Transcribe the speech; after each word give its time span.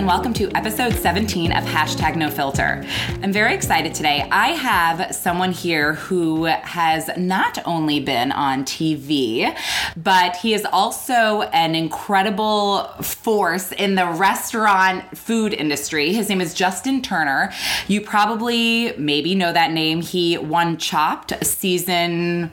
and 0.00 0.06
welcome 0.06 0.32
to 0.32 0.50
episode 0.56 0.94
17 0.94 1.52
of 1.52 1.62
Hashtag 1.62 2.16
No 2.16 2.30
Filter. 2.30 2.82
I'm 3.22 3.34
very 3.34 3.54
excited 3.54 3.94
today. 3.94 4.26
I 4.32 4.52
have 4.52 5.14
someone 5.14 5.52
here 5.52 5.92
who 5.92 6.46
has 6.46 7.10
not 7.18 7.58
only 7.66 8.00
been 8.00 8.32
on 8.32 8.64
TV, 8.64 9.54
but 9.98 10.36
he 10.36 10.54
is 10.54 10.64
also 10.72 11.42
an 11.52 11.74
incredible 11.74 12.84
force 13.02 13.72
in 13.72 13.94
the 13.94 14.06
restaurant 14.06 15.18
food 15.18 15.52
industry. 15.52 16.14
His 16.14 16.30
name 16.30 16.40
is 16.40 16.54
Justin 16.54 17.02
Turner. 17.02 17.52
You 17.86 18.00
probably 18.00 18.94
maybe 18.96 19.34
know 19.34 19.52
that 19.52 19.70
name. 19.70 20.00
He 20.00 20.38
won 20.38 20.78
Chopped 20.78 21.44
season. 21.44 22.50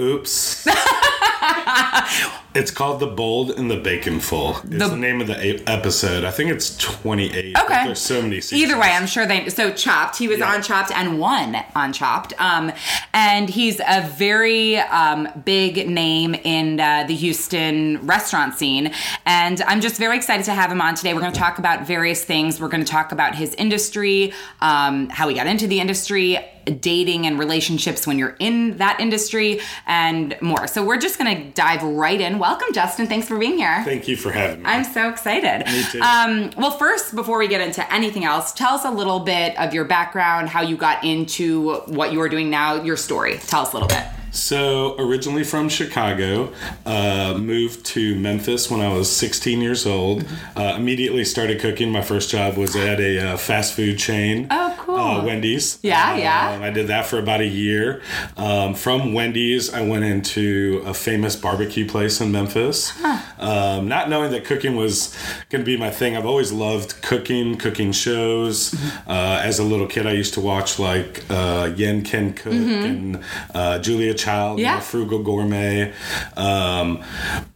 Oops. 0.00 0.66
it's 2.54 2.70
called 2.70 3.00
The 3.00 3.06
Bold 3.06 3.50
and 3.52 3.70
the 3.70 3.76
Bacon 3.76 4.20
Full. 4.20 4.56
It's 4.58 4.62
The- 4.62 4.88
the, 4.88 4.96
name 4.96 5.20
of 5.20 5.26
the 5.26 5.62
episode. 5.68 6.24
I 6.24 6.30
think 6.30 6.50
it's 6.50 6.76
28. 6.76 7.56
Okay. 7.58 7.84
There's 7.86 7.98
so 8.00 8.22
many 8.22 8.40
seasons. 8.40 8.62
Either 8.70 8.80
way, 8.80 8.88
I'm 8.92 9.06
sure 9.06 9.26
they. 9.26 9.48
So 9.48 9.72
Chopped, 9.72 10.18
he 10.18 10.28
was 10.28 10.38
Yeah. 10.38 10.52
on 10.52 10.62
Chopped 10.62 10.92
and 10.92 11.18
won 11.18 11.56
on 11.74 11.92
Chopped. 11.92 12.32
Um, 12.38 12.72
and 13.12 13.48
he's 13.48 13.80
a 13.80 14.02
very 14.16 14.78
um, 14.78 15.28
big 15.44 15.88
name 15.88 16.34
in 16.34 16.78
uh, 16.78 17.04
the 17.08 17.14
Houston 17.14 18.06
restaurant 18.06 18.54
scene. 18.54 18.92
And 19.26 19.60
I'm 19.62 19.80
just 19.80 19.96
very 19.96 20.16
excited 20.16 20.44
to 20.46 20.52
have 20.52 20.70
him 20.70 20.80
on 20.80 20.94
today. 20.94 21.14
We're 21.14 21.20
going 21.20 21.32
to 21.32 21.38
talk 21.40 21.58
about 21.58 21.86
various 21.86 22.24
things. 22.24 22.60
We're 22.60 22.68
going 22.68 22.84
to 22.84 22.90
talk 22.90 23.12
about 23.12 23.34
his 23.34 23.54
industry, 23.54 24.32
um, 24.60 25.08
how 25.08 25.28
he 25.28 25.34
got 25.34 25.46
into 25.46 25.66
the 25.66 25.80
industry. 25.80 26.38
Dating 26.64 27.26
and 27.26 27.38
relationships 27.38 28.06
when 28.06 28.18
you're 28.18 28.36
in 28.38 28.76
that 28.78 29.00
industry, 29.00 29.60
and 29.86 30.36
more. 30.40 30.66
So, 30.66 30.84
we're 30.84 30.98
just 30.98 31.18
gonna 31.18 31.50
dive 31.50 31.82
right 31.82 32.20
in. 32.20 32.38
Welcome, 32.38 32.68
Justin. 32.72 33.06
Thanks 33.06 33.28
for 33.28 33.38
being 33.38 33.58
here. 33.58 33.82
Thank 33.84 34.08
you 34.08 34.16
for 34.16 34.30
having 34.30 34.62
me. 34.62 34.68
I'm 34.68 34.84
so 34.84 35.08
excited. 35.08 35.66
Me 35.66 35.84
too. 35.90 36.00
Um, 36.00 36.50
well, 36.56 36.72
first, 36.72 37.14
before 37.14 37.38
we 37.38 37.48
get 37.48 37.60
into 37.60 37.92
anything 37.92 38.24
else, 38.24 38.52
tell 38.52 38.74
us 38.74 38.84
a 38.84 38.90
little 38.90 39.20
bit 39.20 39.58
of 39.58 39.74
your 39.74 39.84
background, 39.84 40.48
how 40.48 40.62
you 40.62 40.76
got 40.76 41.04
into 41.04 41.74
what 41.86 42.12
you 42.12 42.20
are 42.20 42.28
doing 42.28 42.50
now, 42.50 42.82
your 42.82 42.96
story. 42.96 43.38
Tell 43.38 43.62
us 43.62 43.72
a 43.72 43.76
little 43.76 43.88
bit. 43.88 44.04
So, 44.32 44.96
originally 44.98 45.44
from 45.44 45.68
Chicago, 45.68 46.52
uh, 46.86 47.34
moved 47.38 47.84
to 47.86 48.18
Memphis 48.18 48.70
when 48.70 48.80
I 48.80 48.88
was 48.90 49.14
16 49.14 49.60
years 49.60 49.84
old. 49.86 50.24
Mm-hmm. 50.24 50.58
Uh, 50.58 50.76
immediately 50.76 51.22
started 51.26 51.60
cooking. 51.60 51.90
My 51.92 52.00
first 52.00 52.30
job 52.30 52.56
was 52.56 52.74
at 52.74 52.98
a 52.98 53.32
uh, 53.32 53.36
fast 53.36 53.74
food 53.74 53.98
chain. 53.98 54.46
Oh, 54.50 54.74
cool. 54.78 54.96
Uh, 54.96 55.22
Wendy's. 55.24 55.78
Yeah, 55.82 56.12
Uh, 56.14 56.16
yeah. 56.16 56.58
I 56.62 56.70
did 56.70 56.86
that 56.86 57.04
for 57.06 57.18
about 57.18 57.40
a 57.42 57.46
year. 57.46 58.00
Um, 58.38 58.72
from 58.74 59.12
Wendy's, 59.12 59.72
I 59.72 59.82
went 59.82 60.04
into 60.04 60.82
a 60.86 60.94
famous 60.94 61.36
barbecue 61.36 61.86
place 61.86 62.20
in 62.22 62.32
Memphis. 62.32 62.92
Um, 63.38 63.86
not 63.88 64.08
knowing 64.08 64.30
that 64.30 64.44
cooking 64.46 64.76
was 64.76 65.14
going 65.50 65.62
to 65.62 65.66
be 65.66 65.76
my 65.76 65.90
thing. 65.90 66.16
I've 66.16 66.26
always 66.26 66.52
loved 66.52 67.02
cooking, 67.02 67.56
cooking 67.58 67.92
shows. 67.92 68.70
Mm-hmm. 68.70 69.10
Uh, 69.10 69.40
as 69.42 69.58
a 69.58 69.62
little 69.64 69.86
kid, 69.86 70.06
I 70.06 70.12
used 70.12 70.32
to 70.34 70.40
watch 70.40 70.78
like 70.78 71.22
uh, 71.28 71.70
Yan 71.76 72.02
Can 72.02 72.32
Cook 72.32 72.52
and 72.54 73.22
uh, 73.54 73.78
Julia 73.78 74.14
Child, 74.22 74.58
Mm-hmm. 74.58 74.64
Yeah. 74.64 74.80
Frugal 74.80 75.22
Gourmet. 75.22 75.92
Um, 76.36 77.02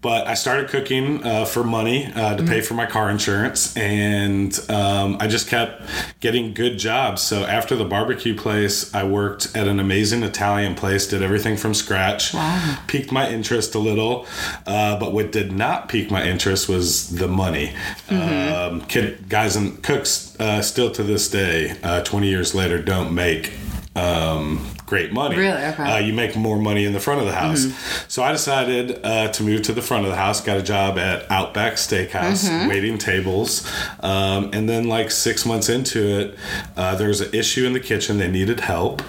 but 0.02 0.26
I 0.26 0.34
started 0.34 0.68
cooking 0.70 1.22
uh, 1.24 1.44
for 1.44 1.62
money 1.64 2.06
uh, 2.06 2.10
to 2.36 2.42
Mm-hmm. 2.42 2.46
pay 2.52 2.60
for 2.60 2.74
my 2.74 2.86
car 2.86 3.10
insurance, 3.10 3.76
and 3.76 4.52
um, 4.70 5.16
I 5.20 5.26
just 5.26 5.48
kept 5.48 5.82
getting 6.20 6.54
good 6.54 6.78
jobs. 6.78 7.22
So 7.22 7.44
after 7.44 7.74
the 7.76 7.84
barbecue 7.84 8.34
place, 8.36 8.94
I 8.94 9.02
worked 9.04 9.56
at 9.56 9.66
an 9.68 9.78
amazing 9.80 10.22
Italian 10.22 10.74
place, 10.74 11.06
did 11.06 11.22
everything 11.22 11.56
from 11.56 11.74
scratch. 11.74 12.34
Wow. 12.34 12.78
Piqued 12.86 13.10
my 13.12 13.28
interest 13.28 13.74
a 13.74 13.78
little, 13.78 14.26
uh, 14.66 14.98
but 14.98 15.12
what 15.12 15.32
did 15.32 15.52
not 15.52 15.88
pique 15.88 16.10
my 16.10 16.22
interest 16.24 16.68
was 16.68 17.16
the 17.16 17.28
money. 17.28 17.72
Mm-hmm. 18.08 18.52
Um, 18.54 18.80
kid, 18.86 19.28
guys 19.28 19.56
and 19.56 19.82
cooks 19.82 20.36
uh, 20.40 20.62
still 20.62 20.90
to 20.92 21.02
this 21.02 21.28
day, 21.30 21.76
uh, 21.82 22.02
20 22.02 22.28
years 22.28 22.54
later, 22.54 22.80
don't 22.82 23.14
make 23.14 23.52
um, 23.94 24.66
great 24.86 25.12
money. 25.12 25.36
Really? 25.36 25.50
Okay. 25.56 25.72
Mm-hmm. 25.72 25.82
Uh, 25.82 25.98
you 25.98 26.12
make 26.12 26.36
more 26.36 26.58
money 26.58 26.84
in 26.84 26.92
the 26.92 27.00
front 27.00 27.20
of 27.20 27.26
the 27.26 27.32
house. 27.34 27.66
So 28.08 28.22
I 28.22 28.32
decided 28.32 29.00
uh, 29.04 29.28
to 29.32 29.42
move 29.42 29.62
to 29.62 29.72
the 29.72 29.82
front 29.82 30.04
of 30.04 30.10
the 30.10 30.16
house. 30.16 30.40
Got 30.40 30.58
a 30.58 30.62
job 30.62 30.96
at 30.98 31.28
Outback 31.30 31.74
Steakhouse, 31.74 32.48
Mm-hmm. 32.48 32.68
waiting 32.68 32.98
tables, 32.98 33.66
um, 34.00 34.50
and 34.52 34.68
then 34.68 34.88
like 34.88 35.10
six 35.10 35.44
months 35.44 35.68
into 35.68 36.00
it, 36.20 36.38
uh, 36.76 36.94
there 36.96 37.08
was 37.08 37.20
an 37.20 37.34
issue 37.34 37.66
in 37.66 37.72
the 37.72 37.80
kitchen. 37.80 38.18
They 38.18 38.30
needed 38.30 38.60
help. 38.60 39.02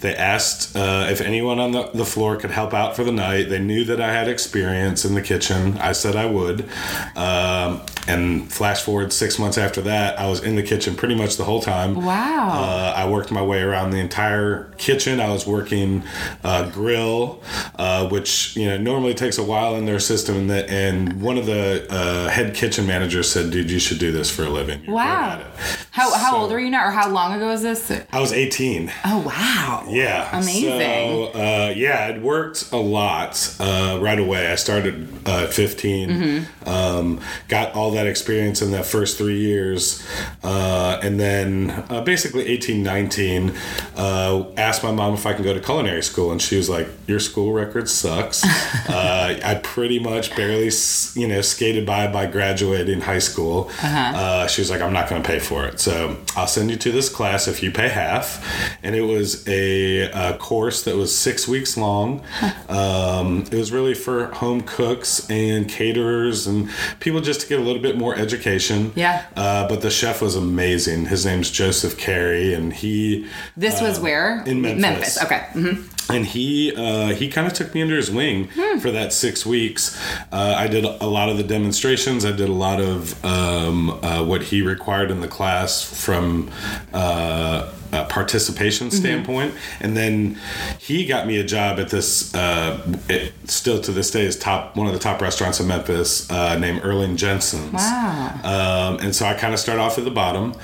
They 0.00 0.16
asked 0.16 0.74
uh, 0.76 1.06
if 1.10 1.20
anyone 1.20 1.58
on 1.60 1.72
the, 1.72 1.90
the 1.94 2.04
floor 2.04 2.36
could 2.36 2.50
help 2.50 2.74
out 2.74 2.96
for 2.96 3.04
the 3.04 3.12
night. 3.12 3.48
They 3.48 3.58
knew 3.60 3.84
that 3.84 4.00
I 4.00 4.12
had 4.12 4.28
experience 4.28 5.04
in 5.04 5.14
the 5.14 5.22
kitchen. 5.22 5.78
I 5.78 5.92
said 5.92 6.16
I 6.16 6.26
would. 6.26 6.68
Um, 7.16 7.82
and 8.08 8.50
flash 8.52 8.82
forward 8.82 9.12
six 9.12 9.38
months 9.38 9.58
after 9.58 9.80
that, 9.82 10.18
I 10.18 10.26
was 10.26 10.42
in 10.42 10.56
the 10.56 10.62
kitchen 10.62 10.96
pretty 10.96 11.14
much 11.14 11.36
the 11.36 11.44
whole 11.44 11.60
time. 11.62 11.94
Wow. 12.04 12.48
Uh, 12.50 12.92
I 12.96 13.08
worked 13.08 13.30
my 13.30 13.42
way 13.42 13.60
around 13.62 13.90
the 13.90 13.98
entire 13.98 14.64
kitchen. 14.78 15.19
I 15.20 15.30
was 15.30 15.46
working 15.46 16.02
uh, 16.44 16.70
grill, 16.70 17.42
uh, 17.76 18.08
which 18.08 18.56
you 18.56 18.66
know 18.66 18.78
normally 18.78 19.14
takes 19.14 19.38
a 19.38 19.44
while 19.44 19.76
in 19.76 19.84
their 19.86 20.00
system. 20.00 20.36
And, 20.36 20.50
the, 20.50 20.70
and 20.70 21.20
one 21.22 21.38
of 21.38 21.46
the 21.46 21.86
uh, 21.90 22.28
head 22.28 22.54
kitchen 22.54 22.86
managers 22.86 23.30
said, 23.30 23.50
"Dude, 23.50 23.70
you 23.70 23.78
should 23.78 23.98
do 23.98 24.12
this 24.12 24.30
for 24.30 24.44
a 24.44 24.48
living." 24.50 24.84
You're 24.84 24.94
Wow. 24.94 25.38
it." 25.40 25.46
how 25.92 26.12
how 26.14 26.30
So- 26.32 26.36
old 26.38 26.52
are 26.52 26.60
you 26.60 26.70
now, 26.70 26.86
or 26.86 26.90
how 26.92 27.08
long 27.10 27.32
ago 27.34 27.48
was 27.48 27.62
this? 27.62 27.90
I 28.12 28.20
was 28.20 28.32
18. 28.32 28.92
Oh, 29.04 29.18
wow. 29.26 29.84
Yeah. 29.88 30.28
Amazing. 30.32 30.80
So, 30.80 31.24
uh, 31.34 31.72
yeah, 31.76 32.06
I'd 32.08 32.22
worked 32.22 32.70
a 32.72 32.76
lot 32.76 33.54
uh, 33.60 33.98
right 34.00 34.18
away. 34.18 34.50
I 34.50 34.54
started 34.54 35.08
uh, 35.26 35.44
at 35.44 35.52
15, 35.52 36.08
Mm-hmm. 36.10 36.68
um, 36.68 37.20
got 37.48 37.74
all 37.74 37.90
that 37.92 38.06
experience 38.06 38.62
in 38.62 38.70
that 38.70 38.86
first 38.86 39.18
three 39.18 39.40
years. 39.40 40.06
Uh, 40.42 40.98
and 41.02 41.18
then 41.20 41.70
uh, 41.90 42.00
basically 42.02 42.46
18, 42.46 42.82
19, 42.82 43.52
uh, 43.96 44.44
asked 44.56 44.82
my 44.82 44.92
mom 44.92 45.09
if 45.14 45.26
I 45.26 45.32
can 45.34 45.44
go 45.44 45.54
to 45.54 45.60
culinary 45.60 46.02
school. 46.02 46.32
And 46.32 46.40
she 46.40 46.56
was 46.56 46.68
like, 46.68 46.88
Your 47.06 47.20
school 47.20 47.52
record 47.52 47.88
sucks. 47.88 48.44
uh, 48.88 49.40
I 49.42 49.54
pretty 49.62 49.98
much 49.98 50.34
barely, 50.36 50.70
you 51.14 51.28
know, 51.28 51.40
skated 51.40 51.86
by 51.86 52.06
by 52.06 52.26
graduating 52.26 53.00
high 53.02 53.18
school. 53.18 53.70
uh 53.82 54.46
she 54.46 54.60
was 54.60 54.70
like, 54.70 54.80
I'm 54.80 54.92
not 54.92 55.08
going 55.08 55.22
to 55.22 55.26
pay 55.26 55.38
for 55.38 55.66
it. 55.66 55.80
So 55.80 56.16
I'll 56.36 56.46
send 56.46 56.70
you 56.70 56.76
to 56.76 56.92
this 56.92 57.08
class 57.08 57.46
if 57.48 57.62
you 57.62 57.70
pay 57.70 57.88
half. 57.88 58.44
And 58.82 58.94
it 58.94 59.02
was 59.02 59.46
a, 59.48 60.10
uh 60.12 60.36
course 60.38 60.82
that 60.84 60.96
was 60.96 61.16
six 61.16 61.46
weeks 61.46 61.76
long. 61.76 62.22
Um, 62.68 63.42
it 63.50 63.54
was 63.54 63.72
really 63.72 63.94
for 63.94 64.26
home 64.26 64.60
cooks 64.62 65.28
and 65.30 65.68
caterers 65.68 66.46
and 66.46 66.70
people 67.00 67.20
just 67.20 67.40
to 67.42 67.48
get 67.48 67.58
a 67.58 67.62
little 67.62 67.82
bit 67.82 67.96
more 67.96 68.16
education. 68.16 68.92
Yeah. 68.94 69.26
Uh, 69.36 69.68
but 69.68 69.80
the 69.82 69.90
chef 69.90 70.22
was 70.22 70.36
amazing. 70.36 71.06
His 71.06 71.24
name's 71.26 71.50
Joseph 71.50 71.98
Carey, 71.98 72.54
and 72.54 72.72
he 72.72 73.26
This 73.56 73.80
was 73.80 74.00
where? 74.00 74.40
Uh, 74.40 74.44
in 74.44 74.60
Memphis. 74.60 74.80
Okay. 75.22 75.40
hmm 75.52 75.82
and 76.12 76.26
he 76.26 76.74
uh, 76.74 77.14
he 77.14 77.28
kind 77.28 77.46
of 77.46 77.52
took 77.52 77.74
me 77.74 77.82
under 77.82 77.96
his 77.96 78.10
wing 78.10 78.48
for 78.80 78.90
that 78.90 79.12
six 79.12 79.44
weeks. 79.44 79.98
Uh, 80.32 80.54
I 80.56 80.66
did 80.66 80.84
a 80.84 81.06
lot 81.06 81.28
of 81.28 81.36
the 81.36 81.44
demonstrations. 81.44 82.24
I 82.24 82.32
did 82.32 82.48
a 82.48 82.52
lot 82.52 82.80
of 82.80 83.22
um, 83.24 83.90
uh, 83.90 84.24
what 84.24 84.44
he 84.44 84.62
required 84.62 85.10
in 85.10 85.20
the 85.20 85.28
class 85.28 85.82
from. 85.82 86.50
Uh, 86.92 87.72
a 87.92 88.04
participation 88.04 88.90
standpoint, 88.90 89.54
and 89.80 89.96
then 89.96 90.38
he 90.78 91.04
got 91.04 91.26
me 91.26 91.38
a 91.38 91.44
job 91.44 91.78
at 91.78 91.88
this. 91.88 92.32
Uh, 92.34 92.80
it, 93.08 93.32
still 93.50 93.80
to 93.80 93.90
this 93.90 94.10
day 94.10 94.24
is 94.24 94.38
top 94.38 94.76
one 94.76 94.86
of 94.86 94.92
the 94.92 94.98
top 94.98 95.20
restaurants 95.20 95.58
in 95.58 95.66
Memphis, 95.66 96.30
uh, 96.30 96.56
named 96.56 96.82
Erling 96.84 97.16
Jensen's. 97.16 97.72
Wow. 97.72 98.40
Um, 98.44 99.04
and 99.04 99.14
so 99.14 99.26
I 99.26 99.34
kind 99.34 99.52
of 99.52 99.60
started 99.60 99.82
off 99.82 99.98
at 99.98 100.04
the 100.04 100.10
bottom, 100.10 100.54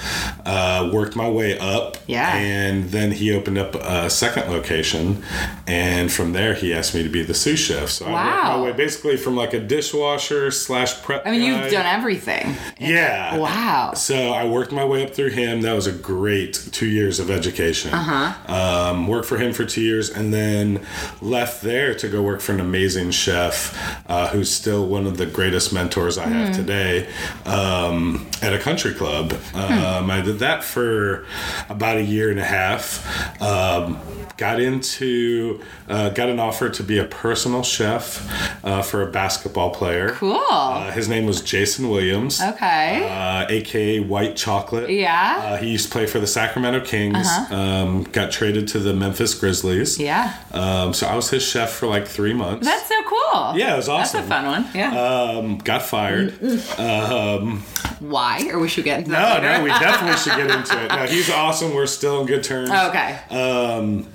uh, 0.44 0.90
worked 0.92 1.16
my 1.16 1.28
way 1.28 1.58
up. 1.58 1.96
Yeah. 2.06 2.36
And 2.36 2.90
then 2.90 3.12
he 3.12 3.34
opened 3.34 3.58
up 3.58 3.74
a 3.74 4.08
second 4.08 4.50
location. 4.50 5.24
And 5.66 6.12
from 6.12 6.32
there, 6.32 6.54
he 6.54 6.72
asked 6.72 6.94
me 6.94 7.02
to 7.02 7.08
be 7.08 7.22
the 7.22 7.34
sous 7.34 7.58
chef. 7.58 7.88
So 7.90 8.06
I 8.06 8.12
Wow. 8.12 8.24
worked 8.24 8.46
my 8.46 8.60
way 8.64 8.72
basically 8.72 9.16
from 9.16 9.36
like 9.36 9.52
a 9.54 9.60
dishwasher 9.60 10.50
slash 10.50 11.02
prep. 11.02 11.26
I 11.26 11.30
mean, 11.32 11.40
guy. 11.40 11.62
you've 11.62 11.72
done 11.72 11.86
everything. 11.86 12.54
Yeah. 12.78 13.36
Wow. 13.38 13.92
So 13.94 14.30
I 14.32 14.44
worked 14.46 14.72
my 14.72 14.84
way 14.84 15.04
up 15.04 15.10
through 15.14 15.30
him. 15.30 15.62
That 15.62 15.74
was 15.74 15.86
a 15.86 15.92
great 15.92 16.54
two 16.72 16.86
years 16.86 17.18
of 17.18 17.30
education. 17.30 17.92
Uh-huh. 17.92 18.52
Um, 18.52 19.08
worked 19.08 19.26
for 19.28 19.38
him 19.38 19.52
for 19.52 19.64
two 19.64 19.80
years 19.80 20.10
and 20.10 20.32
then 20.32 20.80
left 21.20 21.62
there 21.62 21.94
to 21.94 22.08
go 22.08 22.22
work 22.22 22.40
for 22.40 22.52
an 22.52 22.60
amazing 22.60 23.10
chef 23.10 23.76
uh, 24.08 24.28
who's 24.28 24.50
still 24.52 24.86
one 24.86 25.06
of 25.06 25.16
the 25.16 25.26
greatest 25.26 25.72
mentors 25.72 26.16
I 26.18 26.28
have 26.28 26.54
today 26.54 27.08
um, 27.44 28.26
at 28.42 28.52
a 28.54 28.58
country 28.58 28.94
club. 28.94 29.32
Um, 29.54 30.10
I 30.10 30.20
did 30.20 30.38
that 30.40 30.62
for 30.64 31.26
about 31.68 31.96
a 31.96 32.02
year 32.02 32.30
and 32.30 32.38
a 32.38 32.44
half. 32.44 32.86
Um, 33.42 33.98
got 34.36 34.60
into 34.60 35.06
uh, 35.88 36.08
got 36.10 36.28
an 36.28 36.38
offer 36.40 36.68
to 36.68 36.82
be 36.82 36.98
a 36.98 37.04
personal 37.04 37.62
chef 37.62 38.04
uh, 38.64 38.82
for 38.82 39.02
a 39.02 39.10
basketball 39.10 39.70
player 39.70 40.10
Cool. 40.10 40.40
uh, 40.50 40.90
his 40.92 41.08
name 41.08 41.26
was 41.26 41.40
Jason 41.42 41.88
Williams, 41.88 42.40
okay. 42.42 43.08
uh, 43.10 43.46
aka 43.48 44.00
White 44.00 44.36
Chocolate. 44.36 44.90
Yeah. 44.90 45.36
Uh-huh. 45.38 45.46
Uh, 45.46 45.56
he 45.58 45.68
used 45.70 45.86
to 45.86 45.92
play 45.92 46.06
for 46.06 46.18
the 46.20 46.26
Sacramento 46.26 46.80
Kings. 46.84 47.26
Uh 47.26 47.46
Um, 47.56 48.04
got 48.12 48.30
traded 48.32 48.68
to 48.68 48.78
the 48.78 48.92
Memphis 48.94 49.34
Grizzlies. 49.34 49.98
yeah. 49.98 50.34
Um, 50.52 50.92
so 50.94 51.06
I 51.06 51.14
was 51.16 51.30
his 51.30 51.42
chef 51.42 51.70
for 51.70 51.86
like 51.86 52.06
three 52.06 52.32
months. 52.34 52.66
That's 52.66 52.86
so 52.88 52.94
cool. 53.04 53.56
Yeah, 53.56 53.74
it 53.74 53.76
was 53.76 53.88
awesome. 53.88 54.20
That's 54.20 54.26
a 54.26 54.34
fun 54.34 54.46
one. 54.46 54.64
Yeah. 54.74 54.90
um, 55.00 55.58
got 55.58 55.82
fired. 55.82 56.34
Why, 58.00 58.48
or 58.52 58.58
we 58.58 58.68
should 58.68 58.84
get 58.84 58.98
into 59.00 59.10
No, 59.10 59.18
that 59.18 59.42
later? 59.42 59.58
no, 59.58 59.64
we 59.64 59.70
definitely 59.70 60.16
should 60.18 60.36
get 60.36 60.50
into 60.58 60.84
it. 60.84 60.88
No, 60.88 61.06
he's 61.06 61.30
awesome. 61.30 61.74
We're 61.74 61.86
still 61.86 62.20
in 62.20 62.26
good 62.26 62.44
terms. 62.44 62.70
okay. 62.70 63.18
Um, 63.30 64.06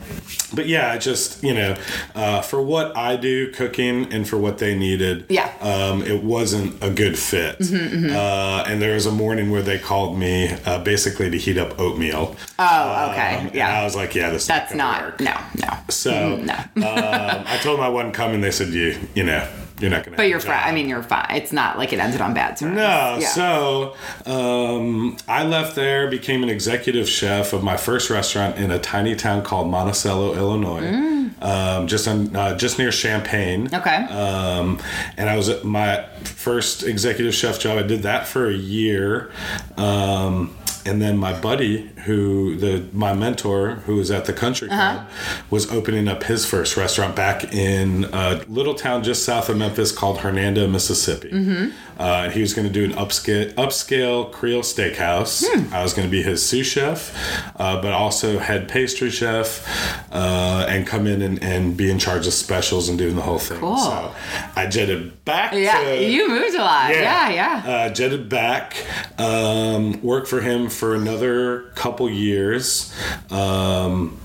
but 0.54 0.68
yeah, 0.68 0.98
just 0.98 1.44
you 1.44 1.54
know, 1.54 1.76
uh, 2.16 2.42
for 2.42 2.62
what 2.62 2.96
I 2.98 3.16
do 3.16 3.52
cooking 3.54 4.12
and 4.14 4.28
for 4.28 4.38
what 4.38 4.58
they 4.58 4.78
needed, 4.78 5.26
Yeah. 5.30 5.50
um, 5.62 6.02
it 6.04 6.24
wasn't 6.24 6.84
a 6.84 6.90
good 6.90 7.18
fit. 7.18 7.58
Uh, 7.62 8.64
and 8.68 8.82
there 8.82 8.94
was 8.94 9.06
a 9.06 9.12
morning 9.12 9.50
where 9.52 9.62
they 9.62 9.80
called 9.80 10.18
me 10.18 10.50
uh, 10.66 10.80
basically 10.84 11.30
to 11.30 11.38
heat 11.38 11.58
up 11.58 11.80
oatmeal. 11.80 12.36
oh, 12.60 13.10
okay. 13.12 13.36
Um, 13.38 13.52
yeah. 13.54 13.80
I 13.80 13.84
was 13.84 13.96
like, 13.96 14.14
yeah, 14.16 14.30
this. 14.30 14.46
That's 14.48 14.72
is 14.72 14.78
not. 14.78 15.20
not. 15.22 15.50
No, 15.58 15.68
no. 15.68 15.78
So 15.90 16.36
No. 16.38 16.54
um, 16.54 17.44
I 17.48 17.58
told 17.62 17.78
them 17.80 17.86
I 17.86 17.90
wasn't 17.90 18.14
coming. 18.14 18.42
They 18.42 18.52
said, 18.52 18.70
you, 18.70 19.00
you 19.16 19.24
know, 19.24 19.48
you're 19.82 19.90
not 19.92 20.04
gonna. 20.06 20.18
But 20.18 20.30
you're 20.30 20.40
fine. 20.40 20.62
I 20.64 20.72
mean, 20.72 20.88
you're 20.88 21.04
fine. 21.04 21.28
It's 21.32 21.52
not 21.52 21.78
like 21.78 21.92
it 21.94 22.00
ended 22.00 22.22
on 22.22 22.34
bad 22.34 22.58
terms. 22.58 22.76
No, 22.76 23.18
Yeah. 23.20 23.28
so 23.30 23.96
um, 24.26 25.18
I 25.28 25.44
left 25.44 25.76
there, 25.76 26.10
became 26.10 26.44
an 26.44 26.50
executive 26.50 27.10
chef 27.10 27.54
of 27.54 27.64
my 27.64 27.78
first 27.78 28.10
restaurant 28.10 28.58
in 28.58 28.72
a 28.72 28.80
tiny 28.80 29.16
town 29.16 29.44
called 29.44 29.70
Monticello, 29.70 30.36
Illinois, 30.36 31.30
um, 31.42 31.88
just 31.88 32.08
on 32.08 32.36
uh, 32.36 32.56
just 32.58 32.78
near 32.78 32.92
Champaign. 32.92 33.68
Mm. 33.68 33.80
Okay. 33.80 33.96
Um, 34.14 34.80
and 35.18 35.30
I 35.30 35.36
was 35.36 35.50
at 35.50 35.64
my 35.64 36.06
first 36.24 36.84
executive 36.84 37.34
chef 37.34 37.60
job. 37.60 37.78
I 37.78 37.84
did 37.84 38.04
that 38.04 38.28
for 38.28 38.48
a 38.48 38.54
year. 38.54 39.32
Um, 39.78 40.56
and 40.86 41.02
then 41.02 41.18
my 41.18 41.38
buddy, 41.40 41.90
who 42.06 42.56
the 42.56 42.86
my 42.94 43.14
mentor, 43.14 43.76
who 43.86 43.96
was 43.96 44.12
at 44.12 44.26
the 44.26 44.34
Country 44.34 44.70
uh-huh. 44.70 44.94
Club, 44.94 45.10
was 45.50 45.72
opening 45.72 46.08
up 46.08 46.24
his 46.24 46.46
first 46.46 46.78
restaurant 46.78 47.16
back 47.16 47.54
in 47.54 48.06
a 48.06 48.44
little 48.48 48.76
town 48.76 49.04
just 49.04 49.24
south 49.24 49.50
of 49.50 49.58
Memphis 49.58 49.92
called 49.92 50.20
Hernando, 50.20 50.68
Mississippi. 50.68 51.30
Mm-hmm. 51.30 51.91
Uh, 52.02 52.32
he 52.32 52.42
was 52.42 52.56
going 52.56 52.68
to 52.68 52.74
do 52.74 52.84
an 52.84 52.94
upscale 52.94 53.54
upscale 53.54 54.32
Creole 54.32 54.64
steakhouse. 54.64 55.46
I 55.72 55.84
was 55.84 55.94
going 55.94 56.08
to 56.08 56.12
be 56.12 56.24
his 56.24 56.44
sous 56.44 56.66
chef, 56.66 57.16
uh, 57.60 57.80
but 57.80 57.92
also 57.94 58.40
head 58.40 58.68
pastry 58.68 59.12
chef, 59.12 59.64
uh, 60.12 60.66
and 60.68 60.88
come 60.88 61.06
in 61.06 61.22
and, 61.22 61.42
and 61.44 61.78
be 61.78 61.92
in 61.92 62.00
charge 62.00 62.26
of 62.26 62.34
specials 62.34 62.90
and 62.90 62.98
doing 62.98 63.16
the 63.16 63.22
whole 63.22 63.38
thing. 63.38 63.60
Cool. 63.60 63.78
So 63.78 64.16
I 64.56 64.66
jetted 64.66 65.24
back. 65.26 65.54
yeah, 65.54 65.80
to, 65.84 66.04
you 66.04 66.28
moved 66.28 66.56
a 66.56 66.62
lot. 66.64 66.90
Yeah, 66.90 67.30
yeah. 67.30 67.64
uh, 67.66 67.90
jetted 67.94 68.30
back, 68.30 68.76
um, 69.20 70.02
worked 70.02 70.28
for 70.28 70.42
him 70.42 70.70
for 70.70 70.96
another 70.96 71.70
couple 71.76 72.10
years, 72.10 72.92
um, 73.30 74.20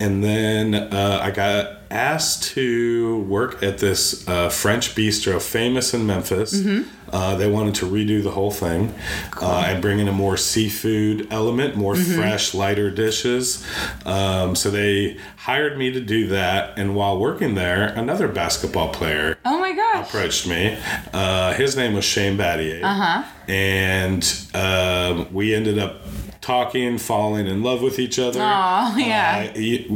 and 0.00 0.24
then 0.24 0.74
uh, 0.74 1.20
I 1.22 1.30
got 1.30 1.76
asked 1.90 2.44
to 2.54 3.18
work 3.22 3.62
at 3.64 3.78
this 3.78 4.26
uh, 4.28 4.48
French 4.48 4.94
bistro, 4.94 5.42
famous 5.42 5.92
in 5.92 6.06
Memphis. 6.06 6.54
Mm-hmm. 6.60 6.88
Uh, 7.12 7.34
they 7.34 7.50
wanted 7.50 7.74
to 7.74 7.86
redo 7.86 8.22
the 8.22 8.30
whole 8.30 8.52
thing 8.52 8.94
uh, 9.42 9.64
and 9.66 9.82
bring 9.82 9.98
in 9.98 10.06
a 10.06 10.12
more 10.12 10.36
seafood 10.36 11.26
element, 11.32 11.74
more 11.76 11.94
Mm-hmm. 11.96 12.14
fresh, 12.20 12.54
lighter 12.54 12.88
dishes. 12.92 13.66
Um, 14.06 14.54
so 14.54 14.70
they 14.70 15.16
hired 15.36 15.76
me 15.76 15.90
to 15.90 16.00
do 16.00 16.28
that. 16.28 16.78
And 16.78 16.94
while 16.94 17.18
working 17.18 17.56
there, 17.56 17.86
another 17.88 18.28
basketball 18.28 18.90
player 18.90 19.36
Oh 19.44 19.58
my 19.58 19.72
gosh. 19.74 20.06
approached 20.08 20.46
me. 20.46 20.78
Uh, 21.12 21.52
his 21.54 21.76
name 21.76 21.94
was 21.94 22.04
Shane 22.04 22.38
Battier. 22.38 22.80
Uh-huh. 22.84 23.24
And 23.48 24.22
um, 24.54 25.34
we 25.34 25.52
ended 25.52 25.80
up 25.80 26.02
talking, 26.40 26.96
falling 26.98 27.46
in 27.46 27.62
love 27.62 27.82
with 27.82 27.98
each 27.98 28.18
other. 28.18 28.40
Aw, 28.42 28.96
yeah. 28.96 29.52
Uh, 29.54 29.86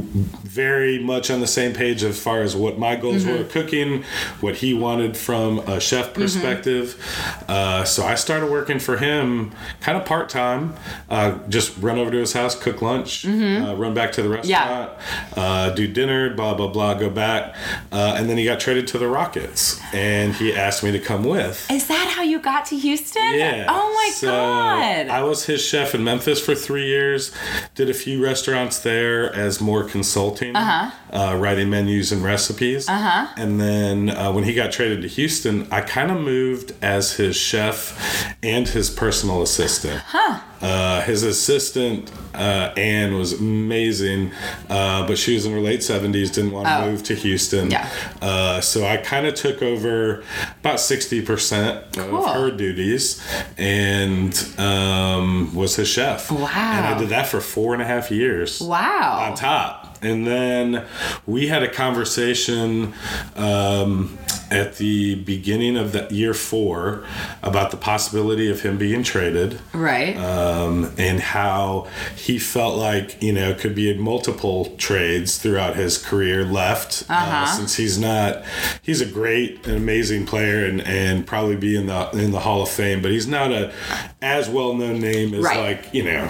very 0.43 0.99
much 0.99 1.31
on 1.31 1.41
the 1.41 1.47
same 1.47 1.73
page 1.73 2.03
as 2.05 2.21
far 2.21 2.43
as 2.43 2.55
what 2.55 2.79
my 2.79 2.97
goals 2.97 3.25
Mm-hmm. 3.25 3.39
were 3.39 3.45
cooking, 3.45 4.03
what 4.41 4.57
he 4.57 4.75
wanted 4.75 5.17
from 5.17 5.61
a 5.61 5.81
chef 5.81 6.13
perspective. 6.13 7.01
Uh, 7.49 7.85
so 7.85 8.05
I 8.05 8.15
started 8.17 8.51
working 8.51 8.79
for 8.79 8.97
him 8.99 9.53
kind 9.81 9.97
of 9.97 10.05
part 10.05 10.29
time. 10.29 10.75
Uh, 11.09 11.39
just 11.49 11.77
run 11.79 11.97
over 11.99 12.11
to 12.11 12.19
his 12.19 12.33
house, 12.33 12.55
cook 12.61 12.83
lunch, 12.83 13.25
uh, 13.27 13.75
run 13.77 13.95
back 13.95 14.13
to 14.13 14.23
the 14.23 14.29
restaurant, 14.29 14.91
uh, 15.37 15.71
do 15.71 15.87
dinner, 15.87 16.35
blah, 16.35 16.55
blah, 16.55 16.69
blah, 16.69 16.95
go 16.95 17.09
back. 17.09 17.55
Uh, 17.93 18.15
and 18.19 18.29
then 18.29 18.37
he 18.37 18.45
got 18.45 18.61
traded 18.61 18.87
to 18.89 18.99
the 18.99 19.09
Rockets. 19.09 19.81
And 19.95 20.35
he 20.35 20.55
asked 20.55 20.83
me 20.83 20.91
to 20.93 20.99
come 21.01 21.25
with. 21.25 21.71
Is 21.71 21.87
that 21.87 22.13
how 22.15 22.23
you 22.23 22.39
got 22.41 22.67
to 22.67 22.77
Houston? 22.77 23.35
Yeah. 23.35 23.67
Oh 23.69 23.95
my 23.95 24.11
So, 24.15 24.27
god. 24.29 25.09
I 25.09 25.23
was 25.23 25.45
his 25.47 25.63
chef 25.65 25.95
in 25.95 26.03
Memphis 26.05 26.34
for 26.41 26.55
three 26.55 26.87
years. 26.87 27.33
Did 27.75 27.91
a 27.91 27.95
few 27.95 28.23
restaurants 28.23 28.79
there 28.79 29.33
as 29.35 29.61
more 29.61 29.85
consulting, 29.85 30.57
uh-huh. 30.57 30.91
Uh 31.15 31.37
writing 31.39 31.71
menus 31.71 32.11
and 32.13 32.23
recipes. 32.25 32.89
Uh-huh. 32.89 33.27
And 33.37 33.61
then 33.61 34.11
uh, 34.11 34.33
when 34.33 34.45
he 34.45 34.53
got 34.55 34.73
traded 34.73 35.03
to 35.03 35.09
Houston, 35.09 35.67
I 35.71 35.81
kind 35.81 36.11
of 36.11 36.21
moved 36.21 36.73
as 36.83 37.13
his 37.15 37.37
chef 37.37 38.35
and 38.43 38.67
his 38.69 38.91
personal 38.91 39.41
assistant. 39.43 40.01
Huh. 40.07 40.41
Uh, 40.61 41.03
his 41.03 41.23
assistant 41.23 42.11
uh, 42.35 42.73
Anne 42.77 43.15
was 43.15 43.35
amazing, 43.35 44.33
uh, 44.71 45.07
but 45.07 45.19
she 45.19 45.35
was 45.35 45.45
in 45.47 45.53
her 45.53 45.61
late 45.61 45.83
seventies. 45.83 46.31
Didn't 46.31 46.51
want 46.53 46.67
to 46.67 46.75
Oh. 46.79 46.91
move 46.91 47.03
to 47.05 47.15
Houston. 47.15 47.71
Yeah. 47.71 47.89
Uh, 48.23 48.61
so 48.61 48.85
I 48.87 48.97
kind 48.97 49.27
of 49.27 49.35
took 49.35 49.63
over 49.63 50.25
about 50.61 50.81
sixty 50.81 51.21
percent 51.23 51.85
Cool. 51.93 52.25
of 52.25 52.35
her 52.35 52.51
duties 52.51 53.23
and 53.59 54.33
um, 54.59 55.55
was 55.55 55.77
his 55.77 55.89
chef. 55.89 56.31
Wow. 56.31 56.47
And 56.47 56.87
I 56.87 56.99
did 56.99 57.11
that 57.11 57.27
for 57.29 57.41
four 57.41 57.73
and 57.75 57.83
a 57.83 57.87
half 57.87 58.11
years. 58.11 58.61
wow. 58.61 59.29
On 59.31 59.37
top. 59.37 59.84
And 60.05 60.27
then 60.27 60.85
we 61.27 61.49
had 61.49 61.63
a 61.63 61.69
conversation 61.71 62.93
um, 63.37 64.19
at 64.51 64.77
the 64.77 65.15
beginning 65.17 65.77
of 65.77 65.93
the 65.93 66.07
year 66.11 66.35
four 66.35 67.05
about 67.43 67.71
the 67.71 67.77
possibility 67.77 68.51
of 68.51 68.61
him 68.63 68.77
being 68.79 69.03
traded 69.03 69.59
Right. 69.73 70.17
um, 70.17 70.93
and 70.99 71.19
how 71.21 71.89
he 72.17 72.39
felt 72.39 72.77
like 72.77 73.23
you 73.23 73.33
know 73.33 73.51
it 73.51 73.59
could 73.59 73.75
be 73.75 73.95
multiple 73.97 74.67
trades 74.77 75.39
throughout 75.39 75.77
his 75.77 75.99
career 75.99 76.45
left 76.45 77.05
uh, 77.09 77.15
Uh-huh. 77.15 77.47
since 77.57 77.77
he's 77.77 77.99
not 77.99 78.45
he's 78.83 79.01
a 79.01 79.07
great 79.07 79.67
and 79.67 79.77
amazing 79.77 80.27
player 80.27 80.65
and, 80.67 80.81
and 80.83 81.27
probably 81.27 81.57
be 81.57 81.75
in 81.77 81.87
the 81.87 82.11
in 82.13 82.31
the 82.31 82.41
Hall 82.41 82.63
of 82.63 82.69
Fame 82.69 83.01
but 83.03 83.11
he's 83.11 83.27
not 83.27 83.51
a 83.51 83.73
as 84.21 84.49
well 84.49 84.75
known 84.75 85.01
name 85.01 85.33
as 85.35 85.43
Right. 85.45 85.59
like 85.85 85.95
you 85.95 86.05
know 86.05 86.29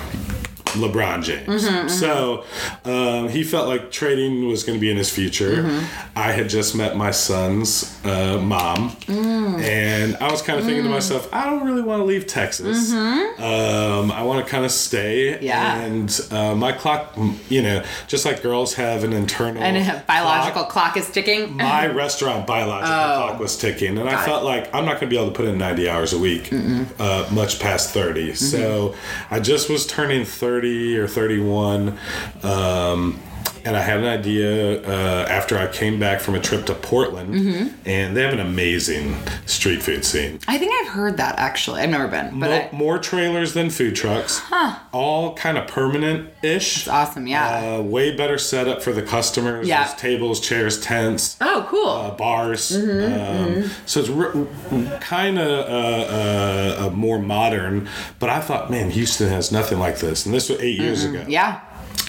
LeBron 0.74 1.22
James. 1.22 1.64
Mm-hmm, 1.68 1.88
So 1.88 2.44
um, 2.84 3.28
he 3.28 3.42
felt 3.42 3.68
like 3.68 3.90
trading 3.90 4.46
was 4.48 4.62
going 4.64 4.76
to 4.78 4.80
be 4.80 4.90
in 4.90 4.96
his 4.96 5.10
future. 5.10 5.62
Mm-hmm. 5.62 6.18
I 6.18 6.32
had 6.32 6.48
just 6.48 6.74
met 6.76 6.96
my 6.96 7.10
son's 7.10 7.98
uh, 8.04 8.38
mom, 8.40 8.90
Mm. 9.06 9.62
and 9.62 10.16
I 10.16 10.31
was 10.31 10.43
kind 10.43 10.58
of 10.58 10.64
thinking 10.64 10.84
to 10.84 10.90
myself, 10.90 11.28
I 11.32 11.46
don't 11.46 11.64
really 11.66 11.82
want 11.82 12.00
to 12.00 12.04
leave 12.04 12.26
Texas. 12.26 12.93
Um, 12.93 14.10
I 14.10 14.22
want 14.22 14.44
to 14.44 14.50
kind 14.50 14.64
of 14.64 14.70
stay. 14.70 15.34
Mm-hmm. 15.34 15.44
Yeah. 15.44 15.81
And 15.81 16.20
uh, 16.31 16.54
my 16.54 16.72
clock, 16.72 17.16
you 17.48 17.62
know, 17.62 17.82
just 18.06 18.24
like 18.24 18.43
girls 18.43 18.74
have 18.74 19.04
an 19.04 19.12
internal 19.12 19.62
and 19.62 19.76
a 19.76 20.04
biological 20.06 20.64
clock, 20.64 20.94
clock 20.94 20.96
is 20.96 21.10
ticking. 21.10 21.56
my 21.56 21.86
restaurant 21.86 22.46
biological 22.46 22.94
Oh. 22.94 23.26
clock 23.28 23.40
was 23.40 23.56
ticking, 23.56 23.98
and 23.98 24.08
I 24.08 24.20
it. 24.22 24.24
felt 24.24 24.44
like 24.44 24.72
I'm 24.74 24.84
not 24.84 25.00
going 25.00 25.08
to 25.10 25.14
be 25.14 25.16
able 25.16 25.31
to 25.31 25.36
put 25.36 25.46
in 25.46 25.58
90 25.58 25.88
hours 25.88 26.12
a 26.12 26.19
week, 26.19 26.50
uh, 26.98 27.28
much 27.32 27.60
past 27.60 27.90
30. 27.90 28.28
Mm-hmm. 28.28 28.34
So 28.34 28.94
I 29.31 29.40
just 29.40 29.69
was 29.70 29.86
turning 29.86 30.24
30 30.24 30.63
or 30.98 31.08
31. 31.08 31.98
Um, 32.42 33.20
and 33.64 33.76
I 33.76 33.80
had 33.80 33.98
an 33.98 34.04
idea 34.06 34.82
uh, 34.82 35.26
after 35.28 35.56
I 35.58 35.66
came 35.66 35.98
back 35.98 36.20
from 36.20 36.34
a 36.34 36.40
trip 36.40 36.66
to 36.66 36.74
Portland, 36.74 37.34
Mm-hmm. 37.34 37.68
and 37.88 38.16
they 38.16 38.22
have 38.22 38.32
an 38.32 38.40
amazing 38.40 39.16
street 39.46 39.82
food 39.82 40.04
scene. 40.04 40.38
I 40.46 40.58
think 40.58 40.72
I've 40.80 40.92
heard 40.92 41.16
that 41.16 41.38
actually. 41.38 41.80
I've 41.80 41.90
never 41.90 42.08
been, 42.08 42.38
but 42.38 42.50
Mo- 42.50 42.52
I, 42.52 42.68
more 42.72 42.98
trailers 42.98 43.54
than 43.54 43.70
food 43.70 43.96
trucks. 43.96 44.38
Huh. 44.38 44.78
All 44.92 45.34
kind 45.34 45.56
of 45.58 45.66
permanent 45.66 46.30
ish. 46.42 46.78
it's 46.78 46.88
awesome. 46.88 47.26
Yeah. 47.26 47.76
Uh, 47.78 47.82
way 47.82 48.14
better 48.16 48.38
setup 48.38 48.82
for 48.82 48.92
the 48.92 49.02
customers. 49.02 49.66
Yeah. 49.66 49.84
There's 49.84 49.96
tables, 49.98 50.40
chairs, 50.40 50.80
tents 50.80 51.36
oh, 51.40 51.66
cool. 51.68 51.88
uh, 51.88 52.10
bars. 52.12 52.70
Mm-hmm, 52.70 53.64
um, 53.64 53.70
So 53.86 54.00
it's 54.00 54.10
r- 54.10 54.98
kind 55.00 55.38
of 55.38 55.48
uh, 55.48 56.86
uh, 56.86 56.90
more 56.90 57.18
modern. 57.18 57.88
But 58.18 58.30
I 58.30 58.40
thought, 58.40 58.70
man, 58.70 58.90
Houston 58.90 59.28
has 59.30 59.50
nothing 59.52 59.78
like 59.78 59.98
this. 59.98 60.26
And 60.26 60.34
this 60.34 60.48
was 60.50 60.60
8 60.60 60.78
years 60.78 61.04
ago. 61.04 61.18
Mm-hmm. 61.20 61.30
yeah. 61.30 61.60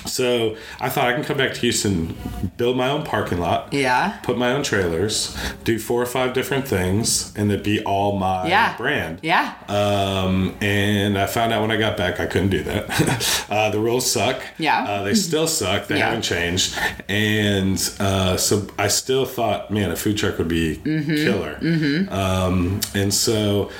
So 0.05 0.55
I 0.79 0.89
thought 0.89 1.07
I 1.07 1.13
can 1.13 1.23
come 1.23 1.37
back 1.37 1.53
to 1.55 1.59
Houston, 1.61 2.15
build 2.57 2.77
my 2.77 2.89
own 2.89 3.03
parking 3.03 3.39
lot. 3.39 3.73
Yeah. 3.73 4.19
Put 4.23 4.37
my 4.37 4.51
own 4.51 4.63
trailers, 4.63 5.35
do 5.63 5.79
four 5.79 6.01
or 6.01 6.05
five 6.05 6.33
different 6.33 6.67
things, 6.67 7.33
and 7.35 7.51
it'd 7.51 7.63
be 7.63 7.81
all 7.83 8.17
my 8.17 8.47
Yeah. 8.47 8.77
brand. 8.77 9.19
Yeah. 9.23 9.53
Um, 9.67 10.55
and 10.61 11.17
I 11.17 11.25
found 11.25 11.53
out 11.53 11.61
when 11.61 11.71
I 11.71 11.77
got 11.77 11.97
back 11.97 12.19
I 12.19 12.27
couldn't 12.27 12.49
do 12.49 12.63
that. 12.63 13.45
uh, 13.49 13.69
the 13.71 13.79
rules 13.79 14.09
suck. 14.09 14.41
Yeah. 14.57 14.83
Uh, 14.83 15.03
they 15.03 15.15
still 15.15 15.47
suck. 15.47 15.87
They 15.87 15.97
Yeah. 15.97 16.05
haven't 16.05 16.21
changed. 16.21 16.77
And 17.09 17.77
uh, 17.99 18.37
so 18.37 18.67
I 18.77 18.87
still 18.89 19.25
thought, 19.25 19.71
man, 19.71 19.91
a 19.91 19.95
food 19.95 20.17
truck 20.17 20.37
would 20.37 20.47
be 20.47 20.75
Mm-hmm. 20.77 21.15
killer. 21.15 21.57
Um, 22.11 22.79
and 22.93 23.13
so 23.13 23.71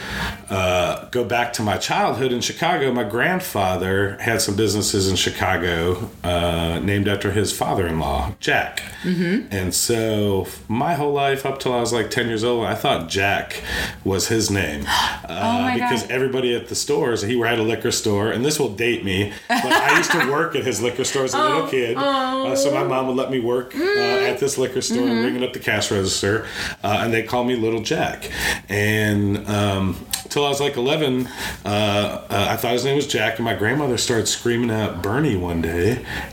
uh, 0.50 1.06
go 1.10 1.24
back 1.24 1.54
to 1.54 1.62
my 1.62 1.78
childhood 1.78 2.32
in 2.32 2.42
Chicago. 2.42 2.92
My 2.92 3.04
grandfather 3.04 4.18
had 4.20 4.42
some 4.42 4.56
businesses 4.56 5.08
in 5.10 5.16
Chicago 5.16 5.95
Uh, 6.24 6.80
named 6.84 7.08
after 7.08 7.32
his 7.32 7.52
father-in-law, 7.56 8.34
Jack. 8.40 8.82
Mm-hmm. 9.04 9.48
And 9.52 9.74
so 9.74 10.48
my 10.68 10.96
whole 10.96 11.14
life 11.14 11.46
up 11.46 11.60
till 11.60 11.74
I 11.74 11.80
was 11.80 11.94
like 11.94 12.10
ten 12.10 12.28
years 12.28 12.44
old, 12.44 12.66
I 12.66 12.74
thought 12.76 13.10
Jack 13.10 13.62
was 14.04 14.28
his 14.28 14.50
name 14.50 14.86
uh, 14.88 15.26
Oh 15.30 15.74
because 15.74 16.02
God. 16.04 16.12
everybody 16.12 16.56
at 16.56 16.68
the 16.68 16.76
stores, 16.76 17.22
he 17.22 17.40
had 17.40 17.60
a 17.60 17.64
liquor 17.64 17.92
store, 17.92 18.32
and 18.32 18.44
this 18.44 18.60
will 18.60 18.74
date 18.76 19.04
me, 19.06 19.34
but 19.48 19.66
I 19.72 19.98
used 19.98 20.12
to 20.12 20.32
work 20.32 20.56
at 20.56 20.64
his 20.66 20.82
liquor 20.82 21.04
store 21.04 21.26
as 21.26 21.34
a 21.34 21.38
Oh. 21.42 21.48
little 21.48 21.68
kid. 21.68 21.96
Uh, 21.98 22.56
so 22.56 22.74
my 22.74 22.84
mom 22.84 23.08
would 23.08 23.16
let 23.18 23.30
me 23.32 23.40
work 23.40 23.76
uh, 23.76 23.80
Mm. 23.80 24.32
at 24.32 24.40
this 24.40 24.58
liquor 24.58 24.82
store, 24.82 25.04
Mm-hmm. 25.06 25.24
ringing 25.24 25.44
up 25.44 25.54
the 25.54 25.60
cash 25.60 25.92
register, 25.92 26.46
uh, 26.84 27.00
and 27.02 27.14
they 27.14 27.24
call 27.24 27.44
me 27.44 27.56
Little 27.56 27.82
Jack. 27.82 28.30
And 28.70 29.48
um, 29.48 29.96
till 30.30 30.46
I 30.46 30.50
was 30.50 30.60
like 30.60 30.76
11, 30.78 31.28
uh, 31.64 31.68
uh, 31.70 32.48
I 32.50 32.56
thought 32.58 32.74
his 32.74 32.84
name 32.86 32.96
was 32.96 33.08
Jack, 33.08 33.36
and 33.38 33.46
my 33.46 33.54
grandmother 33.54 33.98
started 33.98 34.28
screaming 34.28 34.72
out 34.72 35.02
Bernie 35.04 35.36
one 35.36 35.62
day. 35.62 35.85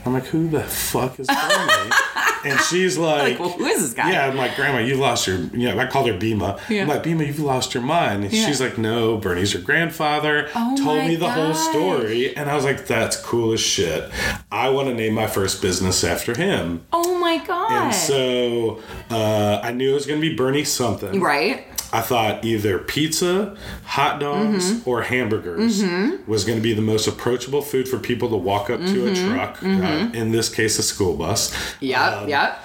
I'm 0.05 0.13
like, 0.13 0.25
who 0.25 0.47
the 0.49 0.63
fuck 0.63 1.19
is 1.19 1.27
Bernie? 1.27 1.91
and 2.45 2.59
she's 2.61 2.97
like, 2.97 3.31
Like, 3.31 3.39
well, 3.39 3.49
who 3.49 3.65
is 3.65 3.81
this 3.81 3.93
guy? 3.93 4.11
Yeah, 4.11 4.27
I'm 4.27 4.35
like, 4.35 4.55
Grandma, 4.55 4.79
you've 4.79 4.99
lost 4.99 5.27
your, 5.27 5.37
you 5.37 5.69
know, 5.69 5.79
I 5.79 5.87
called 5.87 6.07
her 6.07 6.13
Bima. 6.13 6.59
Yeah. 6.69 6.81
I'm 6.83 6.87
like, 6.89 7.03
Bima, 7.03 7.25
you've 7.25 7.39
lost 7.39 7.73
your 7.73 7.83
mind. 7.83 8.23
And 8.25 8.33
Yeah. 8.33 8.45
she's 8.45 8.59
like, 8.61 8.77
no, 8.77 9.17
Bernie's 9.17 9.53
your 9.53 9.61
grandfather. 9.63 10.49
Oh 10.55 10.75
told 10.77 11.05
me 11.07 11.15
the 11.15 11.29
whole 11.29 11.53
story. 11.53 12.35
And 12.35 12.49
I 12.49 12.55
was 12.55 12.65
like, 12.65 12.85
that's 12.87 13.17
cool 13.17 13.53
as 13.53 13.61
shit. 13.61 14.09
I 14.51 14.69
want 14.69 14.89
to 14.89 14.93
name 14.93 15.13
my 15.13 15.27
first 15.27 15.61
business 15.61 16.03
after 16.03 16.35
him. 16.35 16.85
Oh 16.91 17.17
my 17.19 17.37
god. 17.45 17.71
And 17.71 17.95
so 17.95 18.81
uh, 19.09 19.59
I 19.63 19.71
knew 19.71 19.91
it 19.91 19.93
was 19.95 20.05
going 20.05 20.21
to 20.21 20.29
be 20.29 20.35
Bernie 20.35 20.63
something. 20.65 21.19
right. 21.21 21.65
I 21.93 22.01
thought 22.01 22.43
either 22.43 22.79
pizza, 22.79 23.55
hot 23.85 24.19
dogs, 24.19 24.71
Mm-hmm. 24.73 24.89
or 24.89 25.03
hamburgers 25.03 25.83
was 26.27 26.43
going 26.43 26.57
to 26.57 26.63
be 26.63 26.73
the 26.73 26.81
most 26.81 27.07
approachable 27.07 27.61
food 27.61 27.87
for 27.87 27.99
people 27.99 28.29
to 28.29 28.35
walk 28.35 28.69
up 28.69 28.79
to 28.79 28.85
Mm-hmm. 28.85 29.31
a 29.31 29.35
truck, 29.35 29.63
uh, 29.63 30.09
in 30.17 30.31
this 30.31 30.49
case, 30.49 30.79
a 30.79 30.83
school 30.83 31.15
bus. 31.15 31.55
Yeah, 31.79 32.17
Um, 32.21 32.27
yep. 32.29 32.59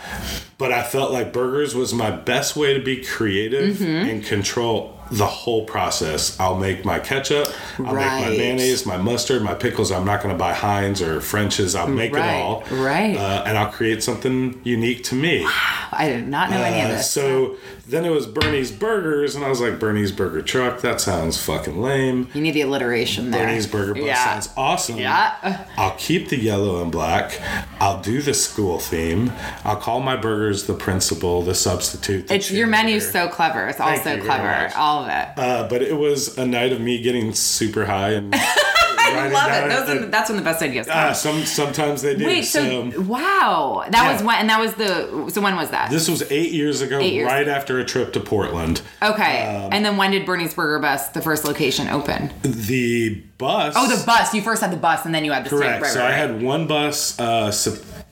But 0.57 0.73
I 0.73 0.83
felt 0.83 1.13
like 1.13 1.33
burgers 1.33 1.75
was 1.75 1.95
my 1.95 2.11
best 2.11 2.57
way 2.57 2.75
to 2.75 2.81
be 2.83 3.05
creative 3.05 3.77
Mm-hmm. 3.77 4.09
and 4.11 4.25
control 4.25 4.98
the 5.11 5.27
whole 5.27 5.65
process. 5.65 6.39
I'll 6.39 6.57
make 6.59 6.85
my 6.85 6.99
ketchup, 6.99 7.49
I'll 7.79 7.95
make 7.95 8.07
my 8.07 8.29
mayonnaise, 8.31 8.85
my 8.87 8.97
mustard, 8.97 9.43
my 9.43 9.55
pickles. 9.55 9.91
I'm 9.91 10.05
not 10.05 10.23
going 10.23 10.35
to 10.35 10.39
buy 10.39 10.53
Heinz 10.55 11.01
or 11.03 11.21
French's. 11.21 11.75
I'll 11.75 11.87
make 11.89 12.13
Right, 12.15 12.35
it 12.35 12.43
all. 12.43 12.63
right. 12.71 13.17
Uh, 13.17 13.45
and 13.47 13.57
I'll 13.59 13.71
create 13.73 14.03
something 14.03 14.61
unique 14.65 15.05
to 15.05 15.15
me. 15.15 15.45
I 15.91 16.09
did 16.09 16.29
not 16.29 16.51
know 16.51 16.63
any 16.63 16.81
of 16.81 16.87
Uh, 16.91 16.95
this. 16.99 17.11
so 17.11 17.57
then 17.89 18.05
it 18.05 18.11
was 18.11 18.27
Bernie's 18.27 18.71
Burgers, 18.71 19.35
and 19.35 19.45
I 19.45 19.49
was 19.49 19.61
like, 19.61 19.79
Bernie's 19.79 20.13
Burger 20.13 20.43
Truck, 20.43 20.81
that 20.83 21.01
sounds 21.01 21.41
fucking 21.43 21.81
lame. 21.81 22.29
you 22.35 22.41
need 22.43 22.51
the 22.53 22.61
alliteration 22.61 23.31
there. 23.31 23.47
Bernie's 23.47 23.67
Burger 23.67 23.95
Bus 23.95 24.05
Yeah. 24.05 24.25
sounds 24.25 24.51
awesome. 24.57 24.99
Yeah. 24.99 25.65
I'll 25.79 25.95
keep 25.97 26.29
the 26.29 26.37
yellow 26.39 26.83
and 26.83 26.93
black. 26.93 27.41
I'll 27.81 28.01
do 28.03 28.21
the 28.21 28.35
school 28.35 28.79
theme. 28.79 29.33
I'll 29.65 29.77
call 29.77 30.01
my 30.01 30.17
burgers 30.17 30.65
the 30.65 30.75
principal, 30.75 31.41
the 31.43 31.55
substitute. 31.55 32.29
the 32.29 32.35
It's 32.35 32.51
your 32.51 32.67
menu's 32.67 33.11
so 33.11 33.29
clever. 33.29 33.67
It's 33.69 33.81
all 33.81 33.89
Thank 33.97 34.03
so 34.03 34.25
clever. 34.27 34.45
much. 34.45 34.73
All 34.99 35.07
of. 35.07 35.39
Uh, 35.39 35.69
but 35.69 35.81
it 35.81 35.97
was 35.97 36.37
a 36.37 36.45
night 36.45 36.73
of 36.73 36.81
me 36.81 37.01
getting 37.01 37.33
super 37.33 37.85
high 37.87 38.11
and. 38.15 38.35
I 39.17 39.29
love 39.29 39.51
it. 39.51 39.69
Those 39.75 39.89
are, 39.97 39.99
the- 40.01 40.07
that's 40.09 40.29
when 40.31 40.37
the 40.39 40.45
best 40.45 40.63
ideas 40.63 40.87
come. 40.87 41.11
uh, 41.11 41.13
some 41.13 41.45
sometimes 41.45 42.03
they 42.03 42.17
do. 42.17 42.27
Wait, 42.27 42.43
so, 42.45 42.93
wow, 43.03 43.85
that 43.91 44.05
Yeah. 44.05 44.13
was 44.13 44.23
when, 44.23 44.37
and 44.39 44.51
that 44.51 44.61
was 44.61 44.75
the. 44.75 45.31
So 45.31 45.41
when 45.41 45.57
was 45.57 45.71
that? 45.71 45.91
this 45.91 46.09
was 46.09 46.23
eight 46.31 46.53
years 46.53 46.81
ago, 46.81 46.99
Eight 47.01 47.13
years. 47.13 47.27
right 47.27 47.49
after 47.49 47.79
a 47.79 47.85
trip 47.85 48.13
to 48.15 48.21
Portland. 48.21 48.83
okay, 49.03 49.57
um, 49.57 49.73
and 49.73 49.85
then 49.85 49.97
when 49.97 50.11
did 50.11 50.27
Bernie's 50.27 50.55
Burger 50.55 50.79
Bus, 50.81 51.09
the 51.11 51.21
first 51.23 51.45
location, 51.45 51.89
open? 51.89 52.31
The 52.43 53.23
bus. 53.39 53.75
Oh, 53.77 53.89
the 53.95 54.05
bus. 54.05 54.35
You 54.35 54.43
first 54.43 54.63
had 54.63 54.73
the 54.73 54.77
bus, 54.77 55.05
and 55.07 55.15
then 55.15 55.25
you 55.25 55.33
had 55.33 55.45
the 55.45 55.51
Correct. 55.51 55.83
Right, 55.83 55.91
so 55.93 56.01
right, 56.01 56.07
I 56.07 56.11
right. 56.11 56.17
had 56.31 56.43
one 56.43 56.67
bus. 56.67 57.19
Uh, 57.21 57.53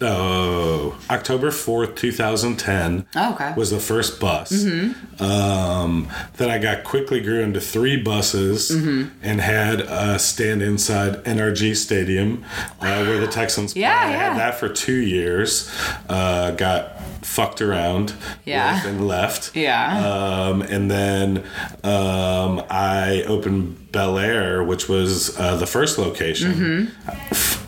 oh, 0.03 0.99
October 1.11 1.51
fourth, 1.51 1.95
two 1.97 2.13
thousand 2.13 2.57
ten. 2.57 3.07
Oh, 3.17 3.35
okay. 3.35 3.45
Mm-hmm. 3.45 3.59
Was 3.59 3.71
the 3.71 3.81
first 3.81 4.21
bus. 4.21 4.53
Um, 5.21 6.09
then 6.37 6.51
I 6.51 6.59
got 6.59 6.85
quickly 6.85 7.21
grew 7.21 7.41
into 7.41 7.61
three 7.61 7.97
buses 7.97 8.71
Mm-hmm. 8.71 9.09
and 9.23 9.41
had 9.41 9.81
a 9.81 10.19
stand 10.19 10.63
inside 10.89 11.25
NRG 11.25 11.75
Stadium 11.77 12.45
uh, 12.81 13.05
where 13.05 13.19
the 13.19 13.27
Texans 13.27 13.73
play. 13.73 13.83
Yeah, 13.83 13.99
I 13.99 14.07
had 14.11 14.39
that 14.39 14.55
for 14.59 14.69
two 14.69 14.95
years. 14.97 15.71
Uh, 16.09 16.53
got 16.53 17.01
fucked 17.25 17.61
around. 17.61 18.15
Yeah. 18.45 18.87
and 18.87 19.07
left. 19.09 19.57
Yeah. 19.57 20.07
Um, 20.07 20.63
and 20.63 20.89
then 20.91 21.39
um, 21.83 22.63
I 22.71 23.25
opened 23.27 23.89
Bellaire, 23.91 24.65
which 24.65 24.89
was 24.89 25.37
uh, 25.39 25.57
the 25.57 25.67
first 25.67 25.99
location. 25.99 26.93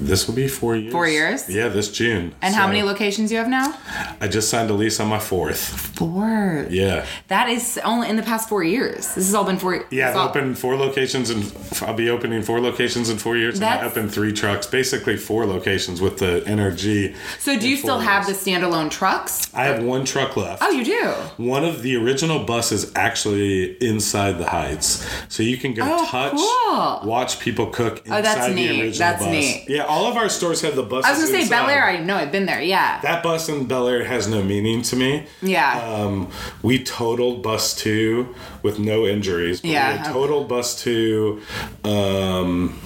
This 0.00 0.28
will 0.28 0.34
be 0.34 0.46
four 0.48 0.76
years. 0.76 0.92
Four 0.92 1.08
years? 1.08 1.48
Yeah, 1.48 1.68
this 1.68 1.90
June. 1.90 2.32
and 2.40 2.54
how 2.54 2.66
many 2.68 2.82
locations 2.82 3.32
you 3.32 3.38
have 3.38 3.48
now? 3.48 3.74
I 4.20 4.28
just 4.28 4.48
signed 4.48 4.70
a 4.70 4.72
lease 4.74 5.00
on 5.00 5.08
my 5.08 5.18
fourth. 5.18 5.58
Four. 5.58 6.66
Yeah. 6.70 7.04
That 7.28 7.48
is 7.48 7.78
only 7.84 8.08
in 8.08 8.16
the 8.16 8.22
past 8.22 8.48
four 8.48 8.62
years. 8.62 9.06
This 9.14 9.26
has 9.26 9.34
all 9.34 9.44
been 9.44 9.58
four. 9.58 9.84
Yeah, 9.90 10.10
I've 10.10 10.16
all- 10.16 10.28
opened 10.28 10.58
four 10.58 10.76
locations 10.76 11.30
and 11.30 11.52
I'll 11.82 11.94
be 11.94 12.10
opening 12.10 12.42
four 12.42 12.60
locations 12.60 13.08
in 13.10 13.18
four 13.18 13.36
years. 13.36 13.56
And 13.56 13.64
I 13.64 13.70
That's- 13.74 13.90
opened 13.90 14.12
three 14.12 14.32
trucks, 14.32 14.66
basically 14.66 15.16
four 15.16 15.46
locations 15.46 16.00
with 16.00 16.18
the 16.18 16.42
NRG. 16.46 17.14
So 17.40 17.58
do 17.58 17.68
you 17.68 17.76
still 17.76 17.96
four 17.96 18.04
have 18.04 18.26
the 18.26 18.32
standalone 18.34 18.90
trucks? 18.90 19.48
I 19.54 19.64
have 19.64 19.82
one 19.82 20.04
truck 20.04 20.36
left. 20.36 20.62
Oh, 20.62 20.70
you 20.70 20.84
do. 20.84 21.12
One 21.38 21.64
of 21.64 21.82
the 21.82 21.96
original 21.96 22.44
buses 22.44 22.92
actually 22.94 23.76
inside 23.84 24.38
the 24.38 24.48
Heights, 24.48 25.04
so 25.28 25.42
you 25.42 25.56
can 25.56 25.74
go 25.74 25.82
Oh, 25.84 26.06
touch, 26.06 26.32
cool. 26.32 27.08
watch 27.10 27.40
people 27.40 27.66
cook 27.66 27.98
inside 28.04 28.18
Oh, 28.18 28.22
that's 28.22 28.46
the 28.46 28.54
neat. 28.54 28.70
original 28.70 28.98
That's 28.98 29.22
bus. 29.22 29.30
neat. 29.32 29.64
Yeah, 29.68 29.84
all 29.88 30.06
of 30.06 30.16
our 30.16 30.28
stores 30.28 30.60
have 30.62 30.76
the 30.76 30.82
buses. 30.82 31.06
I 31.06 31.10
was 31.12 31.20
gonna 31.20 31.32
say 31.32 31.42
inside. 31.42 31.66
Bellaire. 31.66 31.84
I 31.84 31.96
know 31.98 32.16
I've 32.16 32.30
been 32.32 32.46
there. 32.46 32.60
Yeah. 32.62 33.00
That 33.00 33.22
bus 33.22 33.48
in 33.48 33.66
Bellaire 33.66 34.04
has 34.06 34.28
no 34.28 34.42
meaning 34.42 34.82
to 34.82 34.96
me. 34.96 35.26
yeah. 35.42 35.80
Um, 35.82 36.30
we 36.62 36.82
totaled 36.84 37.42
bus 37.42 37.74
two 37.74 38.34
with 38.62 38.78
no 38.78 39.06
injuries. 39.06 39.62
Yeah, 39.64 39.70
We 39.70 39.96
had 39.98 40.00
okay. 40.06 40.12
totaled 40.12 40.48
bus 40.48 40.80
two, 40.82 41.40
um, 41.84 42.78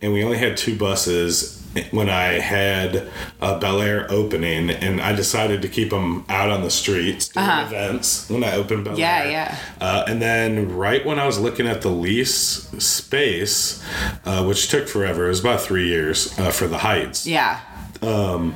and 0.00 0.12
we 0.12 0.22
only 0.24 0.38
had 0.38 0.56
two 0.56 0.76
buses 0.76 1.61
when 1.90 2.08
I 2.10 2.38
had 2.40 3.08
a 3.40 3.58
Bellaire 3.58 4.06
opening, 4.10 4.70
and 4.70 5.00
I 5.00 5.12
decided 5.14 5.62
to 5.62 5.68
keep 5.68 5.90
them 5.90 6.24
out 6.28 6.50
on 6.50 6.62
the 6.62 6.70
streets 6.70 7.28
doing 7.28 7.46
events 7.46 8.28
when 8.28 8.44
I 8.44 8.54
opened 8.56 8.84
Bel 8.84 8.92
Uh-huh. 8.94 9.00
Yeah, 9.00 9.28
yeah. 9.28 9.56
Uh, 9.80 10.04
and 10.06 10.20
then 10.20 10.74
right 10.76 11.04
when 11.04 11.18
I 11.18 11.26
was 11.26 11.38
looking 11.38 11.66
at 11.66 11.82
the 11.82 11.88
lease 11.90 12.68
space, 12.78 13.82
uh, 14.24 14.44
which 14.44 14.68
took 14.68 14.88
forever, 14.88 15.26
it 15.26 15.28
was 15.28 15.40
about 15.40 15.60
three 15.60 15.88
years 15.88 16.38
uh, 16.38 16.50
for 16.50 16.66
the 16.66 16.78
Heights 16.78 17.26
yeah. 17.26 17.60
um, 18.02 18.54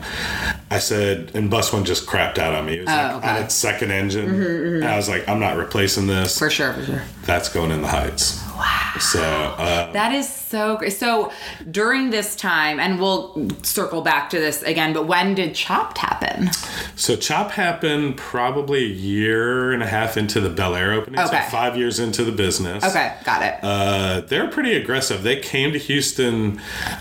I 0.70 0.78
said, 0.78 1.30
and 1.34 1.48
bus 1.50 1.72
one 1.72 1.84
just 1.84 2.06
crapped 2.06 2.38
out 2.38 2.54
on 2.54 2.66
me. 2.66 2.74
It 2.78 2.80
was 2.80 2.88
like 2.88 2.96
Oh, 3.12 3.16
okay. 3.18 3.26
Mm-hmm, 3.26 3.36
on 3.36 3.42
its 3.44 3.54
second 3.54 3.90
engine. 3.92 4.28
And 4.42 4.84
I 4.84 4.96
was 4.96 5.08
like, 5.08 5.28
I'm 5.28 5.38
not 5.40 5.56
replacing 5.56 6.06
this. 6.06 6.38
For 6.38 6.50
sure. 6.50 6.72
For 6.74 6.84
sure. 6.84 7.02
That's 7.24 7.48
going 7.48 7.70
in 7.70 7.82
the 7.82 7.88
heights. 7.88 8.42
Wow. 8.56 8.94
So, 8.98 9.22
uh, 9.22 9.92
That 9.92 10.12
is 10.12 10.28
so 10.56 10.76
great. 10.78 10.92
So 10.94 11.30
during 11.70 12.08
this 12.10 12.34
time, 12.34 12.80
and 12.80 12.98
we'll 12.98 13.50
circle 13.62 14.00
back 14.00 14.30
to 14.30 14.38
this 14.38 14.62
again, 14.62 14.94
but 14.94 15.06
when 15.06 15.34
did 15.34 15.54
Chopped 15.54 15.98
happen? 15.98 16.50
so 16.96 17.14
Chopped 17.14 17.52
happened 17.52 18.16
probably 18.16 18.84
a 18.84 18.88
year 18.88 19.72
and 19.72 19.82
a 19.82 19.86
half 19.86 20.16
into 20.16 20.40
the 20.40 20.48
Bellaire 20.48 20.94
opening. 20.94 21.20
Okay. 21.20 21.44
So 21.44 21.50
five 21.50 21.76
years 21.76 21.98
into 21.98 22.24
the 22.24 22.32
business. 22.32 22.82
Okay, 22.82 23.14
got 23.24 23.42
it. 23.42 23.58
Uh, 23.62 24.20
they're 24.22 24.48
pretty 24.48 24.74
aggressive. 24.74 25.22
They 25.22 25.36
came 25.40 25.72
to 25.72 25.78
Houston 25.78 26.60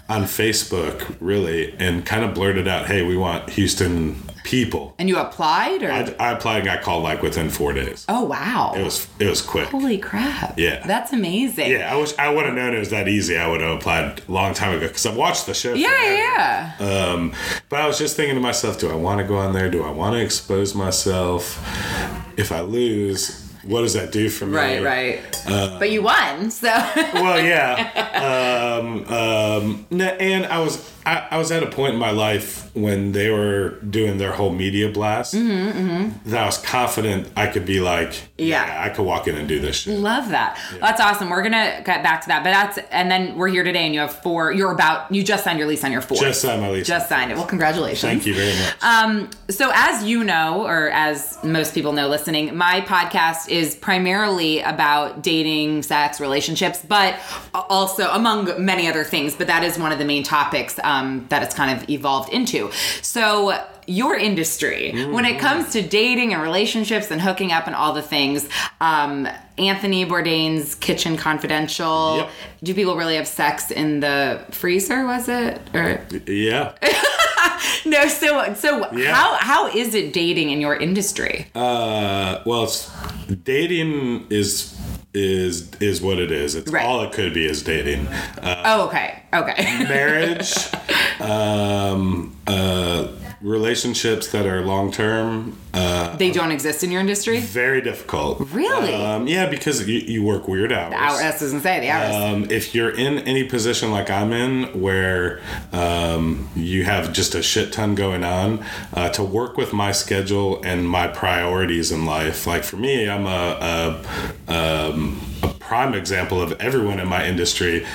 on 0.09 0.23
Facebook, 0.23 1.15
really, 1.21 1.73
and 1.79 2.05
kind 2.05 2.25
of 2.25 2.33
blurted 2.33 2.67
out, 2.67 2.87
"Hey, 2.87 3.03
we 3.03 3.15
want 3.15 3.51
Houston 3.51 4.21
people." 4.45 4.93
and 4.99 5.09
you 5.09 5.17
applied, 5.17 5.83
or 5.83 5.91
I, 5.91 6.01
I 6.19 6.31
applied 6.31 6.57
and 6.59 6.65
got 6.65 6.81
called 6.83 7.03
like 7.03 7.21
within 7.21 7.49
four 7.49 7.73
days. 7.73 8.05
oh 8.07 8.23
wow, 8.23 8.73
It 8.77 8.83
was 8.83 9.07
it 9.19 9.27
was 9.27 9.41
quick. 9.41 9.67
holy 9.69 9.97
crap! 9.97 10.57
Yeah. 10.57 10.85
that's 10.87 11.11
amazing. 11.11 11.71
Yeah, 11.71 11.91
I 11.93 11.97
wish 11.97 12.13
I 12.17 12.29
would 12.33 12.45
have 12.45 12.53
known 12.55 12.73
it 12.73 12.79
was 12.79 12.91
that 12.91 13.07
easy. 13.09 13.37
I 13.37 13.47
would 13.49 13.59
have 13.61 13.75
applied 13.77 14.21
a 14.27 14.31
long 14.31 14.53
time 14.53 14.71
ago 14.77 14.87
because 14.87 15.05
I've 15.05 15.17
watched 15.17 15.45
the 15.47 15.53
show. 15.53 15.73
yeah, 15.73 15.89
forever. 15.89 16.13
yeah. 16.13 16.73
yeah. 16.79 17.11
Um, 17.13 17.33
but 17.69 17.79
I 17.81 17.87
was 17.87 17.97
just 17.97 18.15
thinking 18.15 18.35
to 18.35 18.41
myself, 18.41 18.79
do 18.79 18.89
I 18.89 18.95
want 18.95 19.19
to 19.19 19.27
go 19.27 19.35
on 19.37 19.51
there? 19.53 19.69
Do 19.69 19.83
I 19.83 19.89
want 19.91 20.13
to 20.15 20.21
expose 20.21 20.73
myself? 20.75 21.57
If 22.37 22.51
I 22.51 22.61
lose, 22.61 23.41
what 23.63 23.81
does 23.81 23.93
that 23.93 24.11
do 24.11 24.29
for 24.29 24.45
me? 24.45 24.57
Right, 24.57 24.83
right. 24.83 25.43
Uh, 25.47 25.79
but 25.79 25.89
you 25.89 26.03
won, 26.03 26.51
so 26.51 26.67
Well, 27.13 27.39
yeah. 27.43 28.79
um, 28.81 29.05
um, 29.13 29.87
and 30.01 30.45
I 30.45 30.59
was 30.59 30.77
I, 31.05 31.27
I 31.31 31.37
was 31.37 31.51
at 31.51 31.61
a 31.63 31.67
point 31.69 31.93
in 31.93 31.99
my 31.99 32.11
life 32.11 32.69
when 32.75 33.11
they 33.13 33.29
were 33.29 33.79
doing 33.89 34.17
their 34.17 34.31
whole 34.33 34.51
media 34.51 34.89
blast 34.89 35.33
Mm-hmm, 35.33 36.29
that 36.29 36.43
I 36.43 36.45
was 36.45 36.57
confident 36.57 37.29
I 37.37 37.47
could 37.47 37.65
be 37.65 37.79
like, 37.79 38.13
Yeah. 38.37 38.81
I 38.83 38.89
could 38.89 39.03
walk 39.03 39.27
in 39.27 39.35
and 39.35 39.47
do 39.47 39.59
this 39.59 39.77
shit. 39.77 39.97
love 39.99 40.29
that. 40.29 40.59
That's 40.81 40.99
awesome. 40.99 41.29
We're 41.29 41.43
gonna 41.43 41.81
get 41.85 42.03
back 42.03 42.21
to 42.21 42.27
that, 42.29 42.43
but 42.43 42.51
that's 42.51 42.77
and 42.91 43.09
then 43.11 43.35
we're 43.37 43.47
here 43.49 43.63
today, 43.63 43.85
and 43.85 43.93
you 43.93 43.99
have 44.01 44.21
four. 44.23 44.51
You're 44.51 44.71
about 44.71 45.13
you 45.13 45.23
just 45.23 45.43
signed 45.43 45.59
your 45.59 45.67
lease 45.67 45.83
on 45.83 45.91
your 45.91 46.01
fourth. 46.01 46.19
Just 46.21 46.41
signed 46.41 46.61
my 46.61 46.69
lease. 46.71 46.87
Just 46.87 47.07
signed 47.09 47.31
it. 47.31 47.35
Well, 47.37 47.45
congratulations. 47.47 48.01
Thank 48.01 48.25
you 48.25 48.33
very 48.35 48.53
much. 48.53 48.73
Um, 48.83 49.29
so, 49.49 49.71
as 49.73 50.03
you 50.03 50.23
know, 50.23 50.65
or 50.65 50.89
as 50.89 51.37
most 51.43 51.73
people 51.73 51.91
know 51.93 52.07
listening, 52.07 52.55
my 52.57 52.81
podcast 52.81 53.49
is 53.49 53.75
primarily 53.75 54.61
about 54.61 55.21
dating, 55.21 55.83
sex, 55.83 56.19
relationships, 56.19 56.83
but 56.87 57.15
also 57.53 58.09
among 58.11 58.63
many 58.63 58.87
other 58.87 59.03
things. 59.03 59.35
But 59.35 59.47
that 59.47 59.63
is 59.63 59.77
one 59.77 59.91
of 59.91 59.99
the 59.99 60.05
main 60.05 60.23
topics. 60.23 60.79
Um, 60.83 60.94
um, 60.95 61.25
that 61.29 61.43
it's 61.43 61.55
kind 61.55 61.71
of 61.81 61.89
evolved 61.89 62.31
into. 62.33 62.71
So 63.01 63.57
your 63.87 64.15
industry 64.17 65.05
when 65.11 65.25
it 65.25 65.37
comes 65.39 65.71
to 65.73 65.79
dating 65.83 66.33
and 66.33 66.41
relationships 66.41 67.11
and 67.11 67.21
hooking 67.21 67.51
up 67.51 67.67
and 67.67 67.75
all 67.75 67.93
the 67.93 68.01
things 68.01 68.49
um, 68.81 69.27
anthony 69.59 70.03
bourdain's 70.07 70.73
kitchen 70.73 71.15
confidential 71.15 72.17
Yep. 72.17 72.29
do 72.63 72.73
people 72.73 72.95
really 72.95 73.15
have 73.15 73.27
sex 73.27 73.69
in 73.69 73.99
the 73.99 74.43
freezer 74.49 75.05
was 75.05 75.29
it 75.29 75.61
or 75.75 76.01
Yeah. 76.25 76.73
no 77.85 78.07
so 78.07 78.55
so 78.55 78.91
Yeah. 78.91 79.13
how 79.13 79.35
how 79.35 79.67
is 79.67 79.93
it 79.93 80.13
dating 80.13 80.49
in 80.49 80.61
your 80.61 80.75
industry 80.75 81.45
Uh, 81.53 82.41
well, 82.45 82.63
it's, 82.63 82.89
dating 83.43 84.25
is 84.31 84.74
is 85.15 85.71
is 85.79 86.01
what 86.01 86.19
it 86.19 86.31
is. 86.31 86.55
It's 86.55 86.71
Right. 86.71 86.85
all 86.85 87.01
it 87.03 87.11
could 87.13 87.33
be 87.33 87.45
is 87.45 87.63
dating. 87.63 88.07
Uh, 88.07 88.61
oh 88.65 88.87
okay 88.87 89.19
okay 89.33 89.63
marriage, 89.87 90.53
um, 91.19 92.34
uh, 92.47 93.07
relationships 93.41 94.27
that 94.31 94.45
are 94.45 94.61
long 94.61 94.91
term, 94.91 95.57
uh, 95.73 96.15
they 96.17 96.31
don't 96.31 96.51
exist 96.51 96.83
in 96.83 96.91
your 96.91 97.01
industry 97.01 97.39
very 97.39 97.81
difficult. 97.81 98.39
Really? 98.51 98.93
Um, 98.93 99.27
yeah, 99.27 99.47
because 99.47 99.87
you, 99.87 99.99
you 99.99 100.23
work 100.23 100.47
weird 100.47 100.71
hours. 100.71 100.93
Hour, 100.93 101.17
that's 101.17 101.41
what 101.41 101.51
I 101.51 101.53
was 101.53 101.63
say 101.63 101.79
the 101.79 101.89
hours 101.89 102.15
Um, 102.15 102.51
if 102.51 102.73
you're 102.75 102.91
in 102.91 103.19
any 103.19 103.43
position 103.43 103.91
like 103.91 104.09
I'm 104.09 104.33
in, 104.33 104.81
where 104.81 105.41
um, 105.71 106.49
you 106.55 106.83
have 106.85 107.13
just 107.13 107.35
a 107.35 107.41
shit 107.41 107.73
ton 107.73 107.95
going 107.95 108.23
on, 108.23 108.63
uh, 108.93 109.09
to 109.09 109.23
work 109.23 109.57
with 109.57 109.73
my 109.73 109.91
schedule 109.91 110.61
and 110.63 110.89
my 110.89 111.07
priorities 111.07 111.91
in 111.91 112.05
life. 112.05 112.45
Like 112.47 112.63
for 112.63 112.77
me, 112.77 113.09
I'm 113.09 113.25
a, 113.25 114.01
a, 114.47 114.91
um, 114.91 115.21
a 115.34 115.34
prime 115.67 115.93
example 115.95 116.39
of 116.41 116.51
everyone 116.61 116.99
in 116.99 117.07
my 117.07 117.25
industry. 117.25 117.85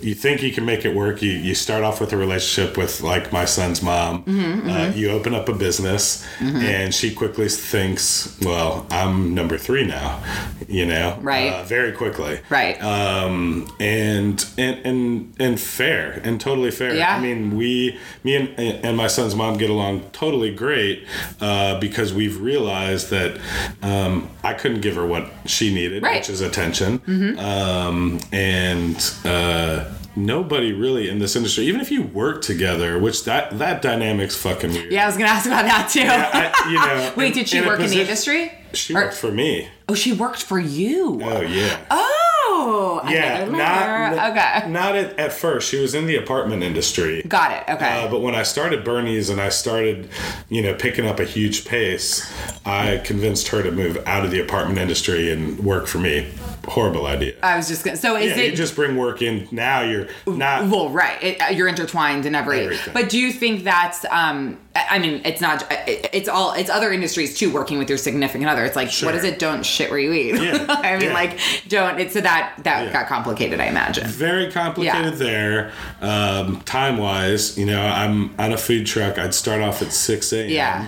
You 0.00 0.14
think 0.14 0.42
you 0.42 0.50
can 0.52 0.64
make 0.64 0.84
it 0.86 0.94
work. 0.94 1.20
You, 1.20 1.30
you 1.32 1.54
start 1.54 1.84
off 1.84 2.00
with 2.00 2.12
a 2.12 2.16
relationship 2.16 2.76
with 2.78 3.02
like 3.02 3.32
my 3.32 3.44
son's 3.44 3.82
mom. 3.82 4.24
Mm-hmm, 4.24 4.70
Uh, 4.70 4.88
you 4.94 5.10
open 5.10 5.34
up 5.34 5.48
a 5.48 5.52
business, 5.52 6.24
and 6.40 6.94
she 6.94 7.12
quickly 7.14 7.48
thinks, 7.48 8.36
"Well, 8.42 8.86
I'm 8.90 9.34
number 9.34 9.58
three 9.58 9.84
now." 9.84 10.22
You 10.68 10.86
know, 10.86 11.18
Right. 11.22 11.52
Uh, 11.52 11.62
very 11.64 11.92
quickly, 11.92 12.40
Right. 12.50 12.76
um, 12.82 13.66
and 13.80 14.44
and 14.58 14.76
and 14.84 15.32
and 15.38 15.60
fair 15.60 16.20
and 16.24 16.40
totally 16.40 16.70
fair. 16.70 16.94
Yeah. 16.94 17.16
I 17.16 17.20
mean, 17.20 17.56
we, 17.56 17.98
me 18.24 18.36
and 18.36 18.48
and 18.84 18.96
my 18.96 19.06
son's 19.08 19.34
mom 19.34 19.56
get 19.58 19.70
along 19.70 20.02
totally 20.12 20.54
great 20.54 21.06
uh, 21.40 21.78
because 21.80 22.12
we've 22.12 22.40
realized 22.40 23.10
that 23.10 23.38
um, 23.82 24.28
I 24.44 24.52
couldn't 24.54 24.80
give 24.82 24.96
her 24.96 25.06
what 25.06 25.24
she 25.46 25.72
needed, 25.74 26.02
Right. 26.02 26.16
which 26.20 26.28
is 26.30 26.40
attention, 26.40 27.00
Mm-hmm. 27.18 27.38
um, 27.38 28.20
and. 28.32 29.12
Uh, 29.24 29.92
Nobody 30.16 30.72
really 30.72 31.08
in 31.08 31.20
this 31.20 31.36
industry, 31.36 31.66
even 31.66 31.80
if 31.80 31.92
you 31.92 32.02
work 32.02 32.42
together, 32.42 32.98
which 32.98 33.22
that 33.26 33.56
that 33.60 33.82
dynamic's 33.82 34.34
fucking 34.34 34.72
weird. 34.72 34.90
yeah 34.90 35.04
i 35.04 35.06
was 35.06 35.16
gonna 35.16 35.28
ask 35.36 35.46
about 35.46 35.64
that 35.64 35.88
too 35.88 36.00
I, 36.04 36.68
you 36.68 36.74
know. 36.74 37.12
wait 37.16 37.28
in- 37.28 37.32
did 37.34 37.48
she 37.48 37.58
in 37.58 37.66
work 37.66 37.78
in 37.78 37.88
the 37.88 38.00
industry 38.00 38.50
She 38.72 38.94
Or- 38.96 39.02
worked 39.04 39.14
for 39.16 39.30
me. 39.30 39.68
oh 39.88 39.94
she 39.94 40.12
worked 40.12 40.42
for 40.42 40.58
you 40.58 41.20
Oh 41.22 41.40
yeah. 41.42 41.78
oh 41.92 43.00
yeah, 43.08 43.44
not 43.44 44.32
okay 44.32 44.68
Not 44.68 44.96
at, 44.96 45.16
at 45.20 45.32
first. 45.32 45.68
She 45.70 45.78
was 45.80 45.94
in 45.94 46.06
the 46.06 46.16
apartment 46.16 46.64
industry. 46.64 47.22
got 47.22 47.52
it 47.52 47.72
okay 47.74 48.04
Uh, 48.04 48.10
but 48.10 48.20
when 48.20 48.34
I 48.34 48.42
started 48.42 48.82
Bernie's 48.84 49.30
and 49.30 49.40
I 49.40 49.50
started, 49.50 50.08
you 50.48 50.62
know, 50.62 50.74
picking 50.74 51.06
up 51.06 51.20
a 51.20 51.24
huge 51.24 51.64
pace, 51.64 52.28
I 52.66 52.96
convinced 53.04 53.48
her 53.48 53.62
to 53.62 53.70
move 53.70 54.02
out 54.04 54.24
of 54.24 54.32
the 54.32 54.40
apartment 54.40 54.78
industry 54.80 55.30
and 55.30 55.60
work 55.60 55.86
for 55.86 55.98
me. 55.98 56.26
Horrible 56.66 57.06
idea. 57.06 57.34
I 57.42 57.56
was 57.56 57.68
just 57.68 57.84
gonna. 57.84 57.96
So 57.96 58.16
is 58.16 58.36
yeah, 58.36 58.42
it 58.44 58.50
you 58.50 58.56
just 58.56 58.74
bring 58.74 58.96
work 58.96 59.22
in. 59.22 59.48
Now 59.50 59.80
you're 59.82 60.08
not. 60.26 60.68
well, 60.68 60.88
right? 60.90 61.22
It, 61.22 61.40
uh, 61.40 61.46
you're 61.50 61.68
intertwined 61.68 62.26
in 62.26 62.34
every. 62.34 62.60
Everything. 62.64 62.92
But 62.94 63.08
do 63.08 63.18
you 63.18 63.32
think 63.32 63.64
that's? 63.64 64.04
um 64.10 64.58
I 64.74 65.00
mean, 65.00 65.22
it's 65.24 65.40
not. 65.40 65.66
it- 65.88 66.10
It's 66.12 66.28
all. 66.28 66.52
It's 66.52 66.70
other 66.70 66.92
industries 66.92 67.36
too. 67.36 67.52
Working 67.52 67.78
with 67.78 67.88
your 67.88 67.98
significant 67.98 68.48
other. 68.48 68.64
It's 68.64 68.76
like, 68.76 68.90
Sure. 68.90 69.08
what 69.08 69.14
is 69.16 69.24
it? 69.24 69.38
Don't 69.40 69.64
shit 69.66 69.90
where 69.90 69.98
you 69.98 70.12
eat. 70.12 70.40
Yeah, 70.40 70.66
I 70.68 70.92
mean, 70.98 71.08
yeah. 71.08 71.14
like, 71.14 71.38
don't. 71.68 71.98
It's 71.98 72.12
so 72.14 72.20
that 72.20 72.54
that 72.62 72.84
Yeah. 72.86 72.92
got 72.92 73.06
complicated. 73.08 73.60
I 73.60 73.66
imagine. 73.66 74.06
very 74.06 74.50
complicated 74.52 75.14
there. 75.14 75.72
Um, 76.00 76.60
time 76.62 76.96
wise, 76.98 77.58
you 77.58 77.66
know, 77.66 77.80
I'm 77.82 78.38
on 78.38 78.52
a 78.52 78.56
food 78.58 78.86
truck. 78.86 79.18
I'd 79.18 79.34
start 79.34 79.62
off 79.62 79.82
at 79.82 79.92
6 79.92 80.32
a.m. 80.32 80.48
Yeah. 80.50 80.86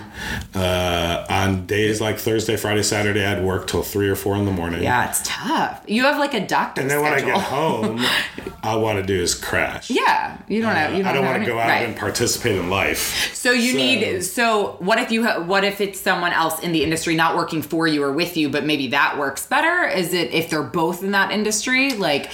Uh, 0.55 1.25
on 1.29 1.65
days 1.65 1.99
like 2.01 2.17
Thursday, 2.17 2.55
Friday, 2.55 2.83
Saturday, 2.83 3.25
I'd 3.25 3.43
work 3.43 3.67
till 3.67 3.83
3 3.83 4.09
or 4.09 4.15
4 4.15 4.35
in 4.37 4.45
the 4.45 4.51
morning. 4.51 4.83
Yeah, 4.83 5.07
it's 5.09 5.21
tough. 5.25 5.60
You 5.87 6.03
have 6.03 6.17
like 6.19 6.33
a 6.33 6.45
doctor. 6.45 6.81
And 6.81 6.89
then 6.89 7.01
when 7.01 7.13
I 7.13 7.21
get 7.21 7.39
home, 7.39 7.99
I 8.63 8.75
want 8.75 8.99
to 8.99 9.03
do 9.03 9.19
is 9.21 9.33
crash. 9.35 9.89
Yeah, 9.89 10.37
you 10.47 10.61
don't 10.61 10.71
uh, 10.71 10.75
have. 10.75 10.91
You 10.93 11.03
don't 11.03 11.07
I 11.07 11.13
don't 11.13 11.25
want 11.25 11.39
to 11.43 11.45
go 11.45 11.57
out 11.59 11.67
right. 11.67 11.87
and 11.87 11.95
participate 11.97 12.57
in 12.57 12.69
life. 12.69 13.33
So 13.33 13.51
you 13.51 13.71
So- 13.71 13.77
need. 13.77 14.21
So 14.23 14.75
what 14.79 14.99
if 14.99 15.11
you? 15.11 15.25
Ha- 15.25 15.41
what 15.41 15.63
if 15.63 15.81
it's 15.81 15.99
someone 15.99 16.31
else 16.33 16.59
in 16.61 16.71
the 16.71 16.83
industry 16.83 17.15
not 17.15 17.35
working 17.35 17.61
for 17.61 17.87
you 17.87 18.03
or 18.03 18.11
with 18.11 18.37
you, 18.37 18.49
but 18.49 18.65
maybe 18.65 18.87
that 18.89 19.17
works 19.17 19.45
better? 19.45 19.87
Is 19.87 20.13
it 20.13 20.31
if 20.33 20.49
they're 20.49 20.61
both 20.63 21.03
in 21.03 21.11
that 21.11 21.31
industry, 21.31 21.93
like 21.93 22.31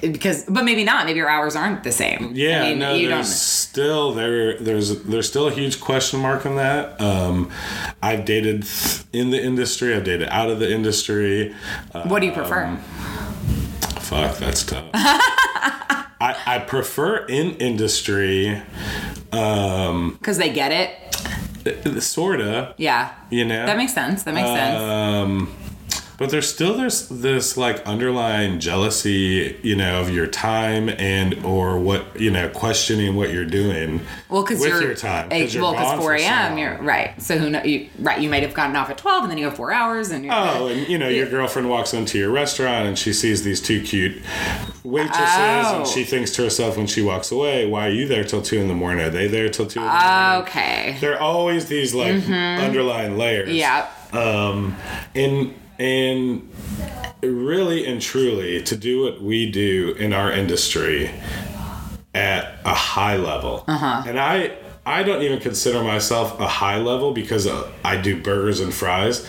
because? 0.00 0.44
But 0.44 0.64
maybe 0.64 0.84
not. 0.84 1.04
Maybe 1.06 1.18
your 1.18 1.28
hours 1.28 1.54
aren't 1.56 1.84
the 1.84 1.92
same. 1.92 2.32
Yeah, 2.34 2.62
I 2.62 2.68
mean, 2.70 2.78
no, 2.78 2.94
you 2.94 3.08
there's 3.08 3.26
don't. 3.28 3.34
still 3.34 4.12
there. 4.14 4.58
There's 4.58 5.02
there's 5.04 5.28
still 5.28 5.46
a 5.48 5.52
huge 5.52 5.80
question 5.80 6.20
mark 6.20 6.46
on 6.46 6.56
that. 6.56 7.00
Um, 7.00 7.50
I've 8.02 8.24
dated 8.24 8.66
in 9.12 9.30
the 9.30 9.42
industry. 9.42 9.94
I've 9.94 10.04
dated 10.04 10.28
out 10.30 10.50
of 10.50 10.58
the 10.58 10.70
industry. 10.72 11.54
Uh, 11.92 12.02
What 12.08 12.20
do 12.20 12.26
you 12.26 12.32
prefer? 12.32 12.76
fuck, 14.00 14.38
that's 14.38 14.64
tough. 14.64 14.86
I, 14.94 16.36
I 16.46 16.58
prefer 16.60 17.18
in 17.26 17.52
industry, 17.56 18.60
um, 19.32 20.16
Because 20.18 20.38
they 20.38 20.50
get 20.50 20.72
it. 20.72 22.02
sorta. 22.02 22.74
Yeah. 22.76 23.12
You 23.30 23.44
know, 23.44 23.66
That 23.66 23.76
makes 23.76 23.92
sense. 23.92 24.22
That 24.24 24.34
makes 24.34 24.48
sense. 24.48 24.80
Um, 24.82 25.54
but 26.18 26.30
there's 26.30 26.52
still 26.52 26.76
there's 26.76 27.08
this 27.08 27.56
like 27.56 27.78
underlying 27.86 28.58
jealousy, 28.60 29.56
you 29.62 29.76
know, 29.76 30.00
of 30.00 30.10
your 30.10 30.26
time 30.26 30.88
and 30.90 31.44
or 31.44 31.78
what 31.78 32.20
you 32.20 32.30
know, 32.30 32.48
questioning 32.48 33.14
what 33.16 33.32
you're 33.32 33.44
doing. 33.46 34.00
Well, 34.28 34.42
because 34.42 34.60
with 34.60 34.82
your 34.82 34.94
time. 34.94 35.30
'cause 35.30 35.54
you're 35.54 35.62
well, 35.62 35.72
because 35.72 35.92
four 35.98 36.12
for 36.12 36.18
so 36.18 36.24
a.m. 36.24 36.58
you're 36.58 36.76
right. 36.82 37.20
So 37.22 37.38
who 37.38 37.48
know? 37.48 37.62
You, 37.62 37.88
right, 38.00 38.20
you 38.20 38.28
might 38.28 38.42
have 38.42 38.52
gotten 38.52 38.74
off 38.76 38.90
at 38.90 38.98
twelve, 38.98 39.22
and 39.22 39.30
then 39.30 39.38
you 39.38 39.44
have 39.44 39.54
four 39.56 39.72
hours, 39.72 40.10
and 40.10 40.24
you're 40.24 40.34
Oh, 40.34 40.66
and 40.66 40.88
you 40.88 40.98
know, 40.98 41.08
your 41.08 41.28
girlfriend 41.30 41.70
walks 41.70 41.94
into 41.94 42.18
your 42.18 42.30
restaurant 42.30 42.86
and 42.86 42.98
she 42.98 43.12
sees 43.12 43.44
these 43.44 43.62
two 43.62 43.80
cute 43.82 44.20
waitresses, 44.84 45.66
Oh. 45.68 45.76
and 45.78 45.86
she 45.86 46.04
thinks 46.04 46.32
to 46.32 46.42
herself 46.42 46.76
when 46.76 46.86
she 46.88 47.00
walks 47.00 47.30
away, 47.30 47.66
"Why 47.66 47.86
are 47.86 47.90
you 47.92 48.08
there 48.08 48.24
till 48.24 48.42
two 48.42 48.58
in 48.58 48.68
the 48.68 48.74
morning? 48.74 49.04
Are 49.06 49.10
they 49.10 49.28
there 49.28 49.48
till 49.48 49.66
two 49.66 49.78
in 49.80 49.86
the 49.86 49.92
morning?" 49.92 50.42
okay. 50.42 50.96
There 51.00 51.14
are 51.14 51.20
always 51.20 51.66
these 51.66 51.94
like 51.94 52.28
underlying 52.28 53.16
layers. 53.16 53.50
Yeah. 53.50 53.86
Um, 54.12 54.76
and 55.14 55.54
and 55.78 56.48
really 57.22 57.86
and 57.86 58.00
truly, 58.00 58.62
to 58.62 58.76
do 58.76 59.02
what 59.02 59.20
we 59.22 59.50
do 59.50 59.94
in 59.98 60.12
our 60.12 60.30
industry 60.32 61.10
at 62.14 62.58
a 62.64 62.74
high 62.74 63.16
level, 63.16 63.64
uh-huh. 63.66 64.04
and 64.06 64.18
I. 64.18 64.56
I 64.86 65.02
don't 65.02 65.20
even 65.20 65.38
consider 65.38 65.82
myself 65.82 66.40
a 66.40 66.46
high 66.46 66.78
level 66.78 67.12
because 67.12 67.46
uh, 67.46 67.70
I 67.84 67.98
do 67.98 68.22
burgers 68.22 68.58
and 68.60 68.72
fries 68.72 69.26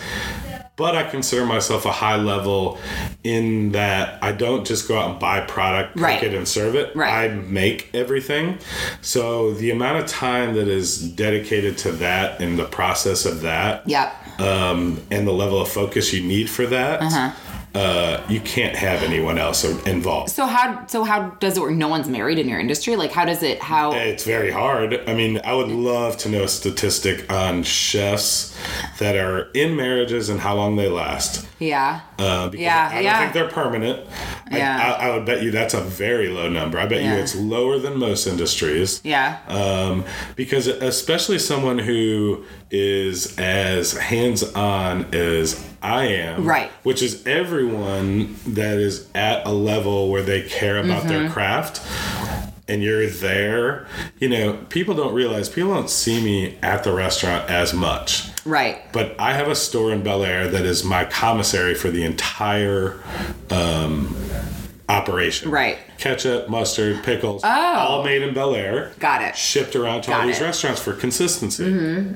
but 0.80 0.96
I 0.96 1.02
consider 1.02 1.44
myself 1.44 1.84
a 1.84 1.92
high 1.92 2.16
level 2.16 2.78
in 3.22 3.72
that 3.72 4.18
I 4.24 4.32
don't 4.32 4.66
just 4.66 4.88
go 4.88 4.98
out 4.98 5.10
and 5.10 5.20
buy 5.20 5.42
product, 5.42 5.92
cook 5.92 6.02
Right. 6.02 6.22
it, 6.22 6.32
and 6.32 6.48
serve 6.48 6.74
it. 6.74 6.96
Right. 6.96 7.12
I 7.12 7.28
make 7.28 7.90
everything. 7.92 8.58
So 9.02 9.52
the 9.52 9.72
amount 9.72 9.98
of 10.02 10.06
time 10.06 10.54
that 10.54 10.68
is 10.68 11.06
dedicated 11.12 11.76
to 11.78 11.92
that 11.92 12.40
and 12.40 12.58
the 12.58 12.64
process 12.64 13.26
of 13.26 13.42
that, 13.42 13.86
Yep. 13.86 14.29
Um, 14.38 15.00
and 15.10 15.26
the 15.26 15.32
level 15.32 15.60
of 15.60 15.68
focus 15.68 16.12
you 16.12 16.22
need 16.22 16.48
for 16.50 16.66
that, 16.66 17.00
Uh-huh. 17.02 17.30
uh, 17.78 18.20
you 18.28 18.40
can't 18.40 18.74
have 18.76 19.02
anyone 19.02 19.38
else 19.38 19.64
involved. 19.86 20.30
So 20.30 20.46
how 20.46 20.86
so 20.86 21.04
how 21.04 21.30
does 21.40 21.56
it 21.56 21.60
work? 21.60 21.72
No 21.72 21.88
one's 21.88 22.08
married 22.08 22.38
in 22.38 22.48
your 22.48 22.58
industry. 22.58 22.96
Like 22.96 23.12
how 23.12 23.24
does 23.24 23.42
it? 23.42 23.60
How? 23.62 23.92
It's 23.92 24.24
very 24.24 24.50
hard. 24.50 25.00
I 25.08 25.14
mean, 25.14 25.40
I 25.44 25.54
would 25.54 25.68
love 25.68 26.16
to 26.18 26.28
know 26.28 26.42
a 26.44 26.48
statistic 26.48 27.30
on 27.32 27.62
chefs 27.62 28.56
that 28.98 29.16
are 29.16 29.50
in 29.54 29.76
marriages 29.76 30.28
and 30.28 30.40
how 30.40 30.54
long 30.54 30.76
they 30.76 30.88
last. 30.88 31.46
Yeah. 31.58 32.00
Uh, 32.18 32.48
because 32.48 32.62
Yeah, 32.64 32.88
I 32.90 32.94
don't 32.94 33.04
yeah. 33.04 33.20
think 33.20 33.32
they're 33.34 33.48
permanent. 33.48 34.06
Yeah. 34.50 34.96
I, 34.98 35.04
I, 35.04 35.08
I 35.08 35.16
would 35.16 35.26
bet 35.26 35.42
you 35.42 35.50
that's 35.50 35.74
a 35.74 35.80
very 35.80 36.28
low 36.28 36.48
number. 36.48 36.78
I 36.78 36.86
bet 36.86 37.02
Yeah. 37.02 37.16
you 37.16 37.22
it's 37.22 37.34
lower 37.36 37.78
than 37.78 37.98
most 37.98 38.26
industries. 38.26 39.00
Yeah. 39.04 39.38
Um, 39.48 40.04
because 40.36 40.66
especially 40.66 41.38
someone 41.38 41.78
who 41.78 42.44
is 42.70 43.38
as 43.38 43.92
hands 43.92 44.42
on 44.54 45.14
as 45.14 45.64
I 45.82 46.06
am, 46.06 46.44
Right. 46.46 46.70
Which 46.82 47.02
is 47.02 47.26
everyone 47.26 48.36
that 48.46 48.78
is 48.78 49.08
at 49.14 49.46
a 49.46 49.50
level 49.52 50.10
where 50.10 50.22
they 50.22 50.42
care 50.42 50.78
about 50.78 51.04
their 51.04 51.20
Mm-hmm. 51.24 51.32
craft. 51.32 51.80
And 52.68 52.84
you're 52.84 53.08
there, 53.08 53.88
you 54.20 54.28
know, 54.28 54.52
people 54.68 54.94
don't 54.94 55.12
realize, 55.12 55.48
people 55.48 55.74
don't 55.74 55.90
see 55.90 56.22
me 56.22 56.56
at 56.62 56.84
the 56.84 56.92
restaurant 56.92 57.50
as 57.50 57.74
much. 57.74 58.29
Right. 58.44 58.80
But 58.92 59.14
I 59.20 59.34
have 59.34 59.48
a 59.48 59.54
store 59.54 59.92
in 59.92 60.02
Bellaire 60.02 60.50
that 60.50 60.64
is 60.64 60.82
my 60.84 61.04
commissary 61.04 61.74
for 61.74 61.90
the 61.90 62.02
entire. 62.04 63.00
Um, 63.50 64.16
operation. 64.88 65.50
Right. 65.52 65.78
Ketchup, 65.98 66.48
mustard, 66.48 67.04
pickles, 67.04 67.42
Oh. 67.44 67.48
all 67.48 68.02
made 68.02 68.22
in 68.22 68.34
Bellaire. 68.34 68.90
Got 68.98 69.22
it. 69.22 69.36
Shipped 69.36 69.76
around 69.76 70.02
to 70.02 70.12
all 70.12 70.26
these 70.26 70.40
it. 70.40 70.44
restaurants 70.44 70.80
for 70.82 70.92
consistency. 70.94 72.12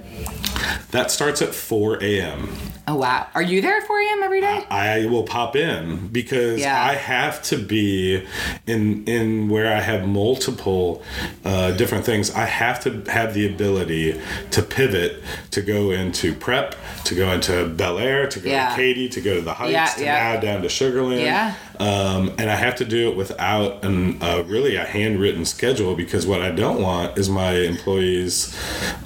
That 0.90 1.12
starts 1.12 1.40
at 1.40 1.54
4 1.54 2.02
a.m. 2.02 2.48
Oh 2.86 2.96
wow. 2.96 3.26
Are 3.34 3.42
you 3.42 3.62
there 3.62 3.78
at 3.78 3.86
4 3.86 3.98
a.m. 3.98 4.22
every 4.22 4.42
day? 4.42 4.62
I 4.70 5.06
will 5.06 5.22
pop 5.22 5.56
in 5.56 6.08
because 6.08 6.60
Yeah. 6.60 6.82
I 6.84 6.94
have 6.94 7.42
to 7.44 7.56
be 7.56 8.22
in 8.66 9.04
in 9.06 9.48
where 9.48 9.74
I 9.74 9.80
have 9.80 10.06
multiple 10.06 11.02
uh, 11.46 11.70
different 11.72 12.04
things. 12.04 12.30
I 12.30 12.44
have 12.44 12.82
to 12.84 13.02
have 13.10 13.32
the 13.32 13.46
ability 13.46 14.20
to 14.50 14.62
pivot 14.62 15.22
to 15.52 15.62
go 15.62 15.92
into 15.92 16.34
prep, 16.34 16.74
to 17.04 17.14
go 17.14 17.32
into 17.32 17.52
Bellaire, 17.74 18.28
to 18.28 18.40
go 18.40 18.50
Yeah. 18.50 18.68
to 18.70 18.76
Katy, 18.76 19.08
to 19.10 19.20
go 19.22 19.34
to 19.36 19.40
the 19.40 19.54
Heights, 19.54 19.72
Yeah, 19.72 19.86
to 19.94 20.04
now 20.04 20.40
down 20.40 20.60
to 20.62 20.68
Sugarland. 20.68 21.22
Yeah. 21.22 21.54
Um, 21.80 22.32
and 22.38 22.50
I 22.50 22.54
have 22.56 22.76
to 22.76 22.84
do 22.84 23.10
it 23.10 23.16
without 23.16 23.82
an, 23.84 24.22
uh, 24.22 24.44
really 24.46 24.76
a 24.76 24.84
handwritten 24.84 25.44
schedule 25.46 25.94
because 25.96 26.26
what 26.26 26.40
I 26.42 26.50
don't 26.50 26.80
want 26.82 27.16
is 27.18 27.28
my 27.30 27.52
employees 27.54 28.54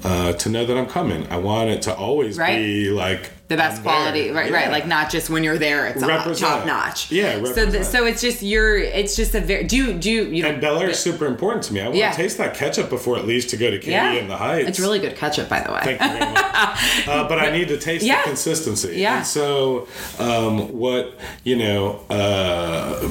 uh, 0.05 0.33
to 0.33 0.49
know 0.49 0.67
that 0.67 0.77
I'm 0.77 0.87
coming. 0.87 1.27
I 1.31 1.37
want 1.39 1.71
it 1.71 1.81
to 1.83 1.95
always 1.95 2.37
Right. 2.39 2.57
be 2.57 2.91
like 2.91 3.31
the 3.49 3.57
best 3.57 3.79
I'm 3.79 3.83
quality, 3.83 4.31
right? 4.31 4.53
Right. 4.53 4.67
Yeah. 4.67 4.71
Like 4.71 4.87
not 4.87 5.11
just 5.11 5.31
when 5.31 5.43
you're 5.43 5.59
there, 5.59 5.87
it's 5.87 6.05
Represent. 6.05 6.39
top 6.39 6.67
notch. 6.67 7.11
Yeah, 7.11 7.33
So, 7.33 7.39
th- 7.55 7.57
represent. 7.57 7.87
so 7.87 8.05
it's 8.07 8.21
just 8.21 8.43
you're. 8.43 8.77
It's 8.77 9.17
just 9.17 9.35
a 9.35 9.41
very. 9.41 9.65
Do 9.65 9.77
you 9.77 9.93
do 9.95 10.11
you? 10.11 10.25
you 10.25 10.47
And 10.47 10.63
Bellaire 10.63 10.91
is 10.91 10.99
super 10.99 11.27
important 11.27 11.65
to 11.65 11.73
me. 11.73 11.81
I 11.81 11.85
want 11.85 11.97
Yeah. 11.97 12.11
to 12.11 12.17
taste 12.17 12.37
that 12.39 12.55
ketchup 12.55 12.91
before 12.91 13.17
it 13.19 13.25
leaves 13.27 13.47
to 13.47 13.57
go 13.57 13.71
to 13.71 13.79
Katy 13.79 13.91
yeah, 13.93 14.13
and 14.13 14.31
the 14.31 14.37
Heights. 14.37 14.69
It's 14.69 14.81
really 14.81 14.99
good 14.99 15.17
ketchup, 15.17 15.49
by 15.49 15.61
the 15.61 15.73
way. 15.73 15.81
Thank 15.83 16.01
you 16.01 16.09
very 16.09 16.33
much. 16.33 16.45
uh, 17.09 17.27
but 17.29 17.39
I 17.39 17.51
need 17.51 17.69
to 17.69 17.79
taste 17.79 18.05
Yeah. 18.05 18.19
the 18.23 18.29
consistency. 18.29 18.97
Yeah. 19.01 19.19
And 19.19 19.27
so, 19.27 19.89
um, 20.19 20.79
what 20.79 21.15
you 21.43 21.57
know, 21.57 22.01
uh, 22.11 23.09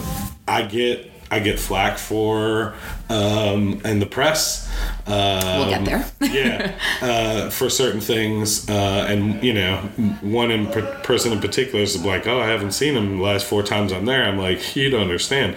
I 0.48 0.62
get. 0.64 1.12
I 1.30 1.40
get 1.40 1.60
flack 1.60 1.98
for 1.98 2.74
um, 3.10 3.82
in 3.86 4.00
the 4.00 4.06
press. 4.06 4.70
Um, 5.06 5.60
We'll 5.60 5.70
get 5.70 5.86
there. 5.86 6.06
yeah, 6.22 6.78
uh, 7.02 7.50
for 7.50 7.70
certain 7.70 8.02
things, 8.02 8.70
uh, 8.70 9.06
and 9.08 9.42
you 9.42 9.54
know, 9.54 9.78
one 10.22 10.52
in 10.52 10.68
per- 10.68 11.00
person 11.04 11.32
in 11.32 11.40
particular 11.40 11.82
is 11.84 12.04
like, 12.04 12.28
"Oh, 12.28 12.40
I 12.42 12.48
haven't 12.48 12.72
seen 12.74 12.96
him 12.96 13.18
the 13.18 13.24
last 13.24 13.46
four 13.46 13.64
times 13.64 13.94
I'm 13.94 14.06
there." 14.06 14.24
I'm 14.26 14.38
like, 14.38 14.76
"You 14.76 14.90
don't 14.90 15.02
understand. 15.02 15.56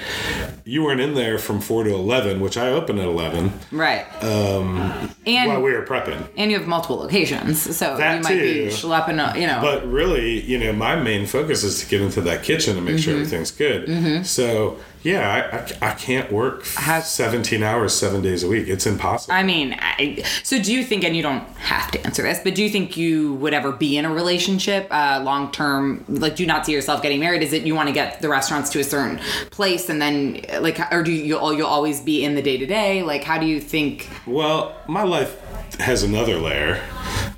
You 0.64 0.84
weren't 0.84 1.00
in 1.00 1.14
there 1.14 1.38
from 1.38 1.60
four 1.60 1.82
to 1.82 1.90
eleven, 1.92 2.38
which 2.40 2.56
I 2.56 2.68
opened 2.68 3.00
at 3.00 3.06
eleven 3.06 3.52
Right. 3.72 4.06
Um, 4.22 5.10
and 5.26 5.48
while 5.50 5.60
we 5.62 5.72
were 5.72 5.84
prepping." 5.84 6.28
and 6.36 6.50
you 6.52 6.58
have 6.58 6.68
multiple 6.68 6.96
locations, 6.98 7.76
so 7.76 7.96
That 7.96 8.18
you 8.18 8.22
might 8.22 8.40
be 8.40 8.54
too. 8.54 8.66
schlepping. 8.68 9.18
a- 9.18 9.38
You 9.38 9.48
know. 9.48 9.58
But 9.60 9.90
really, 9.90 10.40
you 10.42 10.58
know, 10.58 10.72
my 10.72 10.94
main 10.94 11.26
focus 11.26 11.64
is 11.64 11.80
to 11.80 11.86
get 11.86 12.00
into 12.00 12.20
that 12.22 12.44
kitchen 12.44 12.76
and 12.76 12.86
make 12.86 12.98
sure 13.00 13.14
Mm-hmm. 13.14 13.22
everything's 13.24 13.50
good. 13.50 14.26
So, 14.26 14.78
yeah, 15.02 15.28
I, 15.80 15.86
I, 15.86 15.90
I 15.90 15.94
can't 15.94 16.30
work 16.30 16.64
How- 16.76 17.00
17 17.44 17.62
hours, 17.62 17.94
seven 17.94 18.20
days 18.20 18.42
a 18.42 18.48
week. 18.48 18.68
It's 18.68 18.86
impossible. 18.86 19.34
I 19.34 19.42
mean, 19.42 19.74
I, 19.78 20.22
so 20.42 20.60
do 20.60 20.72
you 20.72 20.84
think, 20.84 21.04
and 21.04 21.16
you 21.16 21.22
don't 21.22 21.46
have 21.56 21.90
to 21.92 22.04
answer 22.04 22.22
this, 22.22 22.38
but 22.44 22.54
do 22.54 22.62
you 22.62 22.68
think 22.68 22.96
you 22.96 23.34
would 23.34 23.54
ever 23.54 23.72
be 23.72 23.96
in 23.96 24.04
a 24.04 24.12
relationship, 24.12 24.86
uh, 24.90 25.22
long 25.24 25.50
term? 25.50 26.04
Like, 26.08 26.36
do 26.36 26.42
you 26.42 26.46
not 26.46 26.66
see 26.66 26.72
yourself 26.72 27.02
getting 27.02 27.18
married? 27.18 27.42
Is 27.42 27.52
it 27.52 27.62
you 27.62 27.74
want 27.74 27.88
to 27.88 27.94
get 27.94 28.20
the 28.20 28.28
restaurants 28.28 28.68
to 28.70 28.80
a 28.80 28.84
certain 28.84 29.18
place, 29.50 29.88
and 29.88 30.02
then 30.02 30.44
like, 30.60 30.80
or 30.92 31.02
do 31.02 31.12
you 31.12 31.22
you'll, 31.22 31.54
you'll 31.54 31.66
always 31.66 32.00
be 32.00 32.24
in 32.24 32.34
the 32.34 32.42
day 32.42 32.58
to 32.58 32.66
day? 32.66 33.02
Like, 33.02 33.24
how 33.24 33.38
do 33.38 33.46
you 33.46 33.60
think? 33.60 34.08
well, 34.26 34.76
my 34.86 35.02
life 35.02 35.40
has 35.80 36.02
another 36.02 36.36
layer, 36.36 36.82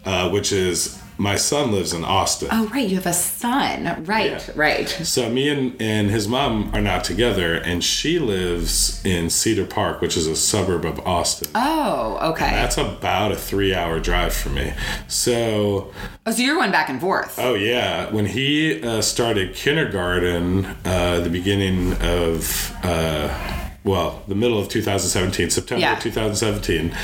uh, 0.04 0.30
which 0.30 0.52
is 0.52 1.00
my 1.18 1.36
son 1.36 1.70
lives 1.72 1.92
in 1.92 2.04
Austin. 2.04 2.48
Oh, 2.50 2.66
right, 2.68 2.88
you 2.88 2.96
have 2.96 3.06
a 3.06 3.12
son, 3.12 4.04
right, 4.04 4.30
Yeah. 4.30 4.52
right. 4.54 4.88
So 4.88 5.28
me 5.30 5.48
and, 5.48 5.80
and 5.80 6.10
his 6.10 6.26
mom 6.26 6.70
are 6.74 6.80
not 6.80 7.04
together, 7.04 7.54
and 7.54 7.84
she 7.84 8.18
lives 8.18 9.04
in 9.04 9.30
Cedar 9.30 9.66
Park, 9.66 10.00
which 10.00 10.16
is 10.16 10.26
a 10.26 10.34
suburb 10.36 10.84
of 10.84 10.98
Austin. 11.06 11.50
Oh, 11.54 12.18
okay. 12.32 12.50
That's 12.50 12.78
about 12.78 13.32
a 13.32 13.36
three-hour 13.36 14.00
drive 14.00 14.32
for 14.34 14.48
me. 14.48 14.72
So 15.08 15.92
oh, 16.26 16.30
so 16.32 16.42
you're 16.42 16.56
going 16.56 16.72
back 16.72 16.88
and 16.88 17.00
forth. 17.00 17.38
Oh 17.38 17.54
yeah, 17.54 18.10
when 18.10 18.26
he 18.26 18.82
uh, 18.82 19.02
started 19.02 19.54
kindergarten, 19.54 20.64
uh, 20.84 21.20
the 21.20 21.30
beginning 21.30 21.92
of 22.00 22.74
uh, 22.82 23.68
well, 23.84 24.22
the 24.28 24.34
middle 24.34 24.58
of 24.58 24.68
2017, 24.68 25.50
September 25.50 25.80
Yeah. 25.80 25.98
2017. 25.98 26.94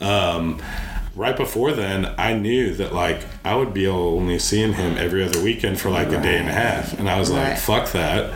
Um, 0.00 0.60
right 1.16 1.36
before 1.36 1.72
then, 1.72 2.14
I 2.18 2.34
knew 2.34 2.74
that 2.74 2.92
like 2.94 3.20
I 3.44 3.54
would 3.54 3.72
be 3.74 3.86
only 3.86 4.38
seeing 4.38 4.72
him 4.74 4.96
every 4.98 5.22
other 5.24 5.42
weekend 5.42 5.80
for 5.80 5.90
like 5.90 6.08
a 6.08 6.20
day 6.22 6.38
and 6.38 6.48
a 6.48 6.52
half, 6.52 6.98
and 6.98 7.08
I 7.08 7.18
was 7.18 7.30
like, 7.30 7.58
"Fuck 7.58 7.92
that! 7.92 8.32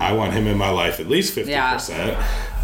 I 0.00 0.12
want 0.12 0.32
him 0.32 0.46
in 0.46 0.56
my 0.58 0.70
life 0.70 1.00
at 1.00 1.08
least 1.08 1.34
50 1.34 1.50
Yeah. 1.50 1.74
percent." 1.74 2.18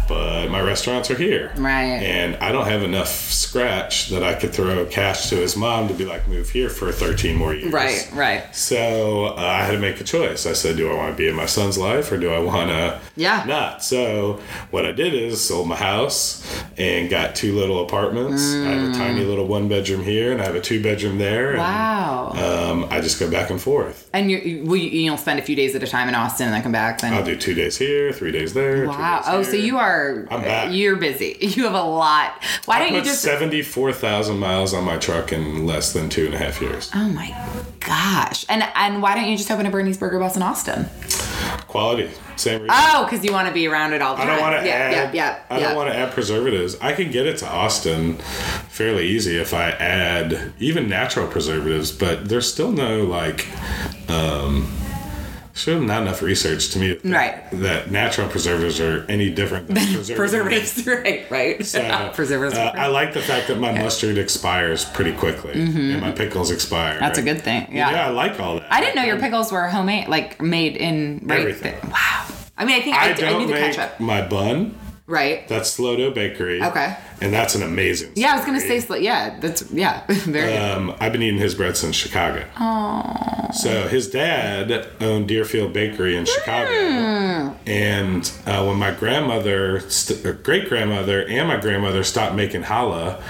But 0.07 0.49
my 0.49 0.61
restaurants 0.61 1.09
are 1.11 1.15
here, 1.15 1.51
Right. 1.57 1.85
And 2.01 2.35
I 2.37 2.51
don't 2.51 2.67
have 2.67 2.83
enough 2.83 3.09
scratch 3.09 4.09
that 4.09 4.23
I 4.23 4.33
could 4.35 4.53
throw 4.53 4.85
cash 4.85 5.29
to 5.29 5.35
his 5.37 5.55
mom 5.55 5.87
to 5.87 5.93
be 5.93 6.05
like, 6.05 6.27
"Move 6.27 6.49
here 6.49 6.69
for 6.69 6.91
13 6.91 7.35
more 7.35 7.53
years." 7.53 7.73
Right, 7.73 8.09
right. 8.13 8.55
So 8.55 9.25
uh, 9.27 9.35
I 9.41 9.63
had 9.63 9.71
to 9.71 9.79
make 9.79 9.99
a 9.99 10.03
choice. 10.03 10.45
I 10.45 10.53
said, 10.53 10.77
do 10.77 10.91
I 10.91 10.95
want 10.95 11.11
to 11.15 11.17
be 11.17 11.27
in 11.27 11.35
my 11.35 11.45
son's 11.45 11.77
life 11.77 12.11
or 12.11 12.17
do 12.17 12.29
I 12.31 12.39
want 12.39 12.69
to 12.69 12.99
Yeah. 13.15 13.43
not? 13.47 13.83
So 13.83 14.39
what 14.71 14.85
I 14.85 14.91
did 14.91 15.13
is 15.13 15.43
sold 15.43 15.67
my 15.67 15.75
house 15.75 16.45
and 16.77 17.09
got 17.09 17.35
two 17.35 17.55
little 17.55 17.83
apartments. 17.83 18.43
I 18.53 18.57
have 18.75 18.89
a 18.89 18.93
tiny 18.93 19.23
little 19.23 19.47
one 19.47 19.67
bedroom 19.67 20.03
here 20.03 20.31
and 20.31 20.41
I 20.41 20.45
have 20.45 20.55
a 20.55 20.61
two 20.61 20.81
bedroom 20.83 21.17
there. 21.17 21.51
And, 21.51 21.59
Wow. 21.59 22.31
Um, 22.35 22.87
I 22.91 23.01
just 23.01 23.19
go 23.19 23.29
back 23.29 23.49
and 23.49 23.61
forth. 23.61 24.09
and 24.13 24.29
you, 24.29 24.37
you 24.37 24.63
will 24.65 24.75
you, 24.77 24.89
you'll 24.89 25.17
spend 25.17 25.39
a 25.39 25.43
few 25.43 25.55
days 25.55 25.73
at 25.75 25.81
a 25.83 25.87
time 25.87 26.09
in 26.09 26.15
Austin 26.15 26.47
and 26.47 26.53
then 26.53 26.61
come 26.63 26.71
back. 26.71 26.99
Then 27.01 27.13
I'll 27.13 27.23
do 27.23 27.35
two 27.35 27.53
days 27.53 27.77
here, 27.77 28.11
three 28.11 28.31
days 28.31 28.53
there. 28.53 28.87
Wow. 28.87 29.17
days 29.17 29.25
Oh, 29.27 29.43
so 29.43 29.55
you 29.55 29.77
are 29.77 29.94
I'm 30.29 30.41
back. 30.41 30.73
you're 30.73 30.95
busy. 30.97 31.37
You 31.55 31.63
have 31.63 31.73
a 31.73 31.81
lot. 31.83 32.43
Why 32.65 32.75
I 32.75 32.79
don't 32.79 32.93
you 32.93 32.99
put 32.99 33.05
just 33.05 33.21
74,000 33.21 34.37
miles 34.37 34.73
on 34.73 34.83
my 34.83 34.97
truck 34.97 35.31
in 35.31 35.65
less 35.65 35.93
than 35.93 36.09
two 36.09 36.25
and 36.25 36.33
a 36.33 36.37
half 36.37 36.61
years. 36.61 36.91
Oh 36.93 37.07
my 37.09 37.29
gosh. 37.79 38.45
And 38.49 38.63
and 38.75 39.01
why 39.01 39.15
don't 39.15 39.29
you 39.29 39.37
just 39.37 39.49
open 39.51 39.65
a 39.65 39.71
Bernie's 39.71 39.97
Burger 39.97 40.19
Bus 40.19 40.35
in 40.35 40.41
Austin? 40.41 40.87
Quality. 41.67 42.09
Same 42.35 42.61
reason. 42.63 42.75
Oh, 42.77 43.05
because 43.05 43.23
you 43.23 43.31
want 43.31 43.47
to 43.47 43.53
be 43.53 43.67
around 43.67 43.93
it 43.93 44.01
all 44.01 44.15
the 44.15 44.21
I 44.23 44.25
time. 44.25 44.35
don't 44.35 44.41
want 44.51 44.61
to 44.61 44.67
yeah, 44.67 44.73
add. 44.75 45.13
Yeah, 45.15 45.39
yeah, 45.49 45.55
I 45.55 45.59
don't 45.59 45.75
want 45.75 45.89
to 45.89 45.95
add 45.95 46.11
preservatives. 46.13 46.77
I 46.81 46.93
can 46.93 47.11
get 47.11 47.25
it 47.25 47.37
to 47.37 47.47
Austin 47.49 48.17
fairly 48.69 49.07
easy 49.07 49.37
if 49.37 49.53
I 49.53 49.69
add 49.71 50.53
even 50.59 50.89
natural 50.89 51.27
preservatives, 51.27 51.91
but 51.91 52.27
there's 52.27 52.51
still 52.51 52.71
no 52.71 53.03
like. 53.03 53.47
Um, 54.09 54.67
Still 55.55 55.79
not 55.81 56.01
enough 56.01 56.21
research 56.21 56.69
to 56.71 56.79
me 56.79 56.93
that, 56.93 57.05
Right. 57.09 57.61
that 57.61 57.89
natural 57.89 58.27
preservatives 58.27 58.79
are 58.81 59.05
any 59.07 59.29
different 59.29 59.67
than 59.67 59.75
preservatives. 59.93 60.17
Preservatives, 60.83 60.85
right, 60.87 61.31
right. 61.31 61.65
So, 61.65 62.11
Preservatives. 62.13 62.57
uh, 62.57 62.73
I 62.75 62.87
like 62.87 63.13
the 63.13 63.21
fact 63.21 63.47
that 63.47 63.57
my 63.57 63.71
mustard 63.71 64.17
expires 64.17 64.83
pretty 64.83 65.13
quickly 65.13 65.53
and 65.53 66.01
my 66.01 66.11
pickles 66.11 66.51
expire. 66.51 66.95
Mm-hmm. 66.95 66.99
That's 67.05 67.19
a 67.19 67.23
good 67.23 67.41
thing. 67.41 67.67
Yeah. 67.71 67.89
Yeah, 67.89 68.07
I 68.07 68.09
like 68.09 68.37
all 68.39 68.55
that. 68.59 68.71
I 68.71 68.81
didn't 68.81 68.97
know 68.97 69.03
your 69.03 69.17
pickles 69.19 69.49
were 69.51 69.65
homemade, 69.67 70.09
like 70.09 70.41
made 70.41 70.75
in 70.75 71.21
right. 71.23 71.39
Everything. 71.39 71.75
Wow. 71.89 72.27
I 72.57 72.65
mean, 72.65 72.75
I 72.75 72.81
think 72.81 72.95
I, 72.97 73.09
I 73.11 73.29
I, 73.33 73.37
knew 73.37 73.47
the 73.47 73.53
make 73.53 73.73
ketchup. 73.75 73.99
my 73.99 74.27
bun. 74.27 74.77
Right. 75.07 75.47
That's 75.47 75.69
Slow 75.69 75.95
Dough 75.95 76.09
Bakery. 76.11 76.63
Okay. 76.63 76.97
And 77.21 77.31
that's 77.31 77.53
an 77.55 77.61
amazing. 77.61 78.11
Yeah, 78.15 78.33
I 78.33 78.37
was 78.37 78.45
gonna 78.45 78.59
say, 78.59 78.77
sli- 78.77 79.03
yeah, 79.03 79.39
that's 79.39 79.71
yeah, 79.71 80.03
very 80.09 80.51
good. 80.51 80.61
Um, 80.71 80.95
I've 80.99 81.11
been 81.11 81.21
eating 81.21 81.39
his 81.39 81.53
bread 81.55 81.77
since 81.77 81.95
Chicago. 81.95 82.43
Oh. 82.59 83.49
So 83.53 83.87
his 83.87 84.09
dad 84.09 84.87
owned 84.99 85.27
Deerfield 85.27 85.71
Bakery 85.73 86.17
in 86.17 86.25
Chicago, 86.25 86.71
and 87.65 88.31
uh, 88.45 88.65
when 88.65 88.77
my 88.77 88.91
grandmother, 88.91 89.79
st- 89.89 90.43
great 90.43 90.67
grandmother, 90.67 91.25
and 91.27 91.47
my 91.47 91.57
grandmother 91.57 92.03
stopped 92.03 92.35
making 92.35 92.63
challah, 92.63 93.21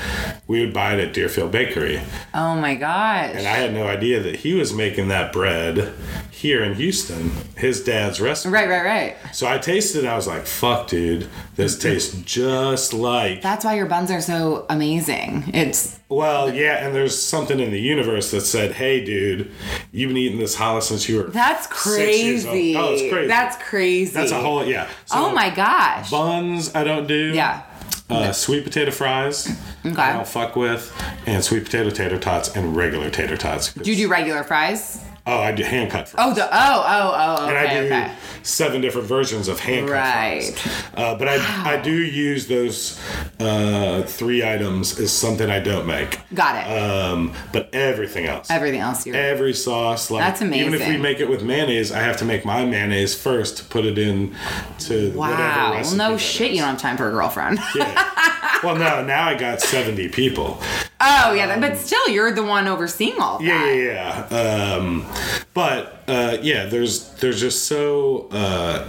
we 0.48 0.62
would 0.62 0.74
buy 0.74 0.94
it 0.96 1.00
at 1.06 1.14
Deerfield 1.14 1.52
Bakery, 1.52 2.02
Oh 2.34 2.56
my 2.56 2.76
gosh. 2.76 3.32
and 3.36 3.48
I 3.48 3.56
had 3.58 3.74
no 3.74 3.86
idea 3.88 4.20
that 4.22 4.38
he 4.38 4.54
was 4.56 4.74
making 4.74 5.10
that 5.10 5.32
bread 5.34 5.94
here 6.36 6.64
in 6.64 6.74
Houston. 6.76 7.32
His 7.58 7.82
dad's 7.84 8.20
recipe. 8.20 8.52
right, 8.54 8.68
right, 8.68 8.84
right. 8.84 9.16
So 9.34 9.48
I 9.48 9.58
tasted 9.58 10.04
it. 10.04 10.08
I 10.08 10.16
was 10.16 10.28
like, 10.28 10.46
"Fuck, 10.46 10.88
dude, 10.88 11.30
this 11.56 11.80
tastes 11.80 12.14
just 12.24 12.94
like." 12.94 13.42
That's 13.42 13.64
why 13.64 13.76
your 13.76 13.86
buns 13.86 14.12
are 14.12 14.20
so 14.22 14.66
amazing. 14.70 15.46
It's 15.54 16.00
Well, 16.10 16.54
yeah, 16.54 16.86
and 16.86 16.94
there's 16.94 17.20
something 17.20 17.60
in 17.60 17.72
the 17.72 17.80
universe 17.80 18.32
that 18.32 18.42
said, 18.42 18.74
"Hey, 18.74 19.04
dude, 19.04 19.50
you've 19.94 20.10
been 20.10 20.18
eating 20.18 20.40
this 20.40 20.58
challah 20.58 20.84
since 20.84 21.08
you 21.08 21.18
were." 21.18 21.24
that's 21.24 21.68
six 21.68 22.22
years 22.22 22.46
old." 22.46 22.54
crazy. 22.54 22.76
Oh, 22.76 22.94
it's 22.94 23.14
crazy. 23.14 23.28
That's 23.28 23.58
crazy. 23.70 24.14
That's 24.14 24.32
a 24.32 24.40
whole 24.42 24.66
yeah. 24.66 24.88
So 25.06 25.16
oh 25.18 25.32
my 25.34 25.50
gosh. 25.50 26.12
Buns 26.12 26.76
I 26.76 26.84
don't 26.84 27.08
do. 27.08 27.34
yeah. 27.34 27.64
Uh, 28.08 28.32
sweet 28.32 28.64
potato 28.64 28.92
fries. 28.92 29.48
Okay. 29.84 30.02
I 30.02 30.14
don't 30.14 30.28
fuck 30.28 30.56
with, 30.56 30.94
and 31.26 31.44
sweet 31.44 31.64
potato 31.66 31.90
tater 31.90 32.20
tots 32.20 32.56
and 32.56 32.76
regular 32.76 33.10
tater 33.10 33.38
tots. 33.38 33.74
Do 33.74 33.90
you 33.90 33.96
do 33.98 34.08
regular 34.08 34.44
fries? 34.44 35.04
Oh, 35.28 35.40
I 35.40 35.52
do 35.54 35.64
hand 35.64 35.90
cut 35.90 36.08
fries. 36.08 36.24
Oh, 36.28 36.34
the 36.36 36.46
oh 36.46 36.50
oh 36.52 37.14
oh 37.42 37.48
and 37.48 37.58
I 37.58 37.64
okay 37.66 37.80
do 37.80 37.86
okay. 37.88 38.12
seven 38.44 38.80
different 38.82 39.08
versions 39.08 39.48
of 39.48 39.60
hand 39.60 39.88
cut 39.88 39.94
Right. 39.94 40.44
fries. 40.54 40.84
Uh, 40.94 41.16
but 41.16 41.28
I, 41.28 41.74
I 41.78 41.82
do 41.82 41.92
use 41.92 42.48
those 42.48 43.00
uh, 43.40 44.04
three 44.04 44.48
items 44.48 45.00
as 45.00 45.12
something 45.12 45.50
I 45.50 45.60
don't 45.60 45.88
make. 45.88 46.20
Got 46.34 46.64
it. 46.64 46.70
Um, 46.72 47.34
but 47.52 47.74
everything 47.74 48.26
else. 48.28 48.52
Everything 48.52 48.82
else 48.82 49.06
you're 49.08 49.16
Every 49.16 49.54
sauce, 49.54 50.12
like 50.12 50.22
That's 50.24 50.42
amazing. 50.42 50.68
even 50.68 50.80
if 50.82 50.88
we 50.88 50.98
make 50.98 51.20
it 51.20 51.28
with 51.28 51.42
mayonnaise, 51.44 51.92
I 51.92 52.00
have 52.02 52.18
to 52.18 52.26
make 52.26 52.46
my 52.46 52.64
mayonnaise 52.64 53.16
first 53.20 53.58
to 53.58 53.64
put 53.66 53.84
it 53.86 53.98
in 53.98 54.36
to 54.80 55.12
whatever 55.14 55.42
wow. 55.42 55.72
Well, 55.82 55.96
no 55.96 56.18
shit. 56.18 56.52
is. 56.52 56.58
You 56.58 56.62
don't 56.62 56.70
have 56.72 56.82
time 56.82 56.98
for 56.98 57.08
a 57.08 57.12
girlfriend. 57.12 57.60
Yeah. 57.76 58.60
well, 58.64 58.76
no, 58.76 59.04
now 59.04 59.28
I 59.28 59.34
got 59.36 59.60
seventy 59.60 60.08
people. 60.08 60.62
Oh 61.06 61.34
yeah, 61.34 61.60
but 61.60 61.78
still, 61.78 62.10
you're 62.10 62.32
the 62.32 62.44
one 62.44 62.68
overseeing 62.68 63.20
all 63.20 63.42
Yeah, 63.42 63.58
that. 63.60 63.76
yeah, 63.76 64.28
yeah. 64.32 64.74
Um, 64.76 65.06
but 65.54 66.04
uh, 66.08 66.38
yeah, 66.42 66.66
there's 66.66 67.10
there's 67.16 67.40
just 67.40 67.66
so 67.66 68.28
uh, 68.32 68.86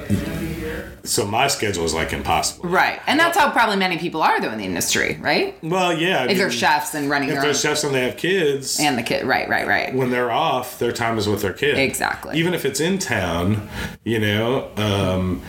so 1.05 1.25
my 1.27 1.47
schedule 1.47 1.85
is 1.85 1.95
like 1.95 2.13
impossible. 2.13 2.69
Right, 2.69 3.01
and 3.07 3.19
that's 3.21 3.39
how 3.39 3.51
probably 3.51 3.77
many 3.77 3.99
people 3.99 4.23
are 4.23 4.41
though 4.41 4.51
in 4.51 4.59
the 4.59 4.65
industry, 4.65 5.19
right? 5.21 5.57
Well, 5.63 5.97
yeah. 5.97 6.23
I 6.23 6.27
If 6.29 6.39
they're 6.39 6.51
chefs 6.51 6.95
and 6.95 7.09
running 7.09 7.29
if 7.29 7.35
their 7.35 7.43
they're 7.43 7.51
own 7.51 7.57
chefs 7.57 7.85
and 7.85 7.95
they 7.95 8.05
have 8.09 8.17
kids, 8.17 8.81
and 8.81 8.99
the 8.99 9.03
kid, 9.03 9.25
right, 9.27 9.49
right, 9.49 9.67
right. 9.67 9.95
when 9.95 10.11
they're 10.11 10.31
off, 10.33 10.79
their 10.79 10.93
time 10.93 11.19
is 11.19 11.29
with 11.29 11.43
their 11.43 11.53
kids. 11.53 11.79
Exactly. 11.79 12.37
Even 12.39 12.55
if 12.55 12.65
it's 12.65 12.81
in 12.81 12.99
town, 12.99 13.69
you 14.05 14.19
know, 14.19 14.71
um, 14.77 15.43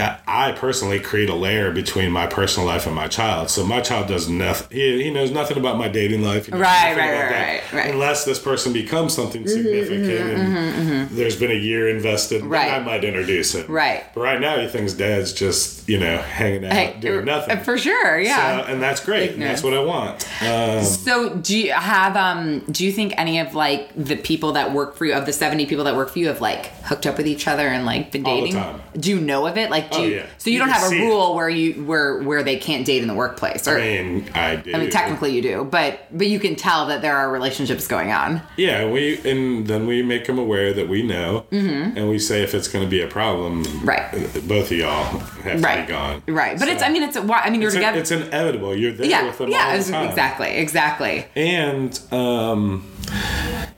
I- 0.00 0.18
I 0.26 0.52
personally 0.52 1.00
create 1.00 1.28
a 1.28 1.34
layer 1.34 1.70
between 1.72 2.10
my 2.10 2.26
personal 2.26 2.66
life 2.66 2.86
and 2.86 2.94
my 2.94 3.08
child. 3.08 3.50
So 3.50 3.64
my 3.66 3.80
child 3.80 4.08
does 4.08 4.28
nothing. 4.28 4.76
He, 4.76 5.02
he 5.04 5.10
knows 5.10 5.30
nothing 5.30 5.56
about 5.56 5.76
my 5.78 5.88
dating 5.88 6.22
life. 6.22 6.48
Right, 6.50 6.60
right, 6.60 6.96
right, 6.96 7.28
that. 7.30 7.72
right. 7.72 7.90
Unless 7.92 8.24
this 8.24 8.38
person 8.38 8.72
becomes 8.72 9.14
something 9.14 9.42
Mm-hmm, 9.42 9.50
significant 9.62 10.38
and 10.38 11.08
there's 11.10 11.36
been 11.36 11.50
a 11.50 11.54
year 11.54 11.88
invested, 11.88 12.42
then 12.42 12.48
Right. 12.48 12.72
I 12.72 12.78
might 12.80 13.04
introduce 13.04 13.54
him. 13.54 13.66
Right. 13.70 14.04
But 14.14 14.20
right 14.20 14.40
now, 14.40 14.58
he 14.58 14.66
thinks 14.68 14.92
dad's 14.94 15.32
just, 15.32 15.88
you 15.88 15.98
know, 15.98 16.18
hanging 16.18 16.64
out, 16.64 16.72
Hey, 16.72 16.96
doing 17.00 17.20
uh, 17.28 17.36
nothing. 17.36 17.60
for 17.60 17.78
sure, 17.78 18.18
yeah. 18.20 18.58
So, 18.64 18.72
and 18.72 18.82
that's 18.82 19.04
great. 19.04 19.32
And 19.32 19.42
that's 19.42 19.62
what 19.62 19.74
I 19.74 19.80
want. 19.80 20.26
Um, 20.42 20.84
So 20.84 21.34
do 21.36 21.56
you 21.56 21.72
have 21.72 22.16
um 22.16 22.60
do 22.70 22.84
you 22.84 22.92
think 22.92 23.14
any 23.16 23.38
of 23.40 23.54
like 23.54 23.90
the 23.96 24.16
people 24.16 24.52
that 24.52 24.72
work 24.72 24.96
for 24.96 25.04
you 25.06 25.12
of 25.14 25.26
the 25.26 25.32
70 25.32 25.66
people 25.66 25.84
that 25.84 25.96
work 25.96 26.10
for 26.10 26.18
you 26.18 26.28
have 26.28 26.40
like 26.40 26.66
hooked 26.84 27.06
up 27.06 27.16
with 27.16 27.26
each 27.26 27.46
other 27.48 27.66
and 27.68 27.84
like 27.86 28.12
been 28.12 28.24
All 28.26 28.34
the 28.36 28.40
dating? 28.42 28.54
time. 28.60 28.80
Do 28.98 29.10
you 29.10 29.20
know 29.20 29.46
of 29.46 29.56
it? 29.56 29.70
Like 29.70 29.87
do 29.92 29.98
Oh, 29.98 30.02
you 30.04 30.16
yeah. 30.16 30.26
so 30.38 30.50
you, 30.50 30.54
You 30.54 30.58
don't 30.60 30.68
have 30.70 30.82
a 30.84 30.86
see 30.88 31.02
it. 31.02 31.06
rule 31.06 31.34
where 31.34 31.48
you 31.48 31.84
where 31.84 32.22
where 32.22 32.42
they 32.42 32.56
can't 32.58 32.84
date 32.86 33.02
in 33.02 33.08
the 33.08 33.14
workplace 33.14 33.66
or 33.68 33.78
I 33.78 33.80
mean, 33.80 34.30
I 34.34 34.56
do. 34.56 34.72
I 34.74 34.78
mean 34.78 34.90
technically 34.90 35.34
you 35.34 35.42
do, 35.42 35.64
but 35.64 36.00
but 36.16 36.26
you 36.26 36.38
can 36.40 36.56
tell 36.56 36.86
that 36.86 37.02
there 37.02 37.16
are 37.16 37.30
relationships 37.30 37.86
going 37.88 38.12
on. 38.12 38.42
Yeah, 38.56 38.88
we 38.90 39.18
and 39.28 39.66
then 39.66 39.86
we 39.86 40.02
make 40.02 40.26
them 40.26 40.38
aware 40.38 40.72
that 40.72 40.88
we 40.88 41.02
know, 41.02 41.46
and 41.50 42.08
we 42.08 42.18
say 42.18 42.42
if 42.42 42.54
it's 42.54 42.68
going 42.68 42.84
to 42.84 42.90
be 42.90 43.00
a 43.02 43.08
problem, 43.08 43.64
Mm-hmm. 43.64 43.88
Right. 43.88 44.12
Both 44.48 44.70
of 44.70 44.78
y'all 44.78 45.04
have 45.44 45.62
Right. 45.62 45.76
to 45.76 45.82
be 45.82 45.88
gone. 45.88 46.22
Right. 46.26 46.58
But 46.58 46.66
So, 46.66 46.72
it's 46.74 46.82
I 46.82 46.88
mean 46.90 47.02
it's 47.02 47.16
I 47.16 47.50
mean 47.50 47.60
you're 47.60 47.68
it's, 47.68 47.74
together 47.76 47.98
it's 47.98 48.10
inevitable. 48.10 48.76
You're 48.76 48.92
there 48.92 49.06
yeah, 49.06 49.26
with 49.26 49.38
them 49.38 49.50
yeah, 49.50 49.66
all 49.66 49.72
the 49.72 50.08
exactly, 50.08 50.48
exactly. 50.56 51.26
And 51.36 51.98
um, 52.12 52.84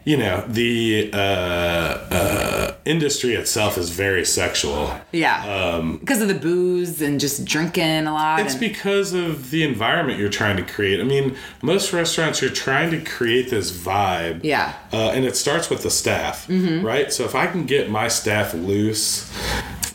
you 0.04 0.16
know 0.16 0.44
the 0.48 1.10
uh, 1.12 1.16
uh, 1.16 2.74
industry 2.84 3.34
itself 3.34 3.76
is 3.78 3.90
very 3.90 4.24
sexual. 4.24 4.98
Yeah. 5.12 5.44
um, 5.76 5.98
because 5.98 6.22
of 6.22 6.28
the 6.28 6.34
booze 6.34 7.02
and 7.02 7.20
just 7.20 7.44
drinking 7.44 8.06
a 8.06 8.12
lot. 8.12 8.40
It's 8.40 8.52
and- 8.54 8.60
because 8.60 9.12
of 9.12 9.50
the 9.50 9.62
environment 9.62 10.18
you're 10.18 10.30
trying 10.30 10.56
to 10.56 10.62
create. 10.62 11.00
I 11.00 11.04
mean, 11.04 11.36
most 11.62 11.92
restaurants 11.92 12.40
you're 12.40 12.50
trying 12.50 12.90
to 12.92 13.00
create 13.00 13.50
this 13.50 13.70
vibe. 13.70 14.40
Yeah. 14.42 14.72
Mm-hmm. 14.72 14.96
Uh, 14.96 15.10
and 15.10 15.24
it 15.24 15.36
starts 15.36 15.68
with 15.70 15.82
the 15.82 15.90
staff, 15.90 16.46
right? 16.48 17.12
So 17.12 17.24
if 17.24 17.34
I 17.34 17.46
can 17.46 17.66
get 17.66 17.90
my 17.90 18.08
staff 18.08 18.54
loose, 18.54 19.30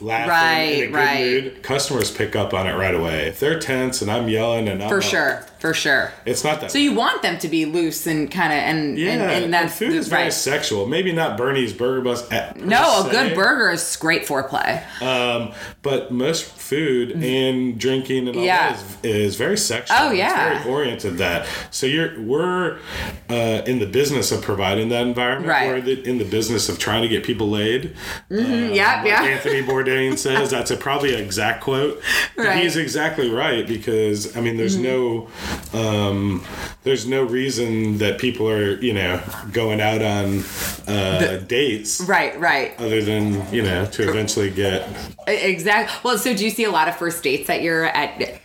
laughing, 0.01 0.29
Right, 0.29 0.61
in 0.61 0.83
a 0.83 0.85
good 0.87 0.93
right. 0.95 1.43
mood, 1.43 1.63
customers 1.63 2.11
pick 2.11 2.35
up 2.35 2.53
on 2.53 2.67
it 2.67 2.73
right 2.73 2.95
away. 2.95 3.27
If 3.27 3.39
they're 3.39 3.59
tense 3.59 4.01
and 4.01 4.09
I'm 4.11 4.27
yelling 4.29 4.67
and 4.67 4.81
I'm 4.83 4.89
for 4.89 4.97
up, 4.97 5.03
sure, 5.03 5.45
for 5.59 5.73
sure. 5.73 6.11
it's 6.25 6.43
not 6.43 6.61
that. 6.61 6.71
So 6.71 6.77
you 6.77 6.93
want 6.93 7.21
them 7.21 7.37
to 7.39 7.47
be 7.47 7.65
loose 7.65 8.05
and 8.07 8.29
kind 8.31 8.51
of 8.53 8.59
and 8.59 8.97
yeah, 8.97 9.11
and, 9.13 9.45
and 9.45 9.53
that's 9.53 9.77
food 9.77 9.93
is 9.93 10.07
very 10.07 10.23
right. 10.23 10.33
sexual. 10.33 10.85
Maybe 10.85 11.11
not 11.11 11.37
Bernie's 11.37 11.73
Burger 11.73 12.01
Bus. 12.01 12.29
No, 12.57 13.07
a 13.07 13.09
good 13.11 13.35
burger 13.35 13.71
is 13.71 13.95
great 13.97 14.23
foreplay. 14.23 14.81
Um, 15.01 15.53
but 15.81 16.11
most 16.11 16.45
food 16.45 17.11
and 17.23 17.79
drinking 17.79 18.27
and 18.27 18.37
all 18.37 18.43
Mm. 18.43 18.47
Yeah. 18.47 18.73
that 18.73 19.05
is, 19.05 19.15
is 19.15 19.35
very 19.37 19.57
sexual. 19.57 19.97
Oh, 19.99 20.11
yeah. 20.11 20.53
it's 20.55 20.63
very 20.63 20.73
oriented 20.75 21.17
that. 21.19 21.47
So 21.71 21.85
you're 21.87 22.19
we're 22.21 22.79
uh, 23.29 23.61
in 23.65 23.79
the 23.79 23.85
business 23.85 24.31
of 24.31 24.41
providing 24.41 24.89
that 24.89 25.05
environment. 25.07 25.47
Right. 25.49 25.67
We're 25.67 25.81
the, 25.81 26.03
in 26.03 26.17
the 26.17 26.25
business 26.25 26.69
of 26.69 26.77
trying 26.79 27.01
to 27.01 27.07
get 27.07 27.23
people 27.23 27.49
laid. 27.49 27.95
yeah, 28.29 28.37
Like 29.01 29.07
yeah. 29.07 29.23
Anthony 29.23 29.61
Bourdain 29.63 29.84
says 30.17 30.49
that's 30.51 30.71
a 30.71 30.77
probably 30.77 31.13
an 31.13 31.21
exact 31.21 31.63
quote. 31.63 32.01
But 32.35 32.45
Right. 32.45 32.63
he's 32.63 32.75
exactly 32.77 33.29
right 33.29 33.65
because 33.67 34.35
I 34.37 34.41
mean 34.41 34.57
there's 34.57 34.77
no 34.77 35.27
um, 35.73 36.43
there's 36.83 37.07
no 37.07 37.23
reason 37.23 37.97
that 37.99 38.19
people 38.19 38.49
are 38.49 38.79
you 38.81 38.93
know 38.93 39.21
going 39.51 39.81
out 39.81 40.01
on 40.01 40.43
uh, 40.87 41.37
dates 41.47 42.01
Right, 42.01 42.39
right. 42.39 42.73
other 42.79 43.01
than 43.01 43.51
you 43.53 43.61
know 43.63 43.85
to 43.85 44.09
eventually 44.09 44.49
get 44.49 44.87
Exactly. 45.27 45.97
Well, 46.03 46.17
so 46.17 46.35
do 46.35 46.43
you 46.43 46.51
see 46.51 46.63
a 46.65 46.71
lot 46.71 46.87
of 46.87 46.95
first 46.97 47.23
dates 47.23 47.49
at 47.49 47.61
your 47.61 47.85
at 47.85 48.39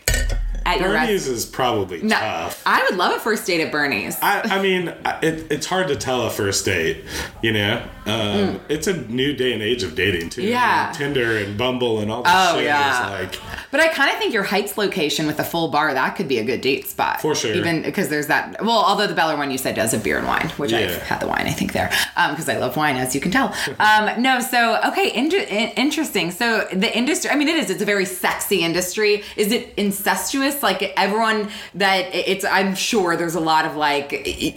at 0.75 0.79
your 0.79 0.89
Bernie's 0.89 1.27
is 1.27 1.45
probably 1.45 2.01
No, 2.01 2.15
tough. 2.15 2.61
I 2.65 2.83
would 2.89 2.97
love 2.97 3.15
a 3.15 3.19
first 3.19 3.45
date 3.47 3.61
at 3.61 3.71
Bernie's. 3.71 4.17
I, 4.21 4.41
I 4.57 4.61
mean, 4.61 4.87
it, 5.21 5.51
it's 5.51 5.65
hard 5.65 5.87
to 5.89 5.95
tell 5.95 6.25
a 6.25 6.29
first 6.29 6.65
date, 6.65 7.03
you 7.41 7.53
know? 7.53 7.83
Um, 8.05 8.59
It's 8.67 8.87
a 8.87 8.93
new 9.09 9.33
day 9.33 9.53
and 9.53 9.61
age 9.61 9.83
of 9.83 9.93
dating, 9.95 10.29
too. 10.31 10.41
Mm. 10.41 10.49
Yeah. 10.49 10.91
Tinder 10.95 11.37
and 11.37 11.57
Bumble 11.57 11.99
and 11.99 12.11
all 12.11 12.23
this 12.23 12.31
Oh, 12.35 12.55
shit 12.55 12.65
yeah. 12.65 13.19
is 13.19 13.31
like, 13.33 13.41
But 13.69 13.79
I 13.79 13.89
kind 13.89 14.11
of 14.11 14.17
think 14.17 14.33
your 14.33 14.43
Heights 14.43 14.77
location 14.77 15.27
with 15.27 15.39
a 15.39 15.43
full 15.43 15.67
bar 15.69 15.93
that 15.93 16.15
could 16.15 16.27
be 16.27 16.39
a 16.39 16.43
good 16.43 16.61
date 16.61 16.87
spot 16.87 17.21
For 17.21 17.35
sure. 17.35 17.53
Even 17.53 17.83
because 17.83 18.09
there's 18.09 18.27
that. 18.27 18.59
Well, 18.63 18.71
although 18.83 19.05
the 19.07 19.13
Bellaire 19.13 19.37
one 19.37 19.51
you 19.51 19.57
said 19.59 19.75
does 19.75 19.91
have 19.91 20.03
beer 20.03 20.17
and 20.17 20.27
wine, 20.27 20.49
which 20.57 20.71
Yeah. 20.71 20.79
I've 20.79 21.01
had 21.03 21.19
the 21.19 21.27
wine 21.27 21.45
I 21.45 21.51
think 21.51 21.73
there 21.73 21.89
because 22.15 22.49
I 22.49 22.57
love 22.57 22.75
wine 22.75 22.95
as 22.97 23.13
you 23.13 23.21
can 23.21 23.31
tell. 23.31 23.53
um, 23.79 24.21
no, 24.21 24.39
so 24.39 24.79
okay, 24.87 25.09
in- 25.11 25.31
in- 25.31 25.69
interesting. 25.77 26.31
So 26.31 26.67
the 26.73 26.95
industry. 26.97 27.29
I 27.29 27.35
mean, 27.35 27.47
it 27.47 27.55
is. 27.57 27.69
It's 27.69 27.81
a 27.83 27.85
very 27.85 28.05
sexy 28.05 28.63
industry. 28.63 29.23
Is 29.37 29.51
it 29.51 29.73
incestuous? 29.77 30.60
Like 30.63 30.81
everyone 30.97 31.49
that 31.75 32.13
it's. 32.13 32.45
I'm 32.45 32.75
sure 32.75 33.15
there's 33.17 33.35
a 33.35 33.39
lot 33.39 33.65
of 33.65 33.75
like. 33.75 34.09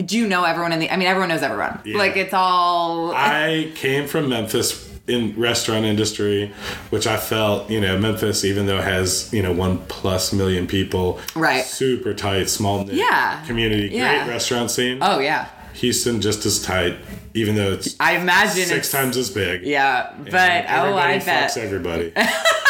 Do 0.06 0.16
you 0.18 0.26
know 0.28 0.44
everyone 0.44 0.72
in 0.72 0.80
the? 0.80 0.90
I 0.90 0.96
mean, 0.96 1.08
everyone 1.08 1.28
knows 1.30 1.42
everyone. 1.42 1.80
Yeah. 1.84 1.98
Like 1.98 2.16
it's 2.16 2.34
all. 2.34 3.12
I 3.14 3.72
came 3.74 4.06
from 4.06 4.28
Memphis 4.28 4.90
in 5.06 5.34
restaurant 5.38 5.84
industry, 5.84 6.50
which 6.88 7.06
I 7.06 7.18
felt, 7.18 7.68
you 7.70 7.78
know, 7.78 7.98
Memphis, 7.98 8.42
even 8.42 8.64
though 8.64 8.78
it 8.78 8.84
has, 8.84 9.30
you 9.34 9.42
know, 9.42 9.52
one 9.52 9.76
plus 9.88 10.32
million 10.32 10.66
people, 10.66 11.20
Right. 11.34 11.62
super 11.62 12.14
tight, 12.14 12.48
small 12.48 12.88
Yeah. 12.90 13.44
community, 13.46 13.90
Yeah. 13.92 14.24
great 14.24 14.32
restaurant 14.32 14.70
scene. 14.70 14.98
oh 15.02 15.18
yeah. 15.18 15.48
Houston 15.74 16.22
just 16.22 16.46
as 16.46 16.62
tight, 16.62 16.96
even 17.34 17.54
though 17.54 17.72
it's 17.72 17.96
I 18.00 18.12
imagine 18.16 18.64
six 18.64 18.90
times 18.90 19.18
as 19.18 19.28
big. 19.28 19.64
Yeah, 19.64 20.08
but 20.30 20.64
oh, 20.70 20.96
I 20.96 21.18
bet. 21.18 21.54
everybody. 21.58 22.10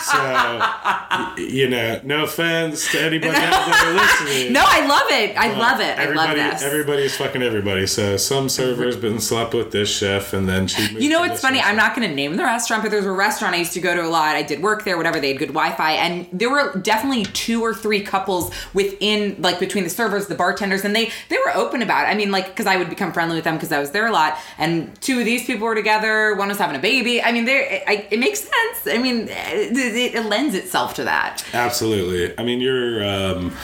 so, 0.00 1.34
you 1.42 1.68
know, 1.68 2.00
no 2.04 2.24
offense 2.24 2.90
to 2.92 3.00
anybody 3.00 3.34
out 3.36 3.66
there 3.82 3.94
listening. 3.94 4.52
No, 4.52 4.62
I 4.64 4.86
love 4.86 5.10
it. 5.10 5.36
I 5.36 5.56
love 5.56 5.80
it. 5.80 5.98
I 5.98 6.06
love 6.06 6.30
Everybody, 6.30 6.40
this. 6.40 6.62
everybody's 6.62 7.16
fucking 7.16 7.42
everybody. 7.42 7.86
So 7.86 8.16
some 8.16 8.48
server's 8.48 8.96
been 8.96 9.20
slept 9.20 9.54
with 9.54 9.72
this 9.72 9.88
chef, 9.88 10.32
and 10.32 10.48
then 10.48 10.66
she. 10.66 10.86
You 10.98 11.08
know 11.10 11.20
what's 11.20 11.40
funny? 11.40 11.60
I'm 11.60 11.76
not 11.76 11.94
going 11.94 12.08
to 12.08 12.14
name 12.14 12.36
the 12.36 12.44
restaurant, 12.44 12.82
but 12.82 12.90
there's 12.90 13.06
a 13.06 13.12
restaurant 13.12 13.54
I 13.54 13.58
used 13.58 13.72
to 13.74 13.80
go 13.80 13.94
to 13.94 14.02
a 14.04 14.08
lot. 14.08 14.36
I 14.36 14.42
did 14.42 14.62
work 14.62 14.84
there, 14.84 14.96
whatever. 14.96 15.20
They 15.20 15.28
had 15.28 15.38
good 15.38 15.48
Wi-Fi, 15.48 15.92
and 15.92 16.26
there 16.32 16.50
were 16.50 16.78
definitely 16.78 17.24
two 17.26 17.62
or 17.62 17.74
three 17.74 18.00
couples 18.00 18.52
within, 18.74 19.40
like 19.40 19.58
between 19.58 19.84
the 19.84 19.90
servers, 19.90 20.26
the 20.26 20.34
bartenders, 20.34 20.84
and 20.84 20.94
they 20.94 21.10
they 21.28 21.36
were 21.38 21.54
open 21.54 21.82
about 21.82 22.06
it. 22.06 22.10
I 22.10 22.14
mean, 22.14 22.30
like 22.30 22.46
because 22.48 22.66
I 22.66 22.76
would 22.76 22.88
become 22.90 23.12
friendly 23.12 23.36
with 23.36 23.44
them 23.44 23.54
because 23.56 23.72
I 23.72 23.78
was 23.78 23.90
there 23.90 24.06
a 24.06 24.12
lot, 24.12 24.38
and 24.58 25.00
two 25.00 25.18
of 25.18 25.24
these 25.24 25.44
people 25.46 25.66
were 25.66 25.74
together. 25.74 26.34
One 26.36 26.48
was 26.48 26.58
having 26.58 26.76
a 26.76 26.80
baby. 26.80 27.22
I 27.22 27.32
mean, 27.32 27.44
there 27.44 27.62
it, 27.86 28.08
it 28.10 28.18
makes 28.18 28.40
sense. 28.40 28.86
I 28.86 28.98
mean, 28.98 29.28
it, 29.78 30.24
lends 30.26 30.54
itself 30.54 30.94
to 30.94 31.04
that. 31.04 31.44
Absolutely. 31.52 32.36
I 32.38 32.44
mean, 32.44 32.60
you're 32.60 33.04
um, 33.04 33.54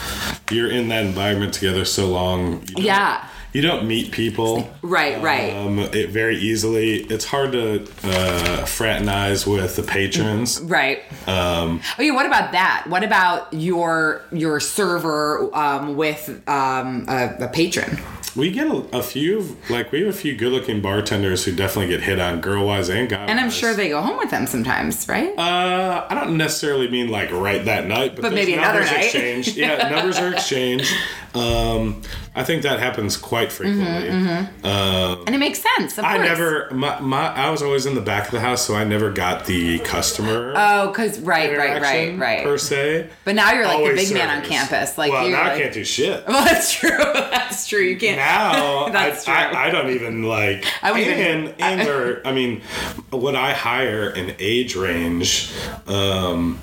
you're 0.51 0.71
in 0.71 0.89
that 0.89 1.05
environment 1.07 1.55
together 1.55 1.85
so 1.85 2.07
long. 2.09 2.61
You 2.63 2.67
don't- 2.77 2.85
Yeah. 2.85 3.29
You 3.55 3.61
don't 3.61 3.87
meet 3.87 4.13
people. 4.13 4.67
Right, 4.81 5.21
right. 5.21 5.53
Um, 5.55 5.79
it 5.79 6.09
very 6.09 6.39
easily. 6.39 7.03
It's 7.03 7.27
hard 7.27 7.53
to 7.53 7.83
uh, 8.03 8.65
fraternize 8.65 9.47
with 9.47 9.77
the 9.77 9.83
patrons. 9.83 10.59
Right. 10.63 11.01
Um, 11.29 11.83
Oh 11.99 12.03
yeah. 12.03 12.13
What 12.15 12.25
about 12.25 12.53
that? 12.53 12.87
What 12.89 13.05
about 13.05 13.53
your 13.53 14.23
your 14.33 14.59
server 14.59 15.55
um, 15.55 15.97
with 15.97 16.31
um, 16.49 17.05
a, 17.09 17.37
a 17.41 17.49
patron? 17.49 17.99
We 18.35 18.51
get 18.51 18.67
a, 18.67 18.77
a 18.99 19.03
few, 19.03 19.57
like 19.69 19.93
we 19.93 20.01
have 20.01 20.09
a 20.09 20.17
few 20.17 20.35
good-looking 20.37 20.81
bartenders 20.81 21.45
who 21.45 21.55
definitely 21.55 21.89
get 21.93 22.03
hit 22.03 22.19
on, 22.19 22.41
girl-wise 22.41 22.89
and 22.89 23.09
guy. 23.09 23.25
And 23.27 23.39
I'm 23.39 23.51
sure 23.51 23.75
they 23.75 23.89
go 23.91 24.01
home 24.01 24.17
with 24.19 24.31
them 24.31 24.47
sometimes, 24.47 25.07
right? 25.09 25.37
Uh, 25.39 26.07
I 26.09 26.15
don't 26.15 26.37
necessarily 26.37 26.89
mean 26.89 27.09
like 27.09 27.31
right 27.31 27.65
that 27.65 27.87
night, 27.87 28.15
but, 28.17 28.23
But 28.23 28.33
maybe 28.33 28.55
another 28.55 28.81
numbers 28.81 28.91
night. 28.93 29.05
exchanged. 29.05 29.57
Yeah, 29.63 29.89
numbers 29.91 30.19
are 30.19 30.33
exchanged. 30.33 30.93
Um, 31.35 32.03
I 32.35 32.43
think 32.45 32.63
that 32.63 32.79
happens 32.81 33.17
quite 33.17 33.53
frequently. 33.53 34.09
and 34.09 35.29
it 35.29 35.39
makes 35.39 35.63
sense. 35.77 35.99
Of 35.99 36.05
I 36.05 36.17
course. 36.17 36.29
never, 36.29 36.71
my, 36.73 37.01
my, 37.01 37.27
I 37.35 37.51
was 37.51 37.63
always 37.63 37.87
in 37.87 37.95
the 37.95 38.01
back 38.01 38.27
of 38.27 38.33
the 38.33 38.41
house, 38.41 38.67
so 38.67 38.75
I 38.75 38.85
never 38.85 39.11
got 39.11 39.47
the 39.47 39.79
customer. 39.81 40.53
Oh, 40.57 40.89
because 40.89 41.21
right, 41.21 41.57
right, 41.57 41.81
right, 41.81 42.19
right. 42.19 42.45
Per 42.45 42.59
se, 42.59 43.09
But 43.25 43.35
now 43.35 43.53
you're 43.53 43.65
like 43.65 43.79
the 43.79 43.83
Always 43.85 44.09
big 44.09 44.17
man 44.19 44.31
on 44.31 44.45
campus. 44.45 44.97
Like 44.99 45.13
well, 45.13 45.29
you're 45.29 45.37
now 45.37 45.45
like, 45.45 45.53
I 45.53 45.61
can't 45.61 45.75
do 45.75 45.85
shit. 45.85 46.25
Well, 46.33 46.45
that's 46.45 46.73
true. 46.73 46.91
That's 46.97 47.67
true. 47.67 47.81
You 47.83 47.97
can't. 47.99 48.17
Now 48.23 48.89
That's 48.93 49.27
I, 49.29 49.49
true. 49.51 49.59
I, 49.59 49.67
I 49.67 49.71
don't 49.71 49.91
even 49.91 50.23
like 50.25 50.65
I 50.83 50.91
and 50.91 51.01
even- 51.49 51.55
and 51.61 51.81
there 51.81 52.27
I 52.27 52.33
mean 52.33 52.63
what 53.11 53.35
I 53.37 53.53
hire 53.53 54.09
an 54.11 54.35
age 54.39 54.77
range 54.77 55.53
um 55.87 56.59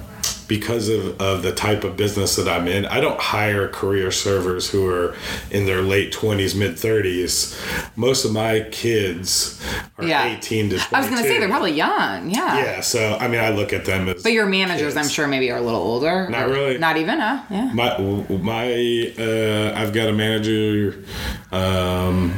because 0.49 0.89
of, 0.89 1.21
of 1.21 1.43
the 1.43 1.53
type 1.53 1.85
of 1.85 1.95
business 1.95 2.35
that 2.35 2.49
I'm 2.49 2.67
in, 2.67 2.85
I 2.87 2.99
don't 2.99 3.19
hire 3.21 3.69
career 3.69 4.11
servers 4.11 4.69
who 4.69 4.85
are 4.87 5.15
in 5.51 5.65
their 5.65 5.81
late 5.81 6.11
20s, 6.11 6.57
mid 6.57 6.73
30s. 6.73 7.55
Most 7.95 8.25
of 8.25 8.33
my 8.33 8.67
kids 8.71 9.63
are 9.97 10.03
Yeah. 10.05 10.25
18 10.37 10.71
to 10.71 10.77
22. 10.77 10.95
I 10.95 10.99
was 10.99 11.09
gonna 11.09 11.21
say 11.21 11.39
they're 11.39 11.47
probably 11.47 11.71
young. 11.73 12.29
Yeah. 12.31 12.57
Yeah, 12.57 12.81
so 12.81 13.15
I 13.21 13.27
mean, 13.29 13.39
I 13.39 13.51
look 13.51 13.71
at 13.71 13.85
them 13.85 14.09
as. 14.09 14.23
But 14.23 14.33
your 14.33 14.47
managers, 14.47 14.95
kids. 14.95 14.97
I'm 15.05 15.09
sure, 15.09 15.27
maybe 15.27 15.51
are 15.51 15.57
a 15.59 15.61
little 15.61 15.79
older. 15.79 16.27
Not 16.29 16.49
really. 16.49 16.77
Not 16.79 16.97
even. 16.97 17.19
Huh? 17.19 17.43
Yeah. 17.49 17.71
My 17.73 17.97
my 17.99 19.13
uh, 19.19 19.73
I've 19.79 19.93
got 19.93 20.09
a 20.09 20.13
manager 20.13 21.03
um, 21.51 22.33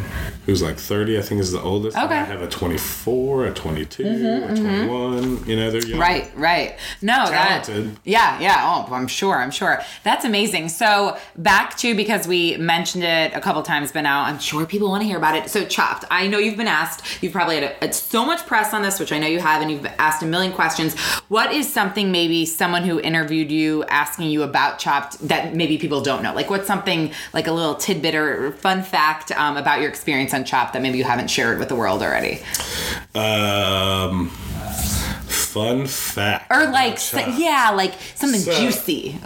who's 0.45 0.61
like 0.61 0.77
30. 0.77 1.17
I 1.17 1.21
think 1.21 1.41
is 1.41 1.51
the 1.51 1.61
oldest. 1.61 1.97
Okay. 1.97 2.05
Mm-hmm, 2.05 2.13
I 2.13 2.25
have 2.25 2.41
a 2.41 2.47
24, 2.47 3.45
a 3.47 3.53
22, 3.53 4.03
a 4.03 4.55
21. 4.55 5.45
You 5.47 5.55
know, 5.55 5.71
they're 5.71 5.85
young. 5.85 5.99
Right, 5.99 6.31
right. 6.35 6.77
No, 7.01 7.25
Talented. 7.27 7.95
that. 7.95 8.01
Yeah, 8.03 8.39
yeah. 8.39 8.61
Oh, 8.63 8.93
I'm 8.93 9.07
sure. 9.07 9.35
I'm 9.35 9.51
sure. 9.51 9.81
That's 10.03 10.25
amazing. 10.25 10.69
So 10.69 11.17
back 11.37 11.77
to 11.77 11.95
because 11.95 12.27
we 12.27 12.57
mentioned 12.57 13.03
it 13.03 13.33
a 13.33 13.41
couple 13.41 13.61
times, 13.63 13.91
but 13.91 14.01
now 14.01 14.23
I'm 14.23 14.39
sure 14.39 14.65
people 14.65 14.89
want 14.89 15.01
to 15.01 15.07
hear 15.07 15.17
about 15.17 15.35
it. 15.35 15.49
So 15.49 15.65
Chopped. 15.65 16.05
I 16.11 16.27
know 16.27 16.37
you've 16.37 16.57
been 16.57 16.67
asked. 16.67 17.23
You've 17.23 17.33
probably 17.33 17.61
had 17.61 17.75
a, 17.81 17.93
so 17.93 18.25
much 18.25 18.45
press 18.45 18.73
on 18.73 18.81
this, 18.81 18.99
which 18.99 19.11
I 19.11 19.19
know 19.19 19.27
you 19.27 19.39
have, 19.39 19.61
and 19.61 19.71
you've 19.71 19.85
asked 19.97 20.21
a 20.23 20.25
million 20.25 20.51
questions. 20.51 20.99
What 21.29 21.53
is 21.53 21.71
something 21.71 22.11
maybe 22.11 22.45
someone 22.45 22.83
who 22.83 22.99
interviewed 22.99 23.51
you 23.51 23.83
asking 23.85 24.29
you 24.31 24.43
about 24.43 24.79
Chopped 24.79 25.19
that 25.27 25.55
maybe 25.55 25.77
people 25.77 26.01
don't 26.01 26.23
know? 26.23 26.33
Like 26.33 26.49
what's 26.49 26.67
something 26.67 27.11
like 27.33 27.47
a 27.47 27.51
little 27.51 27.75
tidbit 27.75 28.15
or 28.15 28.51
fun 28.53 28.83
fact 28.83 29.31
um, 29.31 29.55
about 29.55 29.79
your 29.79 29.89
experience 29.89 30.30
on 30.33 30.43
Chopped 30.45 30.73
that 30.73 30.81
maybe 30.81 30.97
you 30.97 31.03
haven't 31.03 31.29
shared 31.29 31.59
with 31.59 31.69
the 31.69 31.75
world 31.75 32.01
already? 32.01 32.41
Um, 33.15 34.29
fun 35.27 35.85
fact. 35.87 36.51
Or 36.51 36.65
like, 36.71 36.93
about 36.93 36.93
s- 36.93 37.11
Chopped. 37.11 37.39
yeah, 37.39 37.71
like 37.71 37.93
something 38.15 38.39
So- 38.41 38.53
juicy. 38.59 39.17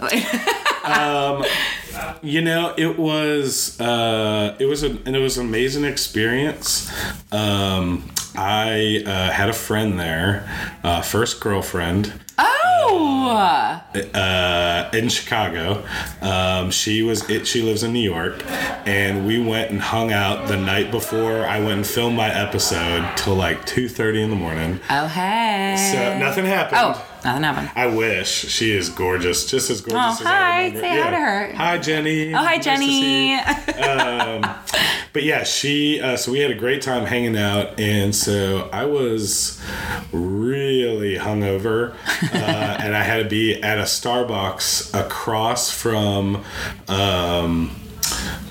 You 2.22 2.42
know, 2.42 2.74
it 2.76 2.98
was 2.98 3.80
uh, 3.80 4.54
it 4.58 4.66
was 4.66 4.82
an 4.82 5.02
it 5.06 5.18
was 5.18 5.38
an 5.38 5.46
amazing 5.46 5.84
experience. 5.84 6.90
Um, 7.32 8.10
I 8.36 9.02
uh, 9.06 9.30
had 9.30 9.48
a 9.48 9.52
friend 9.54 9.98
there, 9.98 10.46
uh, 10.84 11.00
first 11.00 11.40
girlfriend. 11.40 12.12
Oh, 12.88 13.82
uh, 14.14 14.90
in 14.92 15.08
Chicago. 15.08 15.84
Um, 16.20 16.70
she 16.70 17.02
was 17.02 17.28
it. 17.28 17.46
She 17.46 17.62
lives 17.62 17.82
in 17.82 17.92
New 17.92 18.00
York, 18.00 18.42
and 18.86 19.26
we 19.26 19.38
went 19.42 19.70
and 19.70 19.80
hung 19.80 20.12
out 20.12 20.48
the 20.48 20.56
night 20.56 20.90
before 20.90 21.44
I 21.46 21.58
went 21.58 21.72
and 21.72 21.86
filmed 21.86 22.16
my 22.16 22.32
episode 22.32 23.16
till 23.16 23.34
like 23.34 23.64
two 23.66 23.88
thirty 23.88 24.22
in 24.22 24.30
the 24.30 24.36
morning. 24.36 24.80
oh, 24.90 25.06
hey. 25.06 25.90
So 25.92 26.18
nothing 26.18 26.44
happened. 26.44 26.78
Oh, 26.80 27.06
nothing 27.26 27.42
happened. 27.42 27.70
I 27.74 27.86
wish 27.86 28.28
she 28.28 28.70
is 28.76 28.88
gorgeous, 28.88 29.44
just 29.50 29.68
as 29.70 29.80
gorgeous 29.80 30.20
Oh, 30.20 30.24
as 30.24 30.26
hi. 30.26 30.34
I 30.60 30.64
remember. 30.66 30.80
Say 30.80 31.00
hi 31.00 31.10
to 31.10 31.16
her. 31.16 31.52
Hi, 31.54 31.78
Jenny. 31.78 32.34
Oh, 32.34 32.38
hi, 32.38 32.56
Nice 32.56 32.64
to 32.64 32.76
see 32.78 33.32
you. 33.32 33.38
Jenny. 33.72 34.44
But 35.12 35.22
yeah, 35.24 35.44
she. 35.44 35.98
Uh, 35.98 36.18
so 36.18 36.30
we 36.30 36.40
had 36.40 36.50
a 36.50 36.54
great 36.54 36.82
time 36.82 37.06
hanging 37.06 37.38
out, 37.38 37.80
and 37.80 38.14
so 38.14 38.68
I 38.70 38.84
was 38.84 39.58
really 40.12 41.16
hungover, 41.16 41.94
uh, 42.34 42.36
and 42.82 42.94
I 42.94 43.02
had 43.02 43.22
to 43.22 43.28
be 43.28 43.62
at 43.62 43.78
a 43.78 43.82
Starbucks 43.84 44.92
across 44.98 45.70
from. 45.70 46.44
Um, 46.88 47.74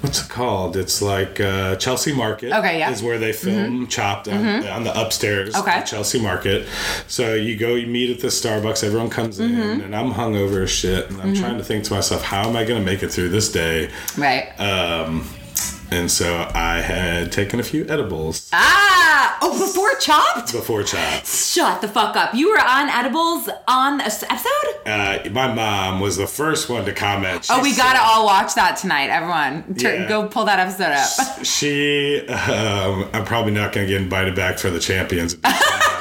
What's 0.02 0.24
it 0.24 0.30
called? 0.30 0.78
It's 0.78 1.02
like 1.02 1.40
uh, 1.40 1.76
Chelsea 1.78 2.14
Market. 2.14 2.52
Okay, 2.54 2.78
yeah. 2.80 2.86
Mm-hmm. 2.86 2.94
Is 2.94 3.04
where 3.04 3.18
they 3.18 3.34
film 3.34 3.88
Chopped 3.88 4.28
on, 4.28 4.46
on 4.68 4.84
the 4.84 5.00
upstairs. 5.00 5.56
Okay. 5.56 5.80
of 5.80 5.86
Chelsea 5.86 6.22
Market. 6.22 6.68
So 7.08 7.34
you 7.34 7.58
go, 7.58 7.76
you 7.76 7.88
meet 7.88 8.12
at 8.12 8.20
the 8.20 8.28
Starbucks. 8.28 8.84
Everyone 8.84 9.10
comes 9.10 9.40
Mm-hmm. 9.40 9.62
in, 9.62 9.82
and 9.82 9.96
I'm 9.96 10.12
hungover 10.12 10.64
as 10.64 10.70
shit, 10.72 11.10
and 11.10 11.22
I'm 11.22 11.34
trying 11.36 11.58
to 11.58 11.64
think 11.64 11.84
to 11.86 11.94
myself, 11.94 12.22
how 12.24 12.48
am 12.48 12.56
I 12.56 12.64
going 12.64 12.80
to 12.80 12.86
make 12.86 13.04
it 13.04 13.10
through 13.10 13.30
this 13.30 13.52
day? 13.52 13.90
right. 14.18 14.50
Um, 14.60 15.28
and 15.92 16.10
so 16.12 16.50
I 16.54 16.82
had 16.82 17.32
taken 17.32 17.60
a 17.60 17.64
few 17.64 17.86
edibles 17.88 18.50
ah! 18.54 19.38
Oh, 19.42 19.60
before 19.60 19.94
Chopped? 20.00 20.52
before 20.52 20.84
Chopped. 20.84 21.28
Shut 21.28 21.82
the 21.82 21.88
fuck 21.88 22.16
up. 22.16 22.34
You 22.34 22.50
were 22.52 22.60
on 22.60 22.90
edibles 22.90 23.50
on 23.68 23.98
this 23.98 24.24
episode? 24.24 24.50
Uh, 24.86 25.20
my 25.32 25.52
mom 25.54 26.00
was 26.00 26.18
the 26.18 26.28
first 26.28 26.70
one 26.70 26.86
to 26.86 26.94
comment. 26.94 27.46
She 27.46 27.54
Oh, 27.54 27.62
we 27.62 27.72
said- 27.72 27.84
gotta 27.84 28.00
all 28.02 28.26
watch 28.26 28.56
that 28.56 28.78
tonight, 28.78 29.10
everyone. 29.10 29.76
Tur- 29.76 29.94
Yeah. 29.96 30.08
Go 30.08 30.28
pull 30.28 30.46
that 30.46 30.60
episode 30.60 30.92
up. 30.94 31.46
She, 31.46 32.26
um, 32.28 33.10
I'm 33.14 33.26
probably 33.26 33.52
not 33.54 33.74
to 33.74 33.86
get 33.86 34.02
invited 34.02 34.36
back 34.36 34.58
for 34.60 34.70
the 34.70 34.80
champions. 34.80 35.36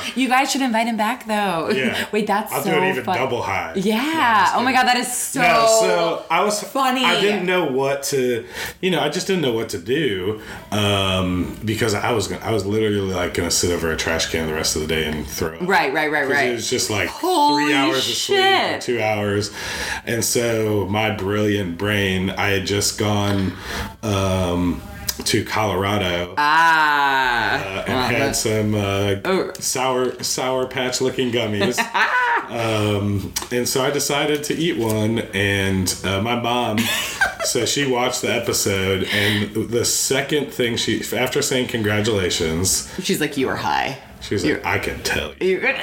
You 0.17 0.29
guys 0.29 0.51
should 0.53 0.63
invite 0.63 0.87
him 0.87 0.97
back, 0.97 1.27
though. 1.27 1.71
Yeah. 1.75 2.07
Wait, 2.13 2.27
that's 2.27 2.51
so 2.53 2.63
funny. 2.63 2.71
I'll 2.71 2.77
so 2.77 2.81
do 2.81 2.87
it 2.87 2.91
even 2.91 3.05
fun. 3.05 3.19
double 3.19 3.43
high. 3.43 3.73
Yeah. 3.75 4.53
Oh 4.55 4.63
my 4.63 4.73
god, 4.73 4.85
that 4.85 4.97
is 4.97 5.13
so. 5.13 5.41
No, 5.41 5.67
so 5.81 6.25
I 6.31 6.45
was 6.45 6.63
funny. 6.63 7.05
I 7.05 7.21
didn't 7.21 7.47
know 7.47 7.65
what 7.65 8.05
to, 8.05 8.47
you 8.81 8.91
know, 8.91 9.01
I 9.01 9.09
just 9.09 9.27
didn't 9.27 9.43
know 9.43 9.53
what 9.53 9.69
to 9.71 9.79
do 9.79 10.41
um, 10.71 11.59
because 11.65 11.95
I 11.95 12.13
was 12.13 12.29
gonna, 12.29 12.45
I 12.45 12.53
was 12.53 12.65
literally 12.65 13.13
like 13.13 13.35
gonna 13.35 13.51
sit 13.51 13.73
over 13.73 13.91
a 13.91 13.97
trash 13.97 14.31
can 14.31 14.47
the 14.47 14.55
rest 14.55 14.77
of 14.77 14.83
the 14.83 14.89
day 14.89 15.07
and 15.07 15.27
throw. 15.27 15.57
up. 15.57 15.63
Right, 15.63 15.93
right, 15.93 16.11
right, 16.11 16.29
right. 16.29 16.51
It 16.51 16.53
was 16.55 16.71
just 16.71 16.91
like 16.91 17.09
Holy 17.09 17.65
three 17.65 17.75
hours 17.75 18.09
of 18.09 18.15
sleep, 18.15 18.39
or 18.41 18.81
two 18.81 19.01
hours, 19.03 19.51
and 20.07 20.25
so 20.25 20.87
my 20.87 21.11
brilliant 21.11 21.77
brain, 21.79 22.31
I 22.31 22.49
had 22.51 22.67
just 22.67 22.99
gone 22.99 23.53
um, 24.03 24.81
to 25.25 25.45
Colorado. 25.45 26.35
ah. 26.37 27.55
uh, 27.55 27.85
and 27.87 28.15
had 28.15 28.27
but- 28.29 28.33
some 28.37 28.75
uh, 28.75 29.15
Oh. 29.25 29.53
sour 29.59 30.23
sour 30.23 30.67
patch 30.67 31.01
looking 31.01 31.31
gummies. 31.33 31.79
um, 32.51 33.33
and 33.51 33.69
so 33.69 33.83
I 33.85 33.91
decided 33.91 34.45
to 34.45 34.55
eat 34.55 34.77
one, 34.79 35.21
and 35.35 35.95
uh, 36.05 36.21
my 36.21 36.39
mom. 36.41 36.79
so 37.45 37.65
she 37.67 37.87
watched 37.87 38.23
the 38.23 38.33
episode, 38.35 39.05
and 39.13 39.71
the 39.71 39.85
second 39.85 40.53
thing 40.53 40.77
she, 40.77 41.03
after 41.17 41.43
saying 41.43 41.69
congratulations, 41.69 42.93
She's 43.03 43.21
like, 43.21 43.37
you 43.37 43.47
were 43.47 43.57
high. 43.57 43.99
She's 44.21 44.45
like, 44.45 44.65
"I 44.65 44.79
can 44.79 45.03
tell 45.03 45.35
you." 45.41 45.61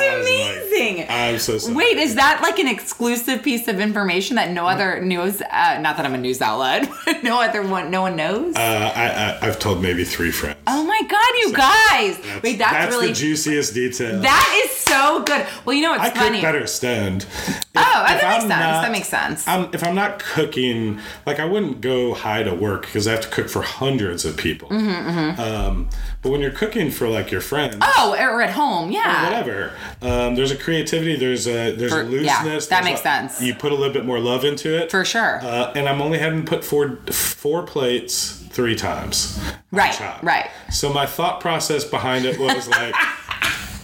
You're 0.00 0.10
good. 0.10 0.26
That's 0.26 0.28
I 0.28 0.30
was 0.30 0.56
like, 0.56 0.56
amazing. 0.70 1.06
I'm 1.10 1.38
so 1.38 1.58
sorry. 1.58 1.74
Wait, 1.74 1.96
is 1.98 2.14
that 2.16 2.40
like 2.42 2.58
an 2.58 2.68
exclusive 2.68 3.42
piece 3.42 3.68
of 3.68 3.80
information 3.80 4.36
that 4.36 4.50
no 4.50 4.66
other 4.66 5.00
news? 5.00 5.40
Uh, 5.42 5.78
not 5.80 5.96
that 5.96 6.06
I'm 6.06 6.14
a 6.14 6.18
news 6.18 6.40
outlet. 6.40 6.88
but 7.04 7.22
no 7.22 7.40
other 7.40 7.62
one. 7.62 7.90
No 7.90 8.02
one 8.02 8.16
knows. 8.16 8.54
Uh, 8.56 8.60
I, 8.60 9.38
I 9.42 9.46
I've 9.48 9.58
told 9.58 9.82
maybe 9.82 10.04
three 10.04 10.30
friends. 10.30 10.58
oh 10.66 10.82
my 10.84 11.00
god, 11.08 11.30
you 11.40 11.52
guys! 11.56 12.16
That's- 12.18 12.42
Wait, 12.42 12.58
that's, 12.58 12.94
really 12.94 13.08
the 13.08 13.14
juiciest 13.14 13.74
detail. 13.74 14.20
that 14.20 14.62
is 14.64 14.69
so 14.90 15.22
good. 15.24 15.46
Well, 15.64 15.74
you 15.76 15.82
know 15.82 15.90
what's 15.92 16.02
I 16.04 16.10
cook 16.10 16.18
funny? 16.22 16.42
better 16.42 16.66
stoned. 16.66 17.26
If- 17.72 17.86
Oh, 17.86 18.04
that 18.04 18.14
makes 18.14 18.24
I'm 18.24 18.40
sense. 18.40 18.48
not- 18.50 18.82
That 18.82 18.90
makes 18.92 19.08
sense. 19.08 19.48
I'm, 19.48 19.70
if 19.72 19.84
I'm 19.84 19.94
not 19.94 20.18
cooking, 20.18 20.98
like 21.24 21.38
I 21.38 21.44
wouldn't 21.44 21.80
go 21.80 22.14
high 22.14 22.42
to 22.42 22.52
work 22.52 22.82
because 22.82 23.06
I 23.06 23.12
have 23.12 23.20
to 23.20 23.28
cook 23.28 23.48
for 23.48 23.62
hundreds 23.62 24.24
of 24.24 24.36
people. 24.36 24.68
Mm-hmm, 24.70 25.40
Um, 25.40 25.88
but 26.20 26.30
when 26.30 26.40
you're 26.40 26.50
cooking 26.50 26.90
for 26.90 27.08
like 27.08 27.30
your 27.30 27.40
friends, 27.40 27.76
oh, 27.80 28.16
or 28.18 28.42
at 28.42 28.50
home, 28.50 28.90
yeah. 28.90 29.24
whatever, 29.24 29.72
um, 30.02 30.34
there's 30.34 30.50
a 30.50 30.56
creativity. 30.56 31.14
There's 31.16 31.46
a 31.46 31.70
there's 31.76 31.92
For- 31.92 32.00
a 32.00 32.04
yeah, 32.06 32.42
looseness. 32.42 32.66
that 32.66 32.82
there's 32.82 32.84
makes 32.84 33.00
a- 33.00 33.04
sense. 33.04 33.40
You 33.40 33.54
put 33.54 33.70
a 33.70 33.76
little 33.76 33.94
bit 33.94 34.04
more 34.04 34.18
love 34.18 34.44
into 34.44 34.76
it, 34.76 34.90
For 34.90 35.04
sure. 35.04 35.38
uh, 35.40 35.72
and 35.76 35.88
I'm 35.88 36.02
only 36.02 36.18
having 36.18 36.44
to 36.44 36.50
put 36.50 36.64
four 36.64 36.96
four 37.12 37.62
plates 37.62 38.32
three 38.50 38.74
times. 38.74 39.40
Right, 39.70 39.96
right. 40.24 40.50
So 40.72 40.92
my 40.92 41.06
thought 41.06 41.40
process 41.40 41.84
behind 41.84 42.24
it 42.26 42.36
was 42.38 42.66
like, 42.68 42.94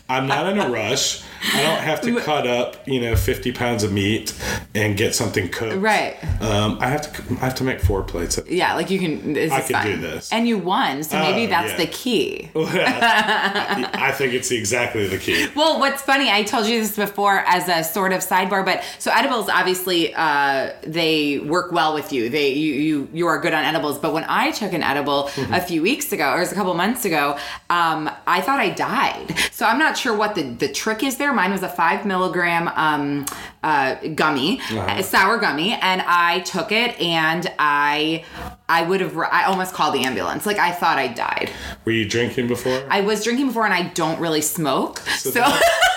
I'm 0.09 0.27
not 0.27 0.53
in 0.53 0.59
a 0.59 0.69
rush. 0.69 1.23
I 1.55 1.63
don't 1.63 1.81
have 1.83 2.01
to 2.03 2.21
cut 2.21 2.47
up, 2.47 2.77
you 2.89 3.01
know, 3.01 3.15
50 3.17 3.53
pounds 3.53 3.83
of 3.85 3.93
meat 3.93 4.35
and 4.75 4.97
get 4.97 5.15
something 5.15 5.49
cooked. 5.49 5.77
Right. 5.77 6.17
Um, 6.43 6.79
I 6.81 6.89
have 6.89 7.03
to. 7.13 7.35
I 7.35 7.45
have 7.47 7.55
to 7.57 7.65
make 7.65 7.81
four 7.81 8.03
plates. 8.03 8.39
Yeah, 8.49 8.75
like 8.75 8.91
you 8.91 8.99
can. 8.99 9.37
I 9.37 9.61
can 9.61 9.73
fine. 9.73 9.87
do 9.87 9.97
this. 9.99 10.33
And 10.33 10.47
you 10.49 10.59
won, 10.59 11.03
so 11.03 11.19
maybe 11.19 11.45
Oh, 11.47 11.51
that's 11.51 11.73
yeah. 11.73 11.77
the 11.79 11.87
key. 11.87 12.51
I 12.57 14.13
think 14.17 14.35
it's 14.35 14.51
exactly 14.51 15.07
the 15.09 15.19
key. 15.19 15.49
Well, 15.55 15.79
what's 15.79 16.03
funny, 16.03 16.31
I 16.31 16.43
told 16.43 16.67
you 16.67 16.81
this 16.81 16.97
before 16.97 17.39
as 17.47 17.69
a 17.69 17.85
sort 17.85 18.13
of 18.13 18.21
sidebar, 18.21 18.65
but 18.65 18.83
so 18.99 19.11
edibles 19.13 19.49
obviously 19.49 20.15
uh, 20.15 20.73
they 20.83 21.39
work 21.39 21.73
well 21.73 21.95
with 21.95 22.13
you. 22.13 22.29
They 22.29 22.53
you 22.53 22.73
you 22.75 23.09
you 23.13 23.27
are 23.27 23.41
good 23.41 23.55
on 23.55 23.65
edibles. 23.65 23.99
But 23.99 24.13
when 24.13 24.25
I 24.29 24.51
took 24.51 24.73
an 24.73 24.83
edible 24.83 25.07
Mm-hmm. 25.37 25.55
a 25.55 25.61
few 25.61 25.83
weeks 25.83 26.13
ago, 26.13 26.31
or 26.33 26.37
it 26.37 26.41
was 26.41 26.53
a 26.53 26.55
couple 26.55 26.73
months 26.75 27.05
ago, 27.05 27.37
um, 27.69 28.09
I 28.27 28.41
thought 28.41 28.59
I 28.61 28.71
died. 28.71 29.35
So 29.53 29.67
I'm 29.67 29.79
not 29.79 29.97
sure 29.99 30.17
what 30.17 30.35
the 30.35 30.43
the 30.43 30.69
trick 30.69 31.03
is 31.03 31.17
there. 31.17 31.33
Mine 31.37 31.53
was 31.53 31.63
a 31.63 31.69
five 31.69 32.05
milligram 32.05 32.69
um, 32.75 33.27
uh, 33.63 33.95
gummy, 34.15 34.59
Uh-huh. 34.61 34.87
a 34.99 35.03
sour 35.03 35.39
gummy, 35.39 35.73
and 35.75 36.03
I 36.07 36.41
took 36.41 36.73
it, 36.73 36.99
and 37.01 37.51
I, 37.59 38.25
I 38.69 38.83
would 38.83 39.01
have, 39.01 39.17
I 39.17 39.45
almost 39.45 39.73
called 39.75 39.95
the 39.95 40.05
ambulance. 40.05 40.47
Like 40.47 40.59
I 40.59 40.73
thought 40.73 40.99
I 40.99 41.09
died. 41.09 41.51
Were 41.85 41.93
you 41.93 42.09
drinking 42.09 42.49
before? 42.49 42.85
I 42.91 43.03
was 43.03 43.23
drinking 43.23 43.47
before, 43.49 43.65
and 43.65 43.75
I 43.75 43.85
don't 43.95 44.19
really 44.19 44.43
smoke, 44.43 44.99
so. 45.01 45.31
that- 45.31 45.83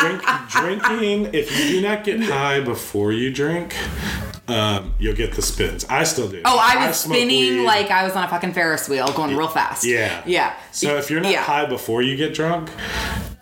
Drink, 0.00 0.22
drinking. 0.48 1.34
If 1.34 1.56
you 1.56 1.68
do 1.80 1.80
not 1.86 2.02
get 2.02 2.20
high 2.20 2.58
before 2.58 3.12
you 3.12 3.32
drink, 3.32 3.76
um, 4.48 4.92
you'll 4.98 5.14
get 5.14 5.34
the 5.34 5.42
spins. 5.42 5.84
I 5.84 6.02
still 6.02 6.28
do. 6.28 6.40
Oh, 6.44 6.58
I 6.60 6.88
was 6.88 6.98
smoke 6.98 7.16
spinning 7.16 7.58
weed. 7.58 7.64
like 7.64 7.90
I 7.92 8.02
was 8.02 8.16
on 8.16 8.24
a 8.24 8.28
fucking 8.28 8.54
Ferris 8.54 8.88
wheel 8.88 9.06
going 9.12 9.36
real 9.36 9.46
fast. 9.46 9.84
Yeah. 9.84 10.20
Yeah. 10.26 10.56
So 10.72 10.96
if 10.96 11.10
you're 11.10 11.20
not 11.20 11.30
Yeah. 11.30 11.42
high 11.44 11.66
before 11.66 12.02
you 12.02 12.16
get 12.16 12.34
drunk, 12.34 12.70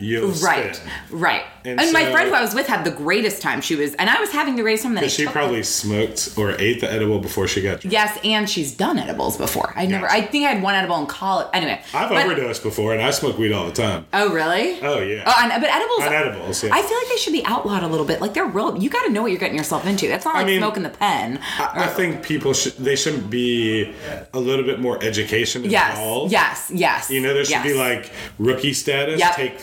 you'll 0.02 0.30
Right, 0.32 0.76
spin. 0.76 0.90
right. 1.10 1.42
And 1.64 1.80
And, 1.80 1.92
my 1.92 2.10
friend 2.10 2.28
who 2.28 2.34
I 2.34 2.42
was 2.42 2.54
with 2.54 2.66
had 2.66 2.84
the 2.84 2.90
greatest 2.90 3.40
time. 3.40 3.60
She 3.60 3.76
was, 3.76 3.94
and 3.94 4.10
I 4.10 4.18
was 4.20 4.30
having 4.32 4.56
the 4.56 4.62
greatest 4.62 4.82
time. 4.82 4.98
I 4.98 5.06
She 5.06 5.26
probably 5.26 5.62
smoked 5.62 6.30
or 6.36 6.56
ate 6.58 6.80
the 6.80 6.90
edible 6.92 7.20
before 7.20 7.46
she 7.46 7.62
got 7.62 7.80
drunk. 7.80 7.92
Yes, 7.92 8.18
and 8.24 8.50
she's 8.50 8.72
done 8.74 8.98
edibles 8.98 9.36
before. 9.36 9.72
I 9.76 9.86
never. 9.86 10.06
Gotcha. 10.08 10.18
I 10.18 10.26
think 10.26 10.44
I 10.44 10.52
had 10.54 10.62
one 10.62 10.74
edible 10.74 10.96
in 10.98 11.06
college. 11.06 11.46
Anyway, 11.52 11.80
I've 11.94 12.08
but- 12.08 12.24
overdosed 12.24 12.64
before, 12.64 12.92
and 12.92 13.00
I 13.00 13.12
smoke 13.12 13.38
weed 13.38 13.52
all 13.52 13.66
the 13.66 13.72
time. 13.72 14.06
Oh 14.12 14.32
really? 14.32 14.80
Oh 14.82 14.98
yeah. 15.00 15.22
Oh, 15.24 15.34
and, 15.40 15.52
but 15.62 15.70
edibles. 15.70 16.00
On 16.02 16.12
edibles, 16.12 16.64
yeah. 16.64 16.70
I 16.74 16.82
feel 16.82 16.96
like 16.98 17.08
they 17.08 17.16
should 17.16 17.32
be 17.32 17.44
outlawed 17.46 17.84
a 17.84 17.88
little 17.88 18.06
bit. 18.06 18.20
Like 18.20 18.34
they're 18.34 18.44
real. 18.44 18.76
You 18.82 18.90
got 18.90 19.04
to 19.04 19.10
know 19.12 19.22
what 19.22 19.30
you're 19.30 19.38
getting 19.40 19.56
yourself 19.56 19.86
into. 19.86 20.08
That's 20.08 20.24
not 20.24 20.34
like 20.34 20.46
mean, 20.46 20.58
smoking 20.58 20.82
the 20.82 20.90
pen. 20.90 21.38
I, 21.58 21.84
I 21.84 21.86
think 21.86 22.24
people 22.24 22.54
should. 22.54 22.72
They 22.72 22.96
shouldn't 22.96 23.30
be 23.30 23.94
a 24.32 24.40
little 24.40 24.64
bit 24.64 24.80
more 24.80 25.00
education 25.02 25.62
yes, 25.64 25.96
involved. 25.96 26.32
yes, 26.32 26.72
yes. 26.74 27.08
You 27.08 27.20
know, 27.20 27.34
there 27.34 27.44
should 27.44 27.62
be 27.62 27.74
like 27.74 28.10
rookie 28.40 28.72
status. 28.72 29.20
Yep. 29.20 29.34
Take 29.36 29.60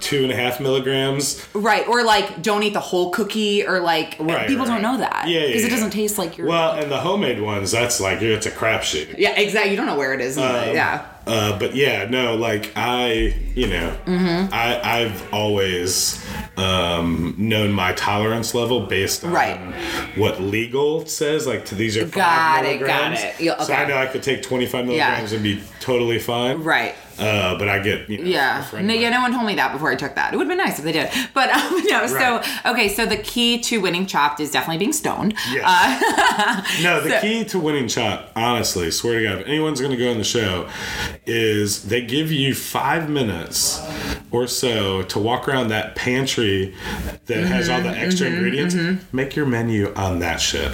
two 0.00 0.22
and 0.22 0.32
a 0.32 0.36
half 0.36 0.60
milligrams. 0.60 1.44
right, 1.54 1.86
or 1.88 2.02
like 2.04 2.42
don't 2.42 2.62
eat 2.62 2.72
the 2.72 2.80
whole 2.80 3.10
cookie, 3.10 3.66
or 3.66 3.80
like 3.80 4.16
Right, 4.20 4.46
people 4.48 4.66
right. 4.66 4.72
don't 4.72 4.82
know 4.82 4.98
that. 4.98 5.26
Yeah, 5.28 5.40
yeah, 5.40 5.46
because 5.48 5.62
it 5.64 5.70
yeah. 5.70 5.74
doesn't 5.76 5.90
taste 5.90 6.18
like 6.18 6.38
your. 6.38 6.46
Well, 6.48 6.72
and 6.72 6.90
the 6.90 6.98
homemade 6.98 7.40
ones, 7.40 7.70
that's 7.72 8.00
like 8.00 8.20
it's 8.22 8.46
a 8.46 8.50
crapshoot. 8.50 9.16
yeah, 9.18 9.38
exactly. 9.38 9.70
You 9.72 9.76
don't 9.76 9.86
know 9.86 9.96
where 9.96 10.12
it 10.14 10.20
is. 10.20 10.36
the- 10.36 10.42
Um, 10.70 10.74
yeah. 10.74 11.06
Uh, 11.24 11.56
but 11.56 11.76
yeah, 11.76 12.04
no, 12.10 12.34
like 12.34 12.72
I, 12.74 13.32
you 13.54 13.68
know, 13.68 13.96
Mm-hmm. 14.06 14.52
I 14.52 14.80
I've 15.02 15.32
always 15.32 16.20
um, 16.56 17.34
known 17.38 17.70
my 17.72 17.92
tolerance 17.92 18.54
level 18.54 18.86
based 18.86 19.24
on 19.24 19.32
Right. 19.32 19.58
what 20.16 20.40
legal 20.40 21.06
says. 21.06 21.46
Like 21.46 21.64
to 21.66 21.76
these 21.76 21.96
are 21.96 22.06
five 22.06 22.14
Got 22.14 22.64
it, 22.66 22.80
got 22.80 23.12
it. 23.12 23.40
Yeah, 23.40 23.62
So 23.62 23.72
I 23.72 23.86
know 23.86 23.96
I 23.96 24.06
could 24.06 24.24
take 24.24 24.42
twenty 24.42 24.66
five 24.66 24.84
milligrams 24.84 25.32
and 25.32 25.42
be 25.44 25.62
totally 25.78 26.18
fine. 26.18 26.62
Right. 26.64 26.96
Uh, 27.18 27.58
but 27.58 27.68
I 27.68 27.78
get 27.78 28.08
you 28.08 28.18
know, 28.18 28.24
Yeah. 28.24 28.64
No, 28.72 28.92
yeah, 28.94 29.10
no 29.10 29.20
one 29.20 29.32
told 29.32 29.46
me 29.46 29.54
that 29.56 29.72
before 29.72 29.90
I 29.90 29.96
took 29.96 30.14
that. 30.14 30.32
It 30.32 30.36
would 30.36 30.46
have 30.48 30.56
been 30.56 30.64
nice 30.66 30.78
if 30.78 30.84
they 30.84 30.92
did. 30.92 31.10
But 31.34 31.50
um, 31.50 31.82
no, 31.84 32.00
Right. 32.00 32.42
so 32.64 32.70
okay, 32.72 32.88
so 32.88 33.06
the 33.06 33.16
key 33.16 33.58
to 33.60 33.80
winning 33.80 34.06
chopped 34.06 34.40
is 34.40 34.50
definitely 34.50 34.78
being 34.78 34.92
stoned. 34.92 35.34
Yes. 35.50 35.64
Uh, 35.64 36.62
no, 36.82 37.00
the 37.00 37.10
so- 37.10 37.20
key 37.20 37.44
to 37.46 37.58
winning 37.58 37.88
chop, 37.88 38.30
honestly, 38.36 38.90
swear 38.90 39.18
to 39.20 39.24
God, 39.28 39.38
if 39.40 39.46
anyone's 39.46 39.80
going 39.80 39.92
to 39.92 39.98
go 39.98 40.10
on 40.10 40.18
the 40.18 40.24
show, 40.24 40.68
is 41.26 41.84
they 41.84 42.02
give 42.02 42.32
you 42.32 42.54
five 42.54 43.08
minutes 43.08 43.80
or 44.30 44.46
so 44.46 45.02
to 45.02 45.18
walk 45.18 45.48
around 45.48 45.68
that 45.68 45.94
pantry 45.94 46.74
that 47.26 47.44
has 47.44 47.68
all 47.68 47.80
the 47.80 47.88
Mm-hmm, 47.92 48.00
extra 48.06 48.26
ingredients. 48.28 48.74
Make 49.12 49.36
your 49.36 49.44
menu 49.46 49.92
on 49.94 50.20
that 50.20 50.40
shit, 50.40 50.72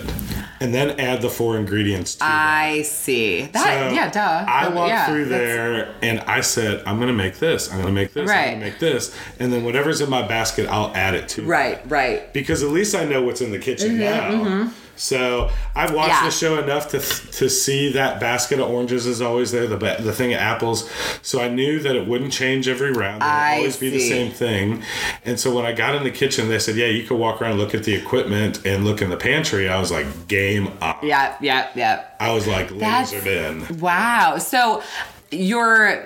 and 0.60 0.72
then 0.72 0.98
add 1.00 1.20
the 1.20 1.28
four 1.28 1.56
ingredients 1.58 2.14
to 2.14 2.18
that. 2.20 2.30
I 2.30 2.82
see. 2.82 3.42
That 3.46 3.64
So, 3.64 3.94
yeah, 3.94 4.10
duh. 4.10 4.44
I 4.48 4.68
walked 4.68 4.90
yeah, 4.90 5.06
through 5.06 5.24
there 5.26 5.94
and 6.02 6.20
I 6.28 6.40
said, 6.42 6.82
I'm 6.86 6.98
gonna 7.00 7.12
make 7.12 7.38
this, 7.38 7.72
I'm 7.72 7.80
gonna 7.80 7.92
make 7.92 8.12
this, 8.12 8.30
I'm 8.30 8.50
gonna 8.54 8.64
make 8.64 8.78
this, 8.78 9.14
and 9.38 9.52
then 9.52 9.64
whatever's 9.64 10.00
in 10.00 10.10
my 10.10 10.26
basket, 10.26 10.68
I'll 10.68 10.94
add 10.94 11.14
it 11.14 11.28
to. 11.30 11.42
Right, 11.44 11.80
right. 11.90 12.32
Because 12.32 12.62
at 12.62 12.70
least 12.70 12.94
I 12.94 13.04
know 13.04 13.22
what's 13.22 13.40
in 13.40 13.50
the 13.50 13.58
kitchen 13.58 13.98
now. 13.98 14.70
So 14.96 15.48
I've 15.76 15.94
watched 15.94 16.08
Mm-hmm, 16.10 16.24
Yeah. 16.24 16.28
the 16.28 16.30
show 16.34 16.58
enough 16.60 16.88
to 16.90 16.98
to 17.38 17.48
see 17.48 17.92
that 17.92 18.18
basket 18.18 18.58
of 18.58 18.68
oranges 18.68 19.06
is 19.06 19.22
always 19.22 19.52
there, 19.52 19.68
the 19.68 19.76
the 19.76 20.12
thing 20.12 20.32
of 20.34 20.40
apples. 20.40 20.90
So 21.22 21.40
I 21.40 21.48
knew 21.48 21.78
that 21.78 21.94
it 21.94 22.08
wouldn't 22.08 22.32
change 22.32 22.66
every 22.66 22.90
round. 22.90 23.22
It 23.22 23.26
would 23.26 23.58
always 23.58 23.76
be 23.76 23.90
the 23.90 24.00
same 24.00 24.32
thing. 24.32 24.82
And 25.24 25.38
so 25.38 25.54
when 25.54 25.64
I 25.64 25.72
got 25.72 25.94
in 25.94 26.02
the 26.02 26.10
kitchen, 26.10 26.48
they 26.48 26.58
said, 26.58 26.74
"Yeah, 26.74 26.86
you 26.88 27.04
could 27.04 27.16
walk 27.16 27.40
around, 27.40 27.58
look 27.58 27.76
at 27.76 27.84
the 27.84 27.94
equipment, 27.94 28.66
and 28.66 28.84
look 28.84 29.00
in 29.00 29.08
the 29.08 29.16
pantry." 29.16 29.68
I 29.68 29.78
was 29.78 29.92
like, 29.92 30.26
"Game 30.26 30.72
up!" 30.80 31.04
Yeah, 31.04 31.36
yeah, 31.40 31.68
yeah. 31.76 32.02
I 32.18 32.32
was 32.32 32.48
like, 32.48 32.70
"Lasered 32.70 33.24
in." 33.26 33.78
Wow. 33.78 34.38
So 34.38 34.82
your 35.30 36.04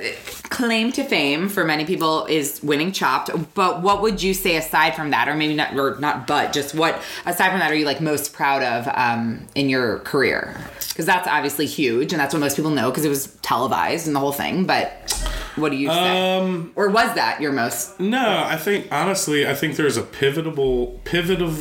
claim 0.50 0.90
to 0.92 1.04
fame 1.04 1.48
for 1.48 1.64
many 1.64 1.84
people 1.84 2.26
is 2.26 2.60
winning 2.62 2.92
chopped 2.92 3.30
but 3.54 3.80
what 3.80 4.02
would 4.02 4.22
you 4.22 4.34
say 4.34 4.56
aside 4.56 4.94
from 4.94 5.10
that 5.10 5.28
or 5.28 5.34
maybe 5.34 5.54
not 5.54 5.74
or 5.78 5.96
not 5.98 6.26
but 6.26 6.52
just 6.52 6.74
what 6.74 7.00
aside 7.24 7.50
from 7.50 7.60
that 7.60 7.70
are 7.70 7.74
you 7.74 7.86
like 7.86 8.00
most 8.00 8.32
proud 8.32 8.62
of 8.62 8.88
um, 8.94 9.46
in 9.54 9.68
your 9.68 10.00
career? 10.00 10.56
Because 10.88 11.06
that's 11.06 11.28
obviously 11.28 11.66
huge 11.66 12.12
and 12.12 12.20
that's 12.20 12.34
what 12.34 12.40
most 12.40 12.56
people 12.56 12.70
know 12.70 12.90
because 12.90 13.04
it 13.04 13.08
was 13.08 13.34
televised 13.42 14.06
and 14.06 14.16
the 14.16 14.20
whole 14.20 14.32
thing 14.32 14.66
but 14.66 15.12
what 15.56 15.70
do 15.70 15.76
you 15.76 15.88
say? 15.88 16.38
Um, 16.38 16.72
or 16.76 16.88
was 16.88 17.14
that 17.14 17.40
your 17.40 17.52
most? 17.52 18.00
no, 18.00 18.42
I 18.44 18.56
think 18.56 18.88
honestly, 18.90 19.46
I 19.46 19.54
think 19.54 19.76
there's 19.76 19.98
a 19.98 20.02
pivotal, 20.02 21.00
pivotal, 21.04 21.52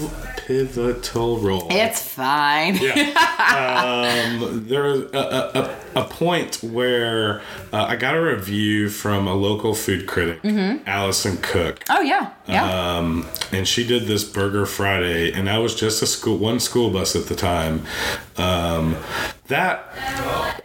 pivotal 0.51 1.37
role. 1.39 1.67
it's 1.71 2.01
fine 2.01 2.75
yeah. 2.75 3.27
Um, 3.51 4.67
there 4.67 4.83
was 4.83 5.01
a, 5.13 5.75
a, 5.95 6.01
a, 6.01 6.03
point 6.05 6.57
where 6.63 7.41
uh, 7.73 7.83
I 7.85 7.95
got 7.97 8.15
a 8.15 8.21
review 8.21 8.87
from 8.89 9.27
a 9.27 9.33
local 9.33 9.73
food 9.73 10.07
critic, 10.07 10.39
Alison 10.85 11.37
Cook. 11.37 11.83
oh 11.89 12.01
yeah 12.01 12.31
yeah 12.47 12.97
Um, 12.97 13.27
and 13.51 13.67
she 13.67 13.85
did 13.85 14.03
this 14.05 14.23
Burger 14.23 14.65
Friday, 14.65 15.31
and 15.33 15.49
I 15.49 15.57
was 15.57 15.75
just 15.75 16.01
a 16.01 16.05
school 16.07 16.37
one 16.37 16.59
school 16.59 16.91
bus 16.91 17.15
at 17.15 17.25
the 17.25 17.35
time. 17.35 17.83
Um, 18.37 18.95
that 19.47 19.83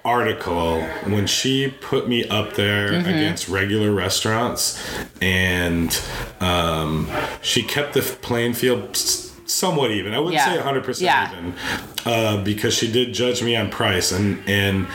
article, 0.04 0.82
when 1.06 1.26
she 1.26 1.68
put 1.80 2.08
me 2.08 2.28
up 2.28 2.54
there 2.54 2.90
Mm-hmm. 2.92 3.08
against 3.08 3.48
regular 3.48 3.90
restaurants, 3.92 4.80
and 5.20 6.00
um, 6.40 7.08
she 7.42 7.62
kept 7.62 7.94
the 7.94 8.02
playing 8.02 8.54
field 8.54 8.90
s- 8.90 9.25
somewhat 9.46 9.90
even. 9.90 10.12
I 10.14 10.18
wouldn't 10.18 10.34
Yeah. 10.34 10.46
say 10.52 10.58
100% 10.58 11.00
Yeah. 11.00 11.30
even, 11.32 11.54
uh, 12.04 12.36
because 12.42 12.74
she 12.74 12.90
did 12.90 13.12
judge 13.14 13.42
me 13.42 13.56
on 13.56 13.70
price, 13.70 14.12
and 14.12 14.38
and 14.46 14.86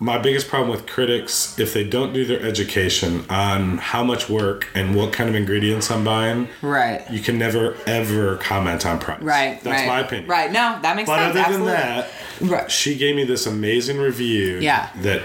my 0.00 0.18
biggest 0.18 0.48
problem 0.48 0.68
with 0.70 0.86
critics 0.88 1.56
if 1.56 1.72
they 1.72 1.84
don't 1.84 2.12
do 2.12 2.24
their 2.24 2.42
education 2.42 3.24
on 3.30 3.78
how 3.78 4.02
much 4.02 4.28
work 4.28 4.66
and 4.74 4.92
what 4.96 5.12
kind 5.12 5.28
of 5.30 5.36
ingredients 5.36 5.88
I'm 5.88 6.02
buying, 6.02 6.48
right 6.62 7.02
you 7.08 7.20
can 7.20 7.38
never 7.38 7.76
ever 7.86 8.36
comment 8.38 8.84
on 8.84 8.98
price. 8.98 9.22
right 9.22 9.62
That's 9.62 9.82
right. 9.82 9.86
my 9.86 10.00
opinion. 10.00 10.28
right 10.28 10.50
no 10.50 10.78
that 10.82 10.96
makes 10.96 11.06
But 11.08 11.18
sense 11.18 11.34
but 11.34 11.40
other 11.40 11.40
absolutely. 11.46 11.72
than 11.74 11.96
that, 11.96 12.10
Right. 12.40 12.70
she 12.72 12.96
gave 12.96 13.14
me 13.14 13.22
this 13.24 13.46
amazing 13.46 13.98
review. 13.98 14.58
Yeah. 14.60 14.88
That 15.02 15.22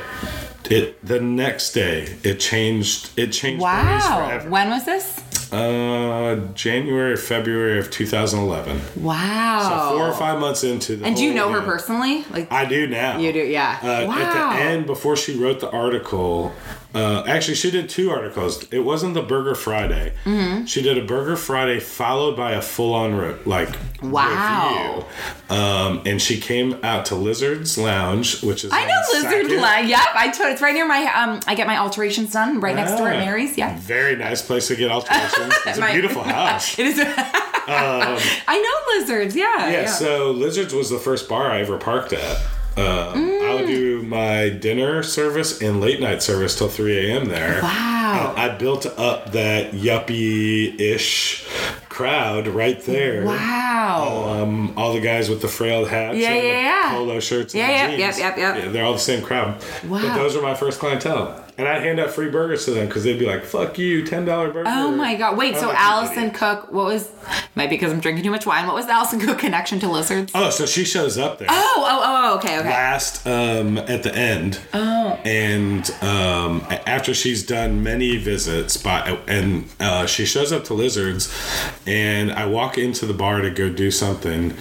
it 0.70 1.03
the 1.03 1.20
next 1.20 1.72
day 1.72 2.08
it 2.24 2.39
changed 2.39 3.10
it 3.18 3.32
changed 3.32 3.62
wow 3.62 4.28
forever. 4.28 4.49
when 4.49 4.70
was 4.70 4.86
this 4.86 5.20
Uh, 5.52 6.36
January 6.54 7.16
February 7.16 7.80
of 7.80 7.89
2011. 7.89 8.82
wow 9.04 9.89
So 9.91 9.98
four 9.98 10.08
or 10.10 10.14
five 10.14 10.39
months 10.39 10.64
into 10.64 10.95
the. 10.98 11.06
And 11.06 11.16
do 11.16 11.24
you 11.24 11.34
know 11.34 11.52
her 11.52 11.62
personally? 11.62 12.26
Like 12.32 12.52
I 12.52 12.66
do 12.66 12.88
now. 12.88 13.18
You 13.18 13.32
do, 13.34 13.39
yeah. 13.39 13.80
Uh, 13.82 14.08
Wow. 14.08 14.18
At 14.18 14.58
the 14.58 14.64
end, 14.64 14.86
before 14.86 15.16
she 15.16 15.38
wrote 15.38 15.60
the 15.60 15.70
article, 15.72 16.54
uh, 16.95 17.23
actually, 17.27 17.55
she 17.55 17.69
did 17.69 17.89
two 17.89 18.09
articles. 18.09 18.65
It 18.71 18.79
wasn't 18.79 19.13
the 19.13 19.21
Burger 19.21 19.53
Friday. 19.55 20.13
Mm-hmm. 20.25 20.65
She 20.65 20.81
did 20.81 20.97
a 20.97 21.03
Burger 21.05 21.35
Friday 21.35 21.79
followed 21.79 22.35
by 22.35 22.53
a 22.53 22.61
full-on 22.61 23.15
re- 23.15 23.35
like 23.45 23.69
Wow. 24.01 25.03
review. 25.49 25.55
Um, 25.55 26.01
and 26.05 26.21
she 26.21 26.39
came 26.39 26.79
out 26.83 27.05
to 27.05 27.15
Lizard's 27.15 27.77
Lounge, 27.77 28.41
which 28.41 28.63
is 28.63 28.71
I 28.71 28.85
know 28.85 28.93
on 28.93 29.23
Lizard 29.23 29.51
Sackett. 29.59 29.89
Yep, 29.89 29.99
I 30.15 30.29
told 30.31 30.49
it's 30.51 30.61
right 30.61 30.73
near 30.73 30.88
my 30.88 31.03
um. 31.13 31.39
I 31.45 31.55
get 31.55 31.67
my 31.67 31.77
alterations 31.77 32.31
done 32.31 32.59
right 32.61 32.75
next 32.75 32.95
door 32.95 33.09
at 33.09 33.17
Ah. 33.17 33.19
Mary's. 33.19 33.57
Yeah, 33.57 33.77
Very 33.79 34.15
nice 34.15 34.41
place 34.41 34.67
to 34.67 34.75
get 34.75 34.89
alterations. 34.91 35.53
It's 35.65 35.77
a 35.77 35.91
beautiful 35.91 36.23
house. 36.38 36.77
it 36.79 36.85
is. 36.88 36.99
I 37.69 38.59
know 38.61 38.99
lizards. 38.99 39.35
Yeah, 39.35 39.45
Um, 39.59 39.71
Yeah, 39.73 39.85
so 39.88 40.31
Lizards 40.31 40.73
was 40.73 40.89
the 40.89 40.99
first 40.99 41.27
bar 41.27 41.51
I 41.51 41.59
ever 41.61 41.77
parked 41.77 42.13
at. 42.13 42.38
Um, 42.78 43.39
I 43.41 43.55
would 43.55 43.65
do 43.67 44.03
my 44.03 44.49
dinner 44.49 45.01
service 45.03 45.61
and 45.61 45.82
late 45.82 45.99
night 45.99 46.21
service 46.21 46.55
till 46.55 46.67
3 46.69 47.09
a.m. 47.11 47.25
there. 47.25 47.61
Wow. 47.63 48.34
And 48.36 48.39
I 48.39 48.55
built 48.57 48.86
up 48.86 49.32
that 49.32 49.71
yuppie 49.71 50.80
ish 50.80 51.47
crowd 51.89 52.47
right 52.47 52.80
there. 52.84 53.25
wow. 53.25 54.25
Um, 54.41 54.78
all 54.78 54.93
the 54.93 54.99
guys 55.01 55.30
with 55.30 55.41
the 55.41 55.47
frailed 55.47 55.88
hats 55.89 56.17
Yeah, 56.17 56.30
and 56.34 56.43
the 56.43 56.47
yeah, 56.47 56.61
yeah. 56.61 56.91
polo 56.91 57.19
shirts 57.19 57.53
and 57.55 57.61
Yeah, 57.61 57.69
yep, 57.69 57.89
jeans. 57.99 58.19
yep, 58.19 58.38
yep, 58.38 58.55
yep. 58.55 58.63
Yeah, 58.65 58.71
they're 58.71 58.86
all 58.86 58.93
the 58.93 58.99
same 58.99 59.23
crowd. 59.23 59.61
Wow. 59.86 60.01
But 60.01 60.13
those 60.15 60.36
were 60.36 60.41
my 60.43 60.53
first 60.53 60.80
clientele. 60.80 61.43
And 61.58 61.68
I'd 61.68 61.82
hand 61.82 61.99
out 61.99 62.12
free 62.12 62.30
burgers 62.30 62.66
to 62.66 62.72
them 62.72 62.88
because 62.88 63.03
they'd 63.03 63.18
be 63.18 63.26
like, 63.26 63.43
fuck 63.43 63.80
you, 63.80 64.03
$10 64.03 64.26
burger. 64.26 64.64
oh 64.68 64.91
my 64.91 65.16
god! 65.16 65.38
Wait, 65.38 65.55
I'm 65.55 65.60
so 65.60 65.68
like, 65.70 65.80
Alison. 65.80 66.32
Cook, 66.32 66.72
what 66.72 66.86
was 66.86 67.10
Might 67.55 67.72
be 67.72 67.76
because 67.76 67.91
I'm 67.91 67.99
drinking 67.99 68.24
too 68.24 68.30
much 68.30 68.45
wine. 68.45 68.68
What 68.68 68.76
was 68.76 68.86
the 68.86 68.93
Alison 68.93 69.20
Cook 69.20 69.39
connection 69.39 69.80
to 69.80 69.89
lizards? 69.89 70.32
Oh, 70.36 70.51
so 70.51 70.68
she 70.68 70.84
shows 70.84 71.18
up 71.18 71.39
there. 71.39 71.47
Oh, 71.49 71.84
oh, 71.88 72.01
oh, 72.05 72.38
okay, 72.38 72.60
okay. 72.60 72.70
last 72.70 73.26
um, 73.26 73.80
at 73.80 74.03
the 74.03 74.16
end. 74.16 74.60
Oh. 74.74 75.20
And 75.26 75.89
um, 76.01 76.64
after 76.86 77.14
she's 77.16 77.43
done 77.43 77.82
many 77.82 78.18
visits, 78.18 78.78
by 78.78 79.20
and 79.28 79.68
uh, 79.80 80.05
she 80.05 80.26
shows 80.26 80.51
up 80.51 80.64
to 80.66 80.76
Lizards, 80.76 81.34
and 81.88 82.32
I 82.32 82.45
walk 82.45 82.78
into 82.78 83.08
the 83.08 83.14
bar 83.14 83.41
to 83.41 83.49
go 83.49 83.70
do 83.70 83.89
something. 83.89 84.55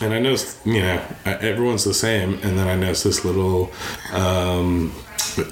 And 0.00 0.12
I 0.12 0.18
notice, 0.18 0.60
you 0.64 0.80
know, 0.82 1.00
everyone's 1.24 1.84
the 1.84 1.94
same. 1.94 2.34
And 2.42 2.58
then 2.58 2.68
I 2.68 2.74
notice 2.76 3.02
this 3.04 3.24
little 3.24 3.70
um, 4.12 4.92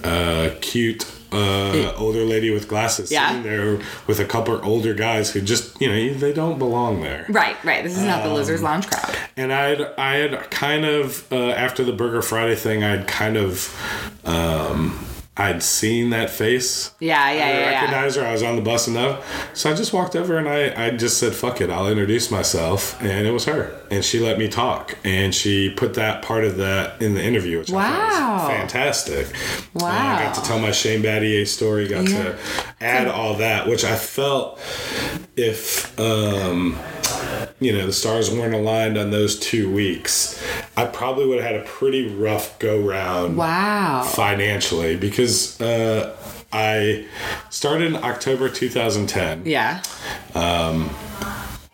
uh, 0.05 0.51
cute 0.61 1.07
uh, 1.33 1.95
older 1.97 2.25
lady 2.25 2.51
with 2.51 2.69
glasses 2.69 3.11
Yeah. 3.11 3.29
sitting 3.29 3.43
there 3.45 3.79
with 4.07 4.21
a 4.21 4.25
couple 4.27 4.55
of 4.55 4.65
older 4.65 4.93
guys 4.93 5.31
who 5.31 5.41
just, 5.41 5.81
you 5.81 5.89
know, 5.89 6.15
they 6.19 6.33
don't 6.33 6.59
belong 6.59 7.01
there. 7.01 7.25
Right, 7.31 7.57
right. 7.65 7.83
This 7.83 7.97
is 7.97 8.03
not 8.05 8.23
the 8.23 8.29
Um, 8.29 8.35
Lizards 8.35 8.63
Lounge 8.63 8.87
crowd. 8.87 9.17
And 9.37 9.51
I'd 9.53 9.81
I 9.97 10.17
had 10.17 10.51
kind 10.51 10.85
of 10.85 11.33
uh, 11.33 11.37
after 11.53 11.85
the 11.85 11.93
Burger 11.93 12.21
Friday 12.21 12.55
thing, 12.55 12.85
I'd 12.85 13.07
kind 13.09 13.39
of 13.39 13.75
um, 14.27 14.99
I'd 15.35 15.63
seen 15.63 16.11
that 16.11 16.29
face. 16.29 16.91
Yeah, 17.01 17.17
yeah, 17.33 17.33
I 17.33 17.35
yeah, 17.49 17.59
yeah. 17.59 17.67
recognized 17.81 18.17
her. 18.19 18.27
I 18.27 18.33
was 18.33 18.43
on 18.43 18.57
the 18.57 18.61
bus 18.63 18.87
enough, 18.87 19.25
so 19.57 19.71
I 19.71 19.75
just 19.75 19.93
walked 19.95 20.15
over 20.15 20.37
and 20.37 20.47
I 20.47 20.89
I 20.89 20.91
just 20.91 21.17
said 21.19 21.33
fuck 21.35 21.63
it, 21.63 21.71
I'll 21.71 21.89
introduce 21.89 22.31
myself, 22.31 23.01
and 23.03 23.27
it 23.27 23.31
was 23.31 23.47
her, 23.47 23.81
and 23.91 24.05
she 24.05 24.21
let 24.21 24.39
me 24.39 24.47
talk, 24.49 24.99
and 25.05 25.35
she 25.35 25.71
put 25.71 25.95
that 25.95 26.21
part 26.21 26.45
of 26.45 26.59
that 26.59 27.01
in 27.01 27.15
the 27.15 27.25
interview, 27.25 27.61
which 27.61 27.71
I 27.71 27.75
Wow. 27.77 28.11
thought 28.11 28.33
was 28.43 28.59
fantastic. 28.59 29.27
Uh, 29.75 29.85
I 29.87 29.89
Wow. 29.89 30.19
got 30.25 30.35
to 30.35 30.43
tell 30.43 30.59
my 30.59 30.71
Shane 30.71 31.03
Battier 31.03 31.47
story, 31.49 31.89
got 31.89 32.07
Yeah. 32.11 32.23
to 32.25 32.39
add 32.83 33.09
all 33.09 33.35
that, 33.37 33.67
which 33.67 33.85
I 33.85 33.97
felt 33.97 34.61
if 35.37 35.99
um, 35.99 36.79
you 37.65 37.73
know 37.73 37.87
the 37.87 37.93
stars 37.93 38.31
weren't 38.31 38.55
aligned 38.55 38.97
on 38.99 39.11
those 39.11 39.39
two 39.39 39.73
weeks, 39.73 40.43
I 40.77 40.85
probably 40.87 41.27
would 41.27 41.41
have 41.43 41.53
had 41.53 41.61
a 41.61 41.65
pretty 41.65 42.09
rough 42.09 42.59
go 42.59 42.81
round 42.81 43.37
Wow. 43.37 44.03
financially 44.05 44.97
because 44.97 45.61
uh, 45.61 46.17
I 46.53 47.07
started 47.51 47.95
in 47.95 47.97
October 48.03 48.49
2010. 48.49 49.47
Yeah. 49.47 49.83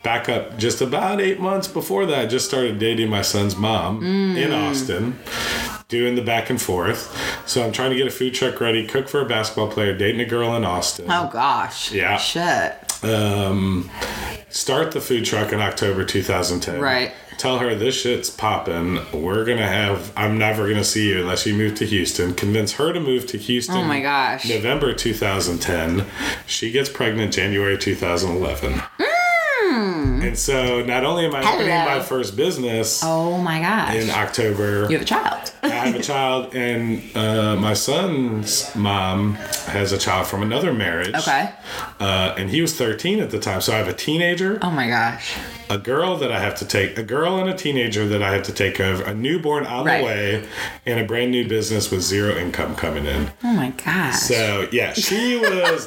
Back 0.05 0.29
up 0.29 0.57
just 0.59 0.81
about 0.81 1.21
eight 1.21 1.41
months 1.41 1.67
before 1.69 2.07
that, 2.07 2.19
I 2.21 2.27
just 2.27 2.47
started 2.47 2.79
dating 2.79 3.11
my 3.11 3.21
son's 3.23 3.57
mom 3.57 4.03
in 4.05 4.53
Austin, 4.53 5.19
doing 5.89 6.15
the 6.17 6.23
back 6.23 6.51
and 6.51 6.61
forth. 6.61 7.17
So 7.49 7.65
I'm 7.65 7.73
trying 7.73 7.91
to 7.91 7.97
get 7.97 8.07
a 8.07 8.11
food 8.11 8.35
truck 8.35 8.61
ready, 8.61 8.87
cook 8.87 9.09
for 9.09 9.23
a 9.23 9.25
basketball 9.25 9.71
player, 9.71 9.97
dating 9.97 10.21
a 10.21 10.27
girl 10.27 10.55
in 10.55 10.65
Austin. 10.65 11.07
Oh 11.09 11.31
gosh. 11.33 11.91
Yeah. 11.93 12.19
Shit. 12.19 13.05
um, 13.05 13.91
start 14.51 14.93
the 14.93 15.01
food 15.01 15.25
truck 15.25 15.53
in 15.53 15.61
October 15.61 16.05
2010. 16.05 16.81
Right. 16.81 17.13
Tell 17.39 17.59
her 17.61 17.75
this 17.75 17.99
shit's 17.99 18.29
popping. 18.31 18.99
We're 19.13 19.45
gonna 19.45 19.67
have. 19.67 20.13
I'm 20.17 20.37
never 20.39 20.69
gonna 20.69 20.83
see 20.85 21.09
you 21.09 21.21
unless 21.21 21.47
you 21.47 21.55
move 21.55 21.77
to 21.77 21.87
Houston. 21.87 22.35
Convince 22.35 22.73
her 22.73 22.93
to 22.93 22.99
move 23.01 23.27
to 23.29 23.39
Houston. 23.39 23.77
Oh 23.77 23.85
my 23.85 24.01
gosh. 24.03 24.49
November 24.49 24.93
2010. 24.93 26.05
She 26.47 26.73
gets 26.73 26.89
pregnant 26.91 27.33
January 27.33 27.79
2011. 27.79 28.83
And 30.23 30.39
so 30.39 30.83
not 30.83 31.05
only 31.05 31.27
am 31.27 31.35
I 31.35 31.41
opening 31.41 31.69
Hmm. 31.69 31.85
My 31.99 32.01
first 32.01 32.37
business 32.37 33.03
Oh 33.05 33.39
my 33.39 33.61
gosh. 33.61 33.95
in 33.95 34.11
October, 34.11 34.83
you 34.91 34.93
have 34.99 35.03
a 35.03 35.05
child. 35.05 35.53
I 35.63 35.69
have 35.69 35.95
a 35.97 36.03
child, 36.03 36.55
and 36.55 37.03
uh, 37.17 37.57
my 37.57 37.75
son's 37.75 38.75
mom 38.77 39.35
has 39.67 39.93
a 39.93 39.99
child 39.99 40.27
from 40.27 40.43
another 40.43 40.73
marriage. 40.73 41.15
Okay. 41.15 41.51
Uh, 42.01 42.35
and 42.39 42.49
he 42.51 42.61
was 42.61 42.75
13 42.77 43.21
at 43.21 43.31
the 43.31 43.39
time. 43.39 43.61
So 43.61 43.73
I 43.73 43.77
have 43.79 43.89
a 43.89 43.93
teenager, 43.93 44.59
Oh 44.63 44.71
my 44.71 44.89
gosh. 44.89 45.37
a 45.69 45.79
girl 45.79 46.17
that 46.19 46.31
I 46.33 46.39
have 46.41 46.55
to 46.57 46.65
take, 46.65 46.97
a 46.99 47.03
girl 47.03 47.39
and 47.39 47.49
a 47.51 47.55
teenager 47.55 48.07
that 48.09 48.23
I 48.23 48.33
have 48.33 48.45
to 48.45 48.53
take 48.53 48.75
care 48.77 48.93
of, 48.93 49.01
a 49.01 49.15
newborn 49.15 49.67
on 49.67 49.85
Right. 49.85 49.99
the 49.99 50.05
way, 50.05 50.49
and 50.87 51.01
a 51.01 51.05
brand 51.05 51.31
new 51.33 51.47
business 51.49 51.91
with 51.91 52.03
zero 52.03 52.35
income 52.37 52.75
coming 52.77 53.07
in. 53.07 53.31
Oh 53.45 53.53
my 53.53 53.71
gosh. 53.71 54.15
So 54.17 54.69
yeah, 54.73 54.93
she 54.95 55.37
was, 55.41 55.87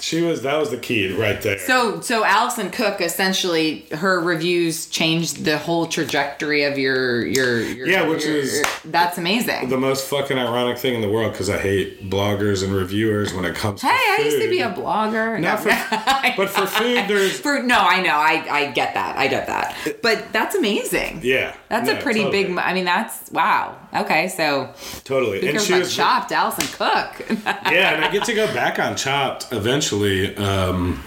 she 0.00 0.20
was, 0.22 0.42
that 0.42 0.58
was 0.58 0.70
the 0.70 0.76
key 0.76 1.12
right 1.12 1.40
there. 1.42 1.58
So, 1.58 2.00
so 2.00 2.24
Alison 2.24 2.70
Cook 2.70 3.00
essentially 3.00 3.51
her 3.92 4.20
reviews 4.20 4.86
changed 4.86 5.44
the 5.44 5.58
whole 5.58 5.86
trajectory 5.86 6.64
of 6.64 6.78
your 6.78 7.24
your, 7.26 7.60
your 7.60 7.86
Yeah, 7.86 8.06
which 8.08 8.24
your- 8.24 8.36
is- 8.36 8.62
that's 8.84 9.18
amazing. 9.18 9.68
the 9.68 9.76
most 9.78 10.08
fucking 10.08 10.38
ironic 10.38 10.78
thing 10.78 10.94
in 10.94 11.00
the 11.00 11.08
world 11.08 11.32
because 11.32 11.48
I 11.50 11.58
hate 11.58 12.08
bloggers 12.10 12.64
and 12.64 12.74
reviewers 12.74 13.32
when 13.32 13.44
it 13.44 13.54
comes 13.54 13.80
to 13.80 13.86
hey, 13.86 13.92
I 14.18 14.22
used 14.24 14.40
to 14.42 14.48
be 14.50 14.60
a 14.60 14.70
blogger. 14.70 15.38
Not 15.40 15.64
No. 15.64 15.70
for, 15.70 16.36
but 16.36 16.48
for 16.50 16.66
food, 16.66 17.06
there's 17.08 17.38
For 17.40 17.62
no, 17.62 17.78
I 17.78 18.00
know, 18.02 18.16
I 18.16 18.46
I 18.50 18.70
get 18.72 18.94
that, 18.94 19.16
I 19.16 19.28
get 19.28 19.46
that, 19.46 19.76
but 20.02 20.32
that's 20.32 20.54
amazing. 20.54 21.20
yeah, 21.22 21.54
That's 21.68 21.88
no, 21.88 21.98
a 21.98 22.02
pretty 22.02 22.20
totally, 22.24 22.44
big. 22.44 22.58
I 22.58 22.72
mean, 22.74 22.84
that's 22.84 23.30
wow. 23.30 23.76
Okay, 23.94 24.28
so 24.28 24.72
totally. 25.04 25.46
And 25.48 25.60
she 25.60 25.74
was 25.74 25.94
chopped 25.94 26.32
Alison 26.32 26.66
Cook. 26.78 27.28
yeah, 27.46 27.94
and 27.94 28.04
I 28.04 28.10
get 28.10 28.24
to 28.24 28.34
go 28.34 28.46
back 28.54 28.78
on 28.78 28.96
Chopped 28.96 29.52
eventually. 29.52 30.34
Um, 30.36 31.02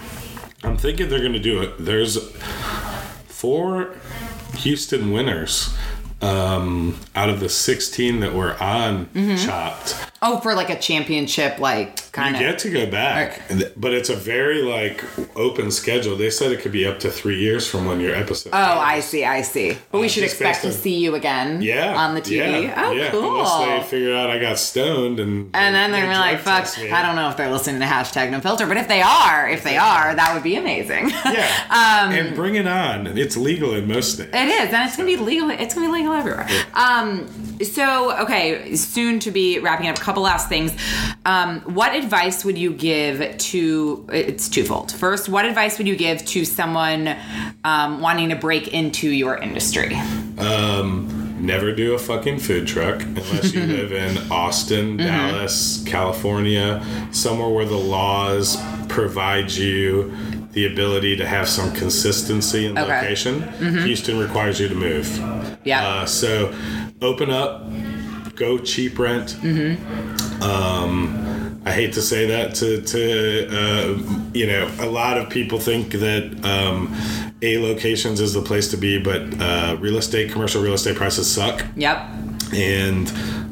I'm 0.66 0.76
thinking 0.76 1.08
they're 1.08 1.20
going 1.20 1.32
to 1.32 1.38
do 1.38 1.62
it. 1.62 1.74
There's 1.78 2.32
four 3.28 3.94
Houston 4.56 5.12
winners 5.12 5.72
um, 6.22 6.98
out 7.14 7.28
of 7.28 7.40
the 7.40 7.48
16 7.48 8.20
that 8.20 8.32
were 8.34 8.60
on 8.62 9.06
Mm-hmm. 9.06 9.36
Chopped. 9.46 9.94
oh, 10.22 10.38
for 10.40 10.54
like 10.54 10.70
a 10.70 10.78
championship, 10.78 11.58
like 11.58 12.10
kind 12.12 12.34
of. 12.34 12.40
get 12.40 12.58
to 12.60 12.70
go 12.70 12.90
back, 12.90 13.42
but 13.76 13.92
it's 13.92 14.08
a 14.08 14.16
very 14.16 14.62
like 14.62 15.04
open 15.36 15.70
schedule. 15.70 16.16
They 16.16 16.30
said 16.30 16.52
it 16.52 16.60
could 16.60 16.72
be 16.72 16.86
up 16.86 16.98
to 17.00 17.10
three 17.10 17.38
years 17.38 17.68
from 17.68 17.84
when 17.86 18.00
your 18.00 18.14
episode. 18.14 18.50
Oh, 18.52 18.56
I 18.78 19.00
see, 19.00 19.24
I 19.24 19.42
see. 19.42 19.76
But 19.92 20.00
we 20.00 20.06
Uh, 20.06 20.10
should 20.10 20.24
expect 20.24 20.62
to 20.62 20.68
on- 20.68 20.72
see 20.72 20.96
you 20.96 21.14
again. 21.14 21.60
yeah, 21.62 21.94
On 21.96 22.14
the 22.14 22.20
TV. 22.22 22.62
Yeah, 22.64 22.84
oh, 22.86 22.92
yeah. 22.92 23.10
cool. 23.10 23.40
Unless 23.40 23.84
they 23.84 23.90
figure 23.98 24.14
out 24.16 24.30
I 24.30 24.38
got 24.38 24.58
stoned 24.58 25.20
and 25.20 25.50
and 25.54 25.74
then 25.74 25.92
they're 25.92 26.06
they 26.06 26.14
like, 26.18 26.40
"Fuck!" 26.40 26.66
me. 26.78 26.90
I 26.90 27.02
don't 27.02 27.16
know 27.16 27.28
if 27.28 27.36
they're 27.36 27.50
listening 27.50 27.80
to 27.80 27.86
hashtag 27.86 28.30
No 28.30 28.40
Filter, 28.40 28.66
but 28.66 28.78
if 28.78 28.88
they 28.88 29.02
are, 29.02 29.48
if 29.48 29.62
they 29.62 29.76
are, 29.76 30.14
that 30.14 30.32
would 30.34 30.42
be 30.42 30.56
amazing. 30.56 31.10
Yeah, 31.10 31.46
Um, 32.06 32.12
and 32.12 32.34
bring 32.34 32.54
it 32.54 32.66
on. 32.66 33.06
It's 33.18 33.36
legal 33.36 33.74
in 33.74 33.86
most 33.86 34.14
states. 34.14 34.30
It 34.32 34.48
is, 34.48 34.72
and 34.72 34.86
it's 34.88 34.96
gonna 34.96 35.06
be 35.06 35.16
legal. 35.16 35.50
It's 35.50 35.74
gonna 35.74 35.86
be 35.88 35.92
legal 35.92 36.05
everywhere. 36.12 36.46
Um, 36.74 37.26
so 37.62 38.16
okay, 38.22 38.74
soon 38.76 39.18
to 39.20 39.30
be 39.30 39.58
wrapping 39.58 39.88
up. 39.88 39.96
A 39.96 40.00
couple 40.00 40.22
last 40.22 40.48
things. 40.48 40.72
Um, 41.24 41.60
what 41.60 41.94
advice 41.94 42.44
would 42.44 42.58
you 42.58 42.72
give 42.72 43.36
to? 43.38 44.06
It's 44.12 44.48
twofold. 44.48 44.92
First, 44.92 45.28
what 45.28 45.44
advice 45.44 45.78
would 45.78 45.88
you 45.88 45.96
give 45.96 46.24
to 46.26 46.44
someone 46.44 47.16
um, 47.64 48.00
wanting 48.00 48.28
to 48.30 48.36
break 48.36 48.68
into 48.68 49.08
your 49.10 49.36
industry? 49.36 49.94
Um, 50.38 51.34
never 51.44 51.72
do 51.72 51.94
a 51.94 51.98
fucking 51.98 52.38
food 52.38 52.66
truck 52.66 53.02
unless 53.02 53.52
you 53.52 53.60
live 53.66 53.92
in 53.92 54.18
Austin, 54.30 54.96
Mm-hmm. 54.98 55.06
Dallas, 55.06 55.82
California, 55.86 56.84
somewhere 57.12 57.48
where 57.48 57.64
the 57.64 57.76
laws 57.76 58.56
provide 58.88 59.50
you 59.50 60.12
the 60.56 60.64
ability 60.64 61.14
to 61.16 61.26
have 61.26 61.46
some 61.46 61.70
consistency 61.74 62.64
in 62.64 62.78
Okay. 62.78 62.88
Mm-hmm. 62.90 63.02
location. 63.02 63.84
Houston 63.84 64.18
requires 64.18 64.58
you 64.58 64.68
to 64.68 64.74
move. 64.74 65.06
Yeah. 65.64 65.86
Uh, 65.86 66.06
so 66.06 66.54
open 67.02 67.28
up, 67.30 67.66
go 68.34 68.56
cheap 68.56 68.98
rent. 68.98 69.36
Mm-hmm. 69.42 70.42
Um, 70.42 71.60
I 71.66 71.72
hate 71.72 71.92
to 71.92 72.00
say 72.00 72.26
that 72.28 72.54
to, 72.54 72.80
to 72.80 73.48
uh, 73.50 74.30
you 74.32 74.46
know, 74.46 74.70
a 74.80 74.86
lot 74.86 75.18
of 75.18 75.28
people 75.28 75.58
think 75.60 75.90
that 75.92 76.42
um, 76.42 76.90
A 77.42 77.58
locations 77.58 78.18
is 78.22 78.32
the 78.32 78.40
place 78.40 78.70
to 78.70 78.78
be, 78.78 78.98
but 78.98 79.38
uh, 79.38 79.76
real 79.78 79.98
estate, 79.98 80.32
commercial 80.32 80.62
real 80.62 80.72
estate 80.72 80.96
prices 80.96 81.30
suck. 81.30 81.66
Yep. 81.76 81.98
And 82.54 83.10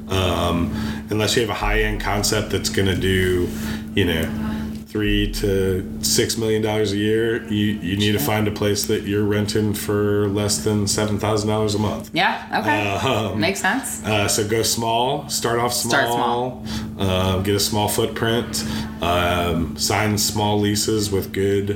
um, 0.08 0.72
unless 1.10 1.36
you 1.36 1.42
have 1.42 1.50
a 1.50 1.54
high 1.54 1.80
end 1.80 2.00
concept 2.00 2.48
that's 2.48 2.70
going 2.70 2.88
to 2.88 2.96
do, 2.96 3.46
you 3.94 4.06
know, 4.06 4.53
three 4.94 5.28
to 5.32 5.82
six 6.04 6.38
million 6.38 6.62
dollars 6.62 6.92
a 6.92 6.96
year, 6.96 7.42
you, 7.48 7.66
you 7.82 7.96
need 7.96 8.12
to 8.12 8.18
find 8.20 8.46
a 8.46 8.50
place 8.52 8.84
that 8.86 9.02
you're 9.02 9.24
renting 9.24 9.74
for 9.74 10.28
less 10.28 10.58
than 10.62 10.86
seven 10.86 11.18
thousand 11.18 11.48
dollars 11.48 11.74
a 11.74 11.78
month. 11.80 12.10
Yeah. 12.12 12.60
Okay. 12.60 12.86
Uh, 12.92 13.30
um, 13.32 13.40
Makes 13.40 13.60
sense. 13.60 14.04
Uh, 14.04 14.28
so 14.28 14.46
go 14.46 14.62
small, 14.62 15.28
start 15.28 15.58
off 15.58 15.72
small, 15.74 15.90
Start 15.90 16.06
small. 16.12 16.64
Um, 17.10 17.42
get 17.42 17.56
a 17.56 17.60
small 17.60 17.88
footprint, 17.88 18.64
um, 19.02 19.76
sign 19.76 20.16
small 20.16 20.60
leases 20.60 21.10
with 21.10 21.32
good 21.32 21.70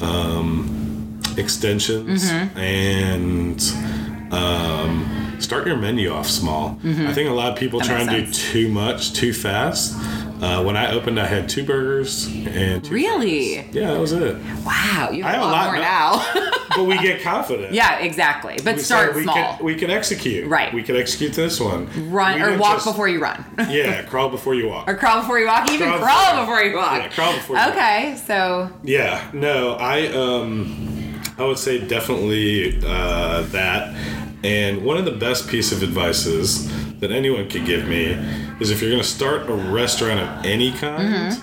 um, 0.00 1.20
extensions, 1.36 2.30
Mm-hmm. 2.30 2.58
and 2.58 4.32
um, 4.32 5.36
start 5.40 5.66
your 5.66 5.76
menu 5.78 6.12
off 6.12 6.28
small. 6.28 6.78
I 6.84 7.12
think 7.12 7.28
a 7.28 7.32
lot 7.32 7.52
of 7.52 7.58
people 7.58 7.80
Mm-hmm. 7.80 7.88
That 7.92 8.04
try 8.06 8.14
and 8.18 8.26
do 8.26 8.32
too 8.32 8.68
much 8.68 9.14
too 9.14 9.32
fast. 9.32 9.96
Uh, 10.42 10.60
when 10.64 10.76
I 10.76 10.90
opened, 10.92 11.20
I 11.20 11.26
had 11.26 11.48
two 11.48 11.64
burgers 11.64 12.26
and 12.26 12.84
two 12.84 12.92
Really? 12.94 13.62
fries. 13.62 13.74
Yeah, 13.74 13.92
that 13.92 14.00
was 14.00 14.10
it. 14.12 14.36
Wow. 14.66 15.10
You 15.12 15.24
I 15.24 15.28
have 15.30 15.34
have 15.36 15.42
a 15.42 15.44
lot 15.46 15.66
more 15.66 15.76
now. 15.76 16.48
But 16.74 16.84
we 16.84 16.96
get 16.98 17.20
confident. 17.22 17.74
yeah. 17.74 17.98
Exactly. 17.98 18.58
But 18.64 18.76
We 18.76 18.82
start 18.82 19.14
we 19.14 19.24
small. 19.24 19.34
Can, 19.34 19.62
we 19.64 19.74
can 19.74 19.90
execute. 19.90 20.48
Right. 20.48 20.72
We 20.72 20.82
can 20.82 20.96
execute 20.96 21.34
this 21.34 21.60
one. 21.60 21.86
run 22.10 22.36
We 22.40 22.46
or 22.46 22.56
walk 22.58 22.76
just- 22.76 22.86
before 22.86 23.08
you 23.08 23.20
run. 23.20 23.44
Yeah, 23.68 24.02
crawl 24.04 24.30
before 24.30 24.54
you 24.54 24.68
walk. 24.68 24.88
or 24.88 24.94
crawl 24.96 25.20
before 25.20 25.38
you 25.38 25.46
walk. 25.46 25.70
Even 25.70 25.88
Crawl 25.88 25.98
crawl, 26.00 26.30
before- 26.40 26.56
before 26.56 26.62
you 26.64 26.76
walk. 26.76 27.02
Yeah, 27.02 27.08
crawl 27.10 27.32
before 27.34 27.56
you 27.56 27.62
walk. 27.62 27.72
Okay. 27.72 28.16
So 28.26 28.70
Yeah, 28.82 29.30
no, 29.34 29.74
I 29.74 30.06
um 30.08 31.20
I 31.38 31.44
would 31.44 31.58
say 31.58 31.78
definitely 31.86 32.80
uh, 32.84 33.42
that. 33.52 33.94
And 34.42 34.82
one 34.82 34.96
of 34.96 35.04
the 35.04 35.12
best 35.12 35.48
piece 35.48 35.70
of 35.72 35.82
advices 35.82 36.68
that 37.02 37.10
anyone 37.10 37.48
could 37.48 37.66
give 37.66 37.88
me 37.88 38.12
is 38.60 38.70
if 38.70 38.80
you're 38.80 38.90
going 38.90 39.02
to 39.02 39.08
start 39.08 39.50
a 39.50 39.52
restaurant 39.52 40.20
of 40.20 40.46
any 40.46 40.70
kind, 40.70 41.36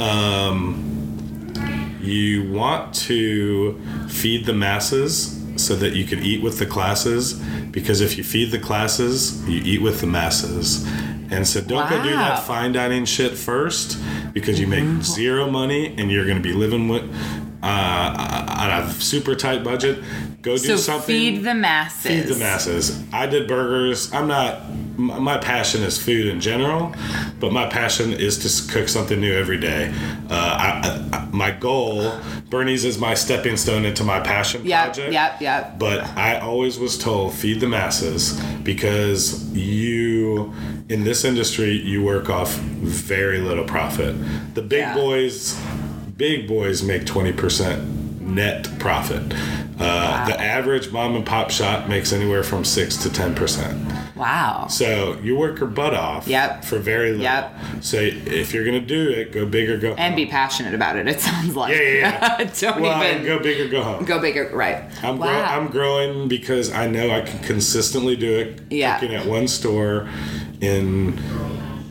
um, 0.00 1.52
you 2.00 2.50
want 2.50 2.94
to 2.94 3.78
feed 4.08 4.46
the 4.46 4.54
masses 4.54 5.38
so 5.56 5.76
that 5.76 5.92
you 5.92 6.06
can 6.06 6.22
eat 6.22 6.42
with 6.42 6.58
the 6.58 6.64
classes. 6.64 7.34
Because 7.72 8.00
if 8.00 8.16
you 8.16 8.24
feed 8.24 8.52
the 8.52 8.58
classes, 8.58 9.46
you 9.46 9.60
eat 9.62 9.82
with 9.82 10.00
the 10.00 10.06
masses. 10.06 10.82
And 11.30 11.46
so 11.46 11.60
don't 11.60 11.90
go 11.90 12.02
do 12.02 12.12
that 12.12 12.44
fine 12.44 12.72
dining 12.72 13.04
shit 13.04 13.32
first 13.32 13.98
because 14.32 14.58
you 14.58 14.66
make 14.66 15.02
zero 15.04 15.50
money 15.50 15.94
and 15.98 16.10
you're 16.10 16.24
going 16.24 16.38
to 16.38 16.42
be 16.42 16.54
living 16.54 16.88
with 16.88 17.04
uh, 17.66 18.56
on 18.60 18.70
a 18.84 18.90
super 18.92 19.34
tight 19.34 19.64
budget. 19.64 20.02
Go 20.42 20.52
do 20.52 20.58
So 20.58 20.76
something. 20.76 21.06
feed 21.14 21.42
the 21.42 21.54
masses. 21.54 22.02
Feed 22.26 22.34
the 22.34 22.38
masses. 22.38 23.02
I 23.12 23.26
did 23.26 23.48
burgers. 23.48 24.12
I'm 24.12 24.28
not. 24.28 24.60
My 24.96 25.36
passion 25.36 25.82
is 25.82 25.98
food 26.02 26.26
in 26.26 26.40
general, 26.40 26.94
but 27.38 27.52
my 27.52 27.66
passion 27.66 28.12
is 28.14 28.38
to 28.66 28.72
cook 28.72 28.88
something 28.88 29.20
new 29.20 29.34
every 29.34 29.58
day. 29.58 29.92
Uh, 30.30 30.32
I, 30.32 31.08
I, 31.12 31.28
my 31.32 31.50
goal, 31.50 32.18
Bernie's, 32.48 32.84
is 32.86 32.98
my 32.98 33.12
stepping 33.12 33.58
stone 33.58 33.84
into 33.84 34.04
my 34.04 34.20
passion 34.20 34.64
Yep, 34.64 34.84
project. 34.84 35.12
yep, 35.12 35.40
yep. 35.42 35.78
But 35.78 36.04
I 36.16 36.38
always 36.38 36.78
was 36.78 36.96
told 36.96 37.34
feed 37.34 37.60
the 37.60 37.66
masses 37.68 38.40
because 38.62 39.52
you 39.54 40.54
in 40.88 41.04
this 41.04 41.24
industry 41.24 41.72
you 41.72 42.02
work 42.02 42.30
off 42.30 42.54
very 42.54 43.40
little 43.40 43.64
profit. 43.64 44.14
The 44.54 44.62
big 44.62 44.80
Yeah. 44.80 44.94
boys, 44.94 45.60
big 46.16 46.46
boys 46.48 46.82
make 46.82 47.06
twenty 47.06 47.32
percent 47.32 48.20
net 48.20 48.68
profit. 48.78 49.22
Uh, 49.78 50.26
The 50.26 50.40
average 50.40 50.90
mom 50.90 51.14
and 51.16 51.24
pop 51.26 51.50
shop 51.50 51.86
makes 51.88 52.12
anywhere 52.12 52.42
from 52.42 52.64
six 52.64 52.96
to 52.98 53.10
ten 53.12 53.34
percent. 53.34 53.78
Wow. 54.16 54.66
So 54.70 55.18
you 55.22 55.36
work 55.36 55.60
your 55.60 55.68
butt 55.68 55.92
off 55.92 56.26
Yep. 56.26 56.64
for 56.64 56.78
very 56.78 57.10
little. 57.10 57.24
Yep. 57.24 57.54
So 57.82 57.98
if 57.98 58.54
you're 58.54 58.64
gonna 58.64 58.80
do 58.80 59.10
it, 59.10 59.32
go 59.32 59.44
big 59.44 59.68
or 59.68 59.76
go 59.78 59.90
home. 59.90 59.98
And 59.98 60.16
be 60.16 60.24
passionate 60.26 60.72
about 60.74 60.96
it. 60.96 61.06
It 61.06 61.20
sounds 61.20 61.54
like. 61.54 61.74
yeah, 61.74 61.82
yeah, 61.82 62.36
yeah. 62.40 62.50
Don't 62.60 62.80
well, 62.80 63.04
even 63.04 63.26
go 63.26 63.38
big 63.38 63.60
or 63.60 63.68
go 63.68 63.82
home. 63.82 64.04
go 64.06 64.18
bigger. 64.18 64.50
Right. 64.54 64.82
I'm, 65.04 65.18
wow. 65.18 65.26
grow- 65.26 65.42
I'm 65.42 65.66
growing 65.68 66.28
because 66.28 66.72
I 66.72 66.86
know 66.86 67.10
I 67.10 67.20
can 67.20 67.38
consistently 67.40 68.16
do 68.16 68.38
it. 68.38 68.60
Yeah. 68.70 68.94
Working 68.94 69.14
at 69.14 69.26
one 69.26 69.46
store 69.48 70.08
in 70.62 71.12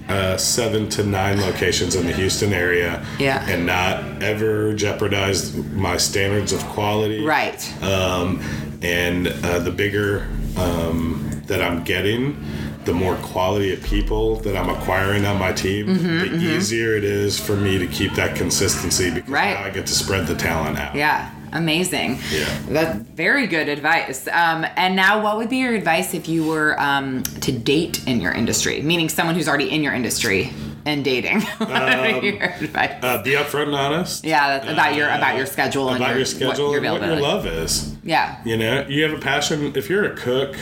uh, 0.10 0.38
seven 0.38 0.88
to 0.90 1.04
nine 1.04 1.40
locations 1.42 1.96
in 1.96 2.06
the 2.06 2.14
Houston 2.14 2.54
area. 2.54 3.04
Yeah. 3.20 3.46
And 3.50 3.66
not 3.66 4.22
ever 4.24 4.74
jeopardize 4.74 5.56
my 5.56 5.98
standards 5.98 6.54
of 6.54 6.62
quality. 6.66 7.24
right. 7.26 7.84
Um, 7.84 8.42
and 8.82 9.28
uh, 9.28 9.60
the 9.60 9.72
bigger 9.72 10.28
um, 10.58 11.42
that 11.48 11.62
I'm 11.62 11.84
getting, 11.84 12.44
the 12.86 12.94
more 12.94 13.16
quality 13.16 13.74
of 13.74 13.82
people 13.84 14.36
that 14.42 14.56
I'm 14.56 14.70
acquiring 14.70 15.26
on 15.26 15.40
my 15.40 15.52
team, 15.54 15.88
Mm-hmm, 15.88 16.38
the 16.38 16.56
easier 16.56 16.96
it 16.96 17.04
is 17.04 17.40
for 17.40 17.56
me 17.56 17.80
to 17.80 17.88
keep 17.88 18.14
that 18.14 18.36
consistency 18.36 19.10
because 19.12 19.30
Right. 19.30 19.56
now 19.60 19.64
I 19.66 19.70
get 19.72 19.88
to 19.88 19.94
spread 19.94 20.28
the 20.28 20.36
talent 20.36 20.78
out. 20.78 20.94
Yeah. 20.96 21.32
Amazing. 21.56 22.20
Yeah. 22.32 22.60
That's 22.68 23.00
very 23.00 23.48
good 23.48 23.70
advice. 23.70 24.28
Um, 24.28 24.66
and 24.76 24.96
now, 24.96 25.24
what 25.24 25.38
would 25.38 25.50
be 25.50 25.58
your 25.58 25.74
advice 25.74 26.14
if 26.14 26.28
you 26.28 26.46
were 26.46 26.80
um, 26.80 27.24
to 27.24 27.52
date 27.52 28.06
in 28.08 28.20
your 28.20 28.34
industry, 28.34 28.82
meaning 28.82 29.08
someone 29.08 29.36
who's 29.36 29.48
already 29.48 29.72
in 29.72 29.82
your 29.82 29.94
industry 29.94 30.52
and 30.86 31.04
dating? 31.04 31.42
what 31.58 31.70
would 31.70 32.22
be 32.22 32.28
your? 32.28 32.44
Uh, 32.44 33.24
be 33.24 33.32
upfront 33.32 33.68
and 33.68 33.76
honest. 33.76 34.26
yeah, 34.26 34.60
that's 34.60 34.72
about 34.72 34.96
your 34.96 35.10
about 35.10 35.38
your 35.38 35.46
schedule 35.46 35.88
and 35.88 35.98
about 35.98 36.10
your, 36.10 36.18
your 36.18 36.26
schedule 36.26 36.66
what 36.66 36.74
your 36.74 36.84
and 36.84 36.92
what 36.92 37.02
your 37.02 37.14
availability. 37.14 37.22
love 37.22 37.46
is. 37.48 37.95
Yeah. 38.06 38.38
You 38.46 38.56
know, 38.56 38.86
you 38.88 39.04
have 39.04 39.14
a 39.14 39.20
passion. 39.22 39.74
If 39.76 39.90
you're 39.90 40.06
a 40.06 40.16
cook 40.16 40.56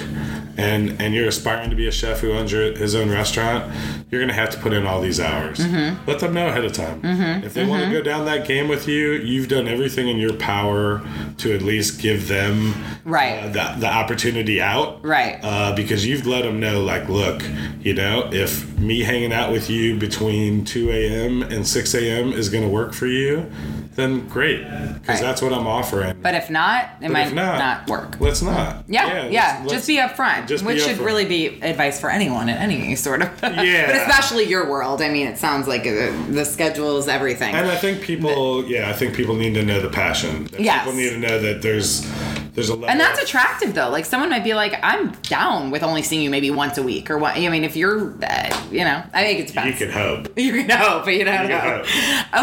and 0.56 1.02
and 1.02 1.14
you're 1.14 1.28
aspiring 1.28 1.70
to 1.72 1.76
be 1.76 1.88
a 1.88 1.92
chef 1.92 2.22
who 2.22 2.32
owns 2.32 2.52
your, 2.54 2.72
his 2.76 2.96
own 2.96 3.10
restaurant, 3.12 3.72
you're 4.10 4.22
gonna 4.22 4.32
have 4.34 4.50
to 4.52 4.58
put 4.60 4.72
in 4.72 4.86
all 4.86 5.02
these 5.02 5.20
hours. 5.20 5.60
Mm-hmm. 5.60 6.10
Let 6.10 6.20
them 6.20 6.34
know 6.34 6.48
ahead 6.48 6.64
of 6.64 6.72
time. 6.72 7.02
If 7.44 7.54
they 7.54 7.66
want 7.66 7.84
to 7.86 7.92
go 7.92 8.02
down 8.02 8.26
that 8.26 8.48
game 8.48 8.68
with 8.70 8.88
you, 8.88 9.12
you've 9.14 9.50
done 9.50 9.68
everything 9.68 10.08
in 10.08 10.18
your 10.18 10.34
power 10.34 11.02
to 11.40 11.54
at 11.54 11.62
least 11.62 12.00
give 12.02 12.28
them 12.30 12.74
Right. 13.04 13.40
uh, 13.44 13.48
the, 13.50 13.80
the 13.82 13.88
opportunity 13.88 14.62
out. 14.62 15.04
Right. 15.06 15.40
Uh, 15.44 15.76
because 15.76 16.06
you've 16.06 16.26
let 16.26 16.44
them 16.44 16.60
know, 16.62 16.82
like, 16.82 17.10
look, 17.10 17.44
you 17.82 17.94
know, 17.94 18.30
if 18.32 18.78
me 18.80 19.02
hanging 19.02 19.34
out 19.34 19.52
with 19.52 19.70
you 19.70 19.98
between 19.98 20.64
2 20.64 20.90
a.m. 20.92 21.42
and 21.44 21.68
6 21.68 21.94
a.m. 21.96 22.32
is 22.32 22.48
going 22.50 22.64
to 22.64 22.70
work 22.70 22.94
for 22.94 23.08
you, 23.08 23.52
then 23.96 24.28
great. 24.28 24.64
Because 24.64 25.08
Right. 25.08 25.22
that's 25.22 25.42
what 25.42 25.54
I'm 25.54 25.68
offering. 25.68 26.16
But 26.22 26.36
if 26.36 26.50
not, 26.50 26.86
it 27.02 27.04
But 27.04 27.12
might 27.12 27.34
not, 27.34 27.60
not 27.60 27.88
work. 27.90 28.16
Let's 28.20 28.42
not. 28.42 28.84
Yeah, 28.88 29.28
yeah. 29.28 29.60
let's- 29.62 29.72
just 29.74 29.88
be 29.88 29.98
upfront, 29.98 30.48
just 30.48 30.64
be 30.64 30.74
which 30.74 30.84
should 30.84 30.98
really 31.00 31.26
be 31.26 31.60
advice 31.62 32.00
for 32.00 32.10
anyone 32.10 32.50
in 32.50 32.58
any 32.58 32.96
sort 32.96 33.22
of. 33.22 33.30
Yeah. 33.44 33.86
but 33.88 33.96
especially 33.96 34.46
your 34.46 34.70
world. 34.70 35.02
I 35.02 35.10
mean, 35.10 35.28
it 35.28 35.38
sounds 35.38 35.68
like 35.68 35.82
uh, 35.88 36.12
the 36.30 36.44
schedule 36.46 36.98
is 36.98 37.08
everything. 37.08 37.54
And 37.56 37.70
I 37.70 37.76
think 37.76 38.02
people, 38.02 38.66
yeah, 38.66 38.90
I 38.90 38.94
think 38.94 39.14
people 39.16 39.36
need 39.36 39.54
to 39.56 39.64
know 39.64 39.80
the 39.80 39.90
passion. 39.90 40.50
Yes. 40.58 40.84
People 40.84 40.98
need 40.98 41.10
to 41.12 41.18
know 41.20 41.40
that 41.40 41.62
there's 41.62 42.06
there's 42.54 42.70
a 42.70 42.74
level. 42.74 42.90
And 42.90 43.00
that's 43.00 43.20
attractive 43.22 43.74
though. 43.74 43.90
Like 43.90 44.06
someone 44.06 44.30
might 44.30 44.44
be 44.44 44.54
like, 44.54 44.80
"I'm 44.84 45.12
down 45.24 45.72
with 45.72 45.82
only 45.84 46.02
seeing 46.04 46.22
you 46.22 46.30
maybe 46.30 46.52
once 46.52 46.78
a 46.78 46.84
week," 46.84 47.10
or 47.10 47.18
what? 47.18 47.36
I 47.36 47.50
mean, 47.50 47.64
if 47.64 47.76
you're, 47.76 48.14
uh, 48.24 48.68
you 48.72 48.84
know, 48.84 49.02
I 49.14 49.24
think 49.24 49.40
it's 49.40 49.52
you 49.56 49.62
best. 49.62 49.78
can 49.80 49.90
hope. 49.92 50.28
You 50.38 50.52
can 50.66 50.70
hope, 50.70 51.06
but 51.06 51.14
you 51.16 51.24
don't 51.26 51.44
You 51.44 51.50
know. 51.50 51.84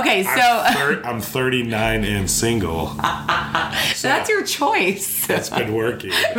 Okay, 0.01 0.23
so 0.25 0.31
I'm, 0.41 0.75
thir- 0.77 1.03
I'm 1.05 1.21
39 1.21 2.05
and 2.05 2.31
single. 2.31 2.93
So 3.95 4.09
that's 4.09 4.29
your 4.29 4.45
choice. 4.45 5.29
It's 5.31 5.51
been 5.51 5.73
working. 5.75 6.11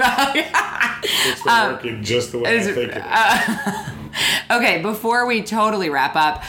It's 1.03 1.41
been 1.43 1.51
Um, 1.53 1.71
working 1.73 2.03
just 2.03 2.31
the 2.31 2.39
way 2.39 2.49
I 2.49 2.53
is- 2.53 2.65
think 2.67 2.91
it 2.91 3.01
uh, 3.03 4.57
okay, 4.57 4.81
before 4.81 5.25
we 5.25 5.41
totally 5.43 5.89
wrap 5.89 6.15
up, 6.15 6.43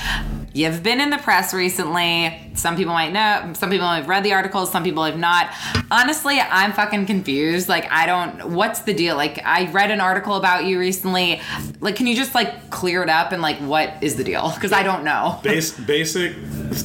you've 0.55 0.83
been 0.83 1.01
in 1.01 1.11
the 1.11 1.19
press 1.19 1.55
recently. 1.55 2.51
Some 2.55 2.77
people 2.77 2.93
might 2.93 3.13
know, 3.13 3.53
some 3.55 3.71
people 3.71 3.87
have 3.87 4.09
read 4.09 4.23
the 4.25 4.33
articles, 4.35 4.71
some 4.71 4.85
people 4.85 5.05
have 5.05 5.19
not. 5.19 5.51
Honestly, 5.91 6.39
I'm 6.41 6.73
fucking 6.73 7.07
confused. 7.07 7.69
Like, 7.69 7.91
I 7.91 8.07
don't, 8.07 8.51
what's 8.51 8.81
the 8.81 8.93
deal? 8.95 9.17
Like, 9.17 9.41
I 9.45 9.71
read 9.73 9.91
an 9.91 10.01
article 10.01 10.37
about 10.37 10.65
you 10.65 10.79
recently. 10.79 11.41
Like, 11.81 11.97
can 11.97 12.07
you 12.07 12.15
just 12.15 12.35
like 12.35 12.71
clear 12.71 13.03
it 13.03 13.09
up 13.09 13.33
and 13.33 13.41
like, 13.41 13.57
what 13.59 13.95
is 14.03 14.17
the 14.17 14.25
deal? 14.25 14.51
Because 14.55 14.73
I 14.73 14.83
don't 14.83 15.05
know. 15.05 15.41
Base, 15.43 15.73
basic 15.87 16.35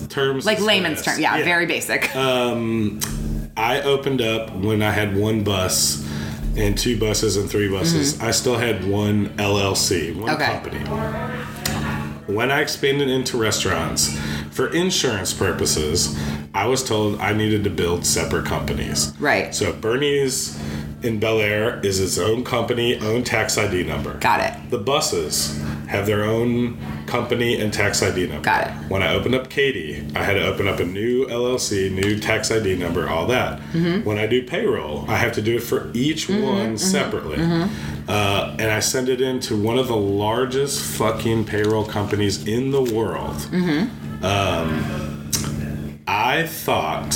terms. 0.09 0.45
Like 0.45 0.59
layman's 0.61 1.01
terms. 1.01 1.18
term. 1.18 1.24
Yeah, 1.24 1.43
very 1.43 1.65
basic. 1.65 2.09
Um, 2.18 2.99
I 3.55 3.82
opened 3.82 4.22
up 4.22 4.53
when 4.55 4.82
I 4.84 4.91
had 4.91 5.15
one 5.18 5.43
bus 5.43 6.05
and 6.55 6.78
two 6.78 6.99
buses 6.99 7.38
and 7.38 7.49
three 7.49 7.70
buses. 7.70 8.20
I 8.20 8.32
still 8.32 8.57
had 8.57 8.88
one 8.88 9.30
LLC, 9.38 10.15
one 10.15 10.28
Mm-hmm. 10.38 10.41
Okay. 10.41 10.51
company. 10.53 11.47
When 12.28 12.52
I 12.52 12.60
expanded 12.60 13.08
into 13.10 13.38
restaurants, 13.38 14.18
for 14.52 14.68
insurance 14.74 15.34
purposes, 15.34 16.14
I 16.54 16.66
was 16.66 16.84
told 16.84 17.22
I 17.22 17.32
needed 17.32 17.64
to 17.64 17.70
build 17.70 18.06
separate 18.06 18.46
companies. 18.46 19.14
Right. 19.18 19.56
So 19.56 19.72
Bernie's 19.72 20.60
in 21.04 21.22
Bellaire 21.22 21.84
is 21.86 22.02
its 22.02 22.18
own 22.18 22.44
company, 22.44 23.00
own 23.00 23.24
tax 23.24 23.58
ID 23.58 23.86
number. 23.86 24.16
Got 24.16 24.42
it. 24.42 24.70
The 24.70 24.78
buses 24.78 25.58
have 25.88 26.06
their 26.06 26.24
own 26.24 26.78
company 27.06 27.60
and 27.60 27.72
tax 27.74 28.04
ID 28.04 28.28
number. 28.28 28.44
Got 28.44 28.68
it. 28.68 28.74
When 28.90 29.02
I 29.02 29.14
opened 29.14 29.36
up 29.36 29.50
Katy, 29.50 30.06
I 30.16 30.24
had 30.24 30.34
to 30.34 30.46
open 30.46 30.68
up 30.68 30.80
a 30.80 30.86
new 30.86 31.26
LLC, 31.28 31.92
new 31.92 32.20
tax 32.20 32.52
ID 32.52 32.76
number, 32.76 33.10
all 33.10 33.26
that. 33.28 33.60
Mm-hmm. 33.72 34.04
When 34.08 34.18
I 34.18 34.28
do 34.28 34.46
payroll, 34.46 35.06
I 35.10 35.16
have 35.16 35.32
to 35.34 35.42
do 35.42 35.56
it 35.56 35.64
for 35.64 35.90
each 35.94 36.30
one 36.30 36.78
separately. 36.78 37.38
Mm-hmm. 37.38 38.10
Uh, 38.10 38.56
and 38.60 38.72
I 38.72 38.80
send 38.80 39.10
it 39.10 39.22
in 39.22 39.40
to 39.42 39.62
one 39.62 39.78
of 39.78 39.88
the 39.88 39.96
largest 39.98 40.82
fucking 40.98 41.46
payroll 41.46 41.86
companies 41.86 42.46
in 42.48 42.72
the 42.72 42.82
world. 42.82 43.36
Mm-hmm. 43.36 44.26
Um, 44.26 46.02
I 46.08 46.48
thought 46.48 47.12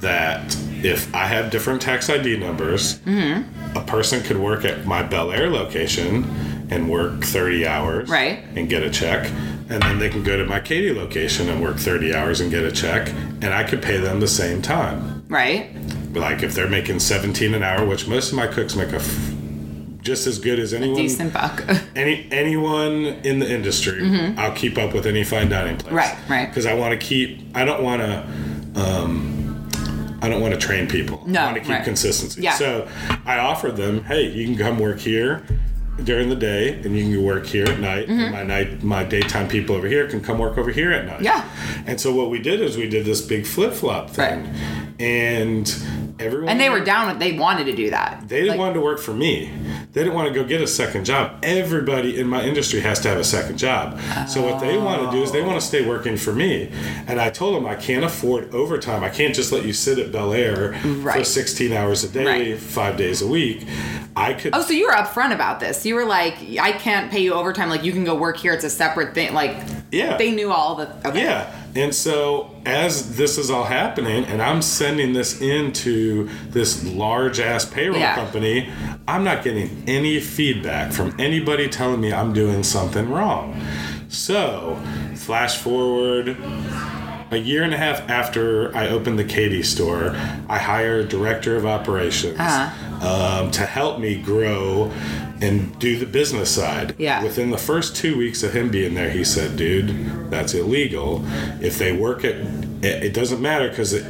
that 0.00 0.56
if 0.82 1.14
I 1.14 1.26
have 1.26 1.50
different 1.50 1.80
tax 1.82 2.08
ID 2.10 2.36
numbers, 2.38 2.98
Mm-hmm. 3.00 3.76
a 3.76 3.82
person 3.84 4.22
could 4.22 4.36
work 4.38 4.64
at 4.64 4.84
my 4.86 5.02
Bellaire 5.02 5.50
location 5.50 6.24
and 6.72 6.88
work 6.88 7.22
30 7.22 7.66
hours 7.66 8.08
Right. 8.08 8.42
and 8.56 8.68
get 8.68 8.82
a 8.82 8.90
check. 8.90 9.28
And 9.68 9.82
then 9.82 9.98
they 9.98 10.08
can 10.08 10.22
go 10.22 10.36
to 10.36 10.44
my 10.44 10.58
Katy 10.58 10.92
location 10.92 11.48
and 11.48 11.62
work 11.62 11.76
30 11.76 12.14
hours 12.14 12.40
and 12.40 12.50
get 12.50 12.64
a 12.64 12.72
check. 12.72 13.08
And 13.42 13.46
I 13.46 13.64
could 13.64 13.82
pay 13.82 13.98
them 13.98 14.20
the 14.20 14.28
same 14.28 14.62
time. 14.62 15.24
Right? 15.28 15.70
Like 16.14 16.42
if 16.42 16.54
they're 16.54 16.68
making 16.68 17.00
17 17.00 17.54
an 17.54 17.62
hour, 17.62 17.86
which 17.86 18.08
most 18.08 18.32
of 18.32 18.36
my 18.38 18.46
cooks 18.46 18.74
make 18.74 18.92
a 18.92 18.96
f- 18.96 19.32
just 20.00 20.26
as 20.26 20.38
good 20.38 20.58
as 20.58 20.74
anyone 20.74 20.96
Decent 20.96 21.32
buck. 21.32 21.62
any 21.96 22.26
anyone 22.32 23.04
in 23.22 23.38
the 23.38 23.48
industry, 23.48 24.02
I'll 24.36 24.52
keep 24.52 24.76
up 24.76 24.92
with 24.92 25.06
any 25.06 25.22
fine 25.22 25.48
dining 25.48 25.76
place. 25.76 25.94
Mm-hmm. 25.94 25.96
Right, 25.96 26.38
right. 26.40 26.48
Because 26.48 26.66
I 26.66 26.74
want 26.74 26.98
to 26.98 27.06
keep. 27.06 27.56
I 27.56 27.64
don't 27.64 27.84
want 27.84 28.02
to. 28.02 28.26
Um, 28.74 29.68
I 30.20 30.28
don't 30.28 30.40
want 30.40 30.54
to 30.54 30.60
train 30.60 30.88
people. 30.88 31.22
No, 31.26 31.40
I 31.40 31.44
want 31.44 31.56
to 31.56 31.60
keep 31.60 31.70
right. 31.70 31.84
consistency. 31.84 32.42
Yeah. 32.42 32.54
So 32.54 32.88
I 33.24 33.38
offered 33.38 33.76
them, 33.76 34.02
hey, 34.04 34.28
you 34.28 34.44
can 34.44 34.56
come 34.56 34.78
work 34.80 34.98
here 34.98 35.44
during 36.02 36.28
the 36.30 36.36
day, 36.36 36.80
and 36.82 36.96
you 36.96 37.16
can 37.16 37.24
work 37.24 37.46
here 37.46 37.64
at 37.64 37.78
night. 37.78 38.08
And 38.08 38.32
my 38.32 38.42
night, 38.42 38.82
my 38.82 39.04
daytime 39.04 39.48
people 39.48 39.76
over 39.76 39.86
here 39.86 40.08
can 40.08 40.20
come 40.20 40.38
work 40.38 40.58
over 40.58 40.70
here 40.70 40.92
at 40.92 41.04
night. 41.06 41.20
Mm-hmm. 41.20 41.24
Yeah. 41.24 41.82
And 41.86 42.00
so 42.00 42.14
what 42.14 42.30
we 42.30 42.38
did 42.40 42.60
is 42.60 42.76
we 42.76 42.88
did 42.88 43.04
this 43.04 43.20
big 43.20 43.46
flip 43.46 43.72
flop 43.74 44.10
thing, 44.10 44.44
Right. 44.44 44.91
And 45.00 45.68
everyone 46.18 46.48
And 46.48 46.60
they 46.60 46.70
were 46.70 46.80
down 46.80 47.18
they 47.18 47.32
wanted 47.32 47.64
to 47.64 47.72
do 47.74 47.90
that. 47.90 48.24
They 48.28 48.36
didn't 48.36 48.50
Like- 48.50 48.58
want 48.58 48.74
to 48.74 48.80
work 48.80 49.00
for 49.00 49.12
me. 49.12 49.50
They 49.92 50.02
didn't 50.02 50.14
want 50.14 50.28
to 50.28 50.34
go 50.34 50.42
get 50.46 50.60
a 50.62 50.66
second 50.66 51.04
job. 51.04 51.32
Everybody 51.42 52.18
in 52.18 52.26
my 52.26 52.42
industry 52.44 52.80
has 52.80 52.98
to 53.00 53.08
have 53.08 53.18
a 53.18 53.24
second 53.24 53.58
job. 53.58 54.00
So 54.28 54.40
what 54.42 54.60
they 54.60 54.78
want 54.78 55.02
to 55.04 55.10
do 55.16 55.22
is 55.22 55.32
they 55.32 55.42
want 55.42 55.60
to 55.60 55.66
stay 55.66 55.86
working 55.86 56.16
for 56.16 56.32
me. 56.32 56.70
And 57.06 57.20
I 57.20 57.28
told 57.30 57.56
them 57.56 57.66
I 57.66 57.74
can't 57.74 58.04
afford 58.04 58.54
overtime. 58.54 59.04
I 59.04 59.10
can't 59.10 59.34
just 59.34 59.52
let 59.52 59.64
you 59.66 59.72
sit 59.74 59.98
at 59.98 60.10
Bellaire 60.12 60.74
for 61.02 61.24
16 61.24 61.72
hours 61.72 62.04
a 62.04 62.08
day, 62.08 62.24
Right. 62.24 62.58
five 62.58 62.96
days 62.96 63.20
a 63.20 63.26
week. 63.26 63.66
I 64.16 64.32
could. 64.34 64.54
Oh, 64.54 64.62
so 64.62 64.72
you 64.72 64.86
were 64.86 64.92
upfront 64.94 65.32
about 65.34 65.60
this. 65.60 65.84
You 65.86 65.94
were 65.94 66.04
like, 66.04 66.34
I 66.60 66.72
can't 66.72 67.10
pay 67.10 67.20
you 67.20 67.32
overtime. 67.34 67.68
Like, 67.70 67.82
you 67.84 67.92
can 67.92 68.04
go 68.04 68.14
work 68.14 68.36
here. 68.36 68.52
It's 68.52 68.64
a 68.64 68.70
separate 68.70 69.14
thing. 69.14 69.32
Like, 69.34 69.56
Yeah. 69.90 70.16
they 70.16 70.30
knew 70.30 70.52
all 70.52 70.74
the. 70.76 70.88
Okay. 71.08 71.22
Yeah. 71.22 71.46
And 71.74 71.94
so 71.94 72.50
as 72.66 73.16
this 73.16 73.38
is 73.38 73.50
all 73.50 73.64
happening 73.64 74.24
and 74.24 74.42
I'm 74.42 74.60
sending 74.62 75.12
this 75.14 75.40
into 75.40 76.28
this 76.50 76.84
large 76.84 77.40
ass 77.40 77.64
payroll 77.64 77.98
Yeah. 77.98 78.14
company, 78.14 78.68
I'm 79.08 79.24
not 79.24 79.42
getting 79.42 79.82
any 79.86 80.20
feedback 80.20 80.92
from 80.92 81.14
anybody 81.18 81.68
telling 81.68 82.00
me 82.00 82.12
I'm 82.12 82.32
doing 82.32 82.62
something 82.62 83.08
wrong. 83.10 83.58
So, 84.08 84.78
flash 85.14 85.56
forward 85.56 86.36
a 87.30 87.38
year 87.38 87.62
and 87.62 87.72
a 87.72 87.78
half 87.78 88.06
after 88.10 88.76
I 88.76 88.88
opened 88.88 89.18
the 89.18 89.24
Katy 89.24 89.62
store, 89.62 90.14
I 90.50 90.58
hired 90.58 91.06
a 91.06 91.08
director 91.08 91.56
of 91.56 91.64
operations 91.64 92.38
Uh-huh. 92.38 93.08
um, 93.42 93.50
to 93.52 93.64
help 93.64 93.98
me 93.98 94.16
grow 94.16 94.92
and 95.42 95.76
do 95.78 95.98
the 95.98 96.06
business 96.06 96.54
side. 96.54 96.94
Yeah. 96.98 97.22
Within 97.22 97.50
the 97.50 97.58
first 97.58 97.96
two 97.96 98.16
weeks 98.16 98.42
of 98.42 98.54
him 98.54 98.70
being 98.70 98.94
there, 98.94 99.10
he 99.10 99.24
said, 99.24 99.56
"Dude, 99.56 100.30
that's 100.30 100.54
illegal. 100.54 101.24
If 101.60 101.78
they 101.78 101.92
work 101.92 102.24
at, 102.24 102.36
it, 102.36 103.04
it 103.04 103.14
doesn't 103.14 103.42
matter 103.42 103.68
because 103.68 103.92
it." 103.92 104.04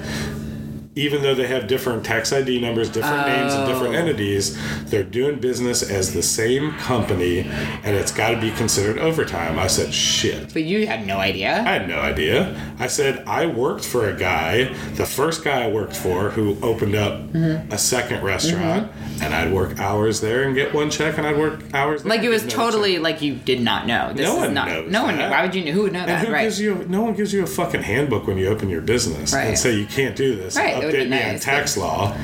Even 0.95 1.23
though 1.23 1.35
they 1.35 1.47
have 1.47 1.69
different 1.69 2.05
tax 2.05 2.35
ID 2.35 2.61
numbers, 2.61 2.91
different 2.91 3.27
names, 3.27 3.55
and 3.55 3.65
Oh. 3.65 3.67
different 3.73 3.95
entities, 3.95 4.59
they're 4.91 5.03
doing 5.03 5.37
business 5.37 5.83
as 5.83 6.13
the 6.13 6.23
same 6.23 6.73
company, 6.73 7.47
and 7.83 7.97
it's 7.97 8.13
got 8.13 8.33
to 8.33 8.37
be 8.37 8.51
considered 8.51 8.99
overtime. 8.99 9.59
I 9.59 9.69
said, 9.69 9.95
"Shit." 9.95 10.53
But 10.53 10.65
you 10.65 10.87
had 10.87 11.07
no 11.07 11.17
idea. 11.17 11.65
I 11.67 11.73
had 11.73 11.89
no 11.89 11.99
idea. 11.99 12.55
I 12.79 12.89
said 12.89 13.23
I 13.27 13.47
worked 13.47 13.87
for 13.87 14.07
a 14.11 14.13
guy, 14.13 14.69
the 14.97 15.07
first 15.07 15.43
guy 15.43 15.65
I 15.65 15.69
worked 15.69 15.97
for, 15.97 16.29
who 16.31 16.59
opened 16.63 16.95
up 16.95 17.33
Mm-hmm. 17.33 17.73
a 17.73 17.79
second 17.79 18.23
restaurant, 18.23 18.91
and 19.23 19.33
I'd 19.35 19.51
work 19.51 19.81
hours 19.81 20.21
there 20.21 20.43
and 20.43 20.55
get 20.55 20.75
one 20.75 20.91
check, 20.91 21.17
and 21.17 21.27
I'd 21.27 21.39
work 21.39 21.61
hours. 21.73 22.03
There 22.03 22.11
like, 22.11 22.23
it 22.23 22.29
was 22.29 22.43
totally 22.47 22.95
check. 22.97 23.03
like 23.03 23.23
you 23.23 23.35
did 23.37 23.63
not 23.63 23.87
know. 23.87 24.11
This 24.15 24.27
No 24.27 24.35
is 24.35 24.39
one 24.41 24.53
not. 24.55 24.69
knows 24.69 24.91
no 24.93 25.05
one. 25.05 25.17
that. 25.17 25.31
Why 25.31 25.43
would 25.43 25.55
you 25.55 25.65
know? 25.65 25.71
Who 25.73 25.83
would 25.85 25.95
know 25.95 26.01
And 26.01 26.09
that? 26.11 26.27
who 26.27 26.33
Right. 26.35 26.43
gives 26.43 26.61
you? 26.61 26.85
No 26.91 27.01
one 27.01 27.15
gives 27.15 27.33
you 27.33 27.43
a 27.43 27.47
fucking 27.47 27.83
handbook 27.85 28.27
when 28.27 28.37
you 28.37 28.49
open 28.49 28.69
your 28.69 28.83
business 28.83 29.33
Right. 29.33 29.47
and 29.47 29.59
say 29.59 29.73
you 29.75 29.87
can't 29.87 30.15
do 30.15 30.37
this. 30.37 30.55
Right, 30.57 30.75
it 30.75 30.75
would 30.77 30.82
be 30.82 30.82
Update 30.83 31.09
me 31.09 31.23
on 31.23 31.33
nice, 31.33 31.45
tax 31.45 31.77
law. 31.77 32.17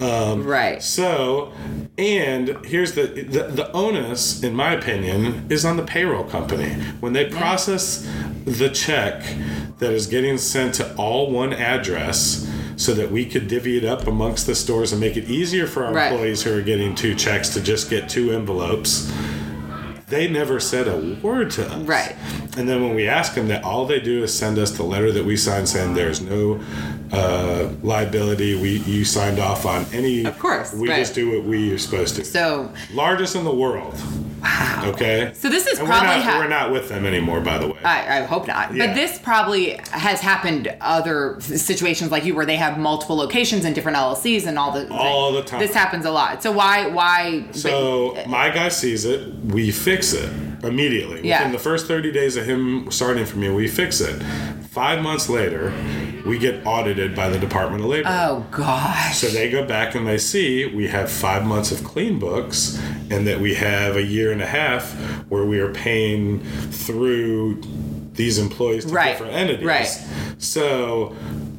Um, 0.00 0.44
right. 0.44 0.82
So, 0.82 1.52
and 1.96 2.64
here's 2.64 2.92
the, 2.92 3.06
the 3.06 3.42
the 3.44 3.72
onus, 3.72 4.42
in 4.42 4.54
my 4.54 4.72
opinion, 4.74 5.46
is 5.50 5.64
on 5.64 5.76
the 5.76 5.82
payroll 5.82 6.24
company 6.24 6.70
when 7.00 7.12
they 7.12 7.24
process 7.28 8.08
the 8.44 8.68
check 8.70 9.22
that 9.78 9.92
is 9.92 10.06
getting 10.06 10.38
sent 10.38 10.74
to 10.76 10.94
all 10.96 11.30
one 11.30 11.52
address. 11.52 12.44
So 12.76 12.94
that 12.94 13.10
we 13.10 13.24
could 13.26 13.48
divvy 13.48 13.76
it 13.76 13.84
up 13.84 14.06
amongst 14.06 14.46
the 14.46 14.54
stores 14.54 14.92
and 14.92 15.00
make 15.00 15.16
it 15.16 15.24
easier 15.24 15.66
for 15.66 15.84
our 15.84 15.92
Right. 15.92 16.12
employees 16.12 16.44
who 16.44 16.56
are 16.56 16.62
getting 16.62 16.94
two 16.94 17.16
checks 17.16 17.48
to 17.54 17.60
just 17.60 17.90
get 17.90 18.08
two 18.08 18.30
envelopes. 18.30 19.10
They 20.06 20.28
never 20.28 20.60
said 20.60 20.86
a 20.86 20.96
word 21.20 21.50
to 21.52 21.66
us. 21.68 21.82
Right. 21.82 22.14
And 22.56 22.68
then 22.68 22.80
when 22.84 22.94
we 22.94 23.08
ask 23.08 23.34
them 23.34 23.48
that, 23.48 23.64
all 23.64 23.84
they 23.84 23.98
do 23.98 24.22
is 24.22 24.32
send 24.32 24.58
us 24.58 24.70
the 24.70 24.84
letter 24.84 25.10
that 25.10 25.24
we 25.24 25.36
signed 25.36 25.68
saying 25.68 25.94
there's 25.94 26.20
no 26.20 26.60
uh, 27.12 27.68
liability. 27.82 28.54
We 28.60 28.78
you 28.78 29.04
signed 29.04 29.38
off 29.38 29.66
on 29.66 29.86
any. 29.92 30.24
Of 30.24 30.38
course, 30.38 30.72
We 30.74 30.88
right. 30.88 30.98
just 30.98 31.14
do 31.14 31.30
what 31.36 31.44
we 31.44 31.72
are 31.72 31.78
supposed 31.78 32.16
to. 32.16 32.24
So, 32.24 32.72
Largest 32.92 33.34
in 33.36 33.44
the 33.44 33.54
world. 33.54 33.94
Wow. 34.42 34.82
Okay. 34.94 35.32
so 35.34 35.48
this 35.48 35.66
is 35.66 35.80
and 35.80 35.88
probably 35.88 36.10
we're 36.10 36.14
not, 36.14 36.22
ha- 36.24 36.38
we're 36.38 36.48
not 36.48 36.70
with 36.70 36.88
them 36.88 37.04
anymore, 37.04 37.40
by 37.40 37.58
the 37.58 37.66
way. 37.66 37.78
I, 37.82 38.18
I 38.20 38.22
hope 38.22 38.46
not. 38.46 38.72
Yeah. 38.72 38.86
But 38.86 38.94
this 38.94 39.18
probably 39.18 39.80
has 39.90 40.20
happened 40.20 40.72
other 40.80 41.40
situations 41.40 42.12
like 42.12 42.24
you 42.24 42.36
where 42.36 42.46
they 42.46 42.54
have 42.54 42.78
multiple 42.78 43.16
locations 43.16 43.64
and 43.64 43.74
different 43.74 43.96
LLCs 43.98 44.46
and 44.46 44.56
all 44.56 44.70
the 44.70 44.88
All 44.92 45.32
the 45.32 45.42
time. 45.42 45.58
This 45.58 45.74
happens 45.74 46.04
a 46.04 46.12
lot. 46.12 46.40
So 46.42 46.52
why 46.52 46.86
why 46.86 47.46
So 47.50 48.14
but- 48.14 48.28
my 48.28 48.50
guy 48.50 48.68
sees 48.68 49.04
it, 49.04 49.34
we 49.46 49.72
fix 49.72 50.12
it 50.12 50.30
immediately. 50.62 51.26
Yeah. 51.26 51.38
Within 51.40 51.52
the 51.52 51.58
first 51.58 51.86
30 51.88 52.12
days 52.12 52.36
of 52.36 52.44
him 52.46 52.90
starting 52.92 53.24
for 53.26 53.38
me, 53.38 53.50
we 53.50 53.66
fix 53.66 54.00
it. 54.00 54.22
Five 54.78 55.02
months 55.02 55.28
later, 55.28 55.72
we 56.24 56.38
get 56.38 56.64
audited 56.64 57.12
by 57.16 57.28
the 57.30 57.38
Department 57.40 57.82
of 57.82 57.90
Labor. 57.90 58.08
Oh 58.08 58.46
gosh. 58.52 59.16
So 59.18 59.26
they 59.26 59.50
go 59.50 59.66
back 59.66 59.96
and 59.96 60.06
they 60.06 60.18
see 60.18 60.66
we 60.72 60.86
have 60.86 61.10
five 61.10 61.44
months 61.44 61.72
of 61.72 61.82
clean 61.82 62.20
books 62.20 62.80
and 63.10 63.26
that 63.26 63.40
we 63.40 63.54
have 63.54 63.96
a 63.96 64.02
year 64.04 64.30
and 64.30 64.40
a 64.40 64.46
half 64.46 64.92
where 65.28 65.44
we 65.44 65.58
are 65.58 65.72
paying 65.74 66.38
through 66.70 67.60
these 68.12 68.38
employees 68.38 68.84
to 68.84 68.92
Right, 68.94 69.10
different 69.10 69.32
entities. 69.34 69.66
right. 69.66 70.04
So 70.38 71.12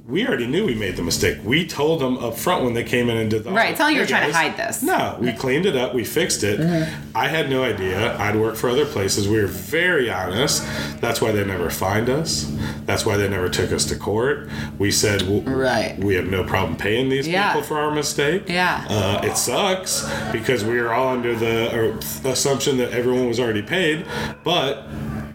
we 0.09 0.25
already 0.27 0.47
knew 0.47 0.65
we 0.65 0.73
made 0.73 0.95
the 0.95 1.03
mistake. 1.03 1.37
We 1.43 1.67
told 1.67 2.01
them 2.01 2.17
up 2.17 2.35
front 2.35 2.63
when 2.63 2.73
they 2.73 2.83
came 2.83 3.09
in 3.09 3.17
and 3.17 3.29
did 3.29 3.43
the 3.43 3.51
Right, 3.51 3.69
it's 3.71 3.79
not 3.79 3.85
like 3.85 3.93
you 3.93 3.99
"Hey, 3.99 4.03
were 4.03 4.07
trying 4.07 4.29
to 4.31 4.35
hide 4.35 4.57
this. 4.57 4.81
No, 4.81 5.15
we 5.19 5.31
cleaned 5.33 5.65
it 5.67 5.75
up. 5.75 5.93
We 5.93 6.03
fixed 6.03 6.43
it. 6.43 6.59
Mm-hmm. 6.59 7.15
I 7.15 7.27
had 7.27 7.49
no 7.49 7.63
idea. 7.63 8.17
I'd 8.17 8.35
worked 8.35 8.57
for 8.57 8.69
other 8.69 8.85
places. 8.85 9.27
We 9.27 9.39
were 9.39 9.47
very 9.47 10.09
honest. 10.09 10.63
That's 10.99 11.21
why 11.21 11.31
they 11.31 11.45
never 11.45 11.69
fined 11.69 12.09
us. 12.09 12.51
That's 12.85 13.05
why 13.05 13.17
they 13.17 13.29
never 13.29 13.49
took 13.49 13.71
us 13.71 13.85
to 13.85 13.95
court. 13.95 14.49
We 14.79 14.89
said 14.91 15.19
w- 15.19 15.41
Right. 15.41 15.97
we 15.99 16.15
have 16.15 16.25
no 16.27 16.43
problem 16.43 16.75
paying 16.77 17.09
these 17.09 17.27
Yeah. 17.27 17.47
people 17.49 17.61
for 17.63 17.77
our 17.77 17.91
mistake. 17.91 18.43
Yeah. 18.47 18.83
Uh, 18.89 19.21
it 19.23 19.37
sucks 19.37 20.09
because 20.31 20.63
we 20.63 20.81
were 20.81 20.91
all 20.91 21.09
under 21.09 21.35
the 21.35 21.93
assumption 22.25 22.77
that 22.77 22.91
everyone 22.93 23.27
was 23.27 23.39
already 23.39 23.61
paid, 23.61 24.05
but 24.43 24.87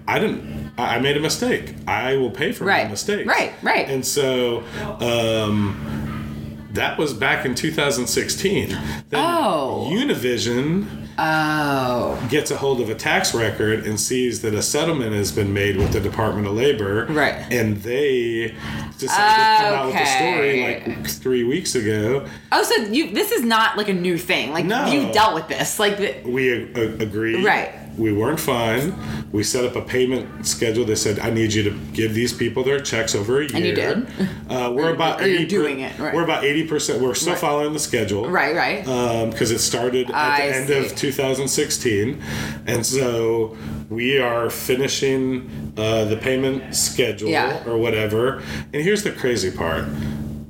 I 0.08 0.18
didn't. 0.18 0.63
I 0.76 0.98
made 0.98 1.16
a 1.16 1.20
mistake. 1.20 1.74
I 1.86 2.16
will 2.16 2.30
pay 2.30 2.50
for 2.52 2.64
Right. 2.64 2.84
my 2.84 2.90
mistakes. 2.90 3.26
Right, 3.28 3.52
right. 3.62 3.88
And 3.88 4.04
so 4.04 4.64
um, 5.00 6.66
that 6.72 6.98
was 6.98 7.14
back 7.14 7.46
in 7.46 7.54
2016. 7.54 8.68
Then 9.10 9.20
Oh. 9.24 9.88
Univision 9.92 10.86
Oh. 11.16 12.18
gets 12.28 12.50
a 12.50 12.56
hold 12.56 12.80
of 12.80 12.90
a 12.90 12.94
tax 12.96 13.32
record 13.34 13.86
and 13.86 14.00
sees 14.00 14.42
that 14.42 14.52
a 14.52 14.62
settlement 14.62 15.12
has 15.14 15.30
been 15.30 15.52
made 15.54 15.76
with 15.76 15.92
the 15.92 16.00
Department 16.00 16.48
of 16.48 16.54
Labor. 16.54 17.06
Right. 17.08 17.34
And 17.52 17.76
they 17.82 18.52
decided 18.98 19.58
to 19.58 19.62
come 19.64 19.74
out 19.74 19.86
with 19.86 19.94
a 19.94 20.06
story 20.06 20.62
like 20.64 21.06
three 21.08 21.44
weeks 21.44 21.76
ago. 21.76 22.26
Oh, 22.50 22.62
so 22.64 22.82
you 22.86 23.12
this 23.14 23.30
is 23.30 23.42
not 23.44 23.76
like 23.76 23.88
a 23.88 23.92
new 23.94 24.18
thing. 24.18 24.52
Like 24.52 24.64
No. 24.64 24.86
you 24.86 25.12
dealt 25.12 25.34
with 25.34 25.46
this. 25.46 25.78
Like 25.78 25.98
the, 25.98 26.16
We 26.28 26.50
a- 26.74 26.96
agreed. 26.98 27.44
Right. 27.44 27.70
We 27.96 28.12
weren't 28.12 28.40
fine. 28.40 28.92
We 29.30 29.42
set 29.44 29.64
up 29.64 29.76
a 29.76 29.80
payment 29.82 30.46
schedule. 30.46 30.84
They 30.84 30.94
said, 30.96 31.18
"I 31.20 31.30
need 31.30 31.52
you 31.52 31.62
to 31.64 31.70
give 31.92 32.12
these 32.14 32.32
people 32.32 32.64
their 32.64 32.80
checks 32.80 33.14
over 33.14 33.40
a 33.40 33.44
year." 33.44 33.50
And 33.56 33.64
you 33.64 33.74
did? 33.74 34.06
Uh, 34.48 34.72
we're 34.74 34.92
about. 34.92 35.20
or 35.20 35.26
you're 35.28 35.40
80 35.40 35.46
doing 35.46 35.80
it, 35.80 35.98
right. 35.98 36.14
We're 36.14 36.24
about 36.24 36.44
eighty 36.44 36.66
percent. 36.66 37.00
We're 37.00 37.14
still 37.14 37.32
Right. 37.34 37.40
following 37.40 37.72
the 37.72 37.78
schedule. 37.78 38.28
right, 38.28 38.54
right. 38.54 38.84
because 39.30 39.50
it 39.50 39.58
started 39.60 40.08
at 40.10 40.14
I 40.14 40.46
the 40.48 40.56
end 40.56 40.68
see. 40.68 40.74
of 40.78 40.96
2016, 40.96 42.20
and 42.66 42.84
so 42.84 43.56
we 43.90 44.18
are 44.18 44.50
finishing 44.50 45.72
uh, 45.76 46.04
the 46.04 46.16
payment 46.16 46.74
schedule 46.74 47.28
Yeah. 47.30 47.62
or 47.66 47.78
whatever. 47.78 48.42
And 48.72 48.82
here's 48.82 49.02
the 49.04 49.12
crazy 49.12 49.50
part: 49.50 49.84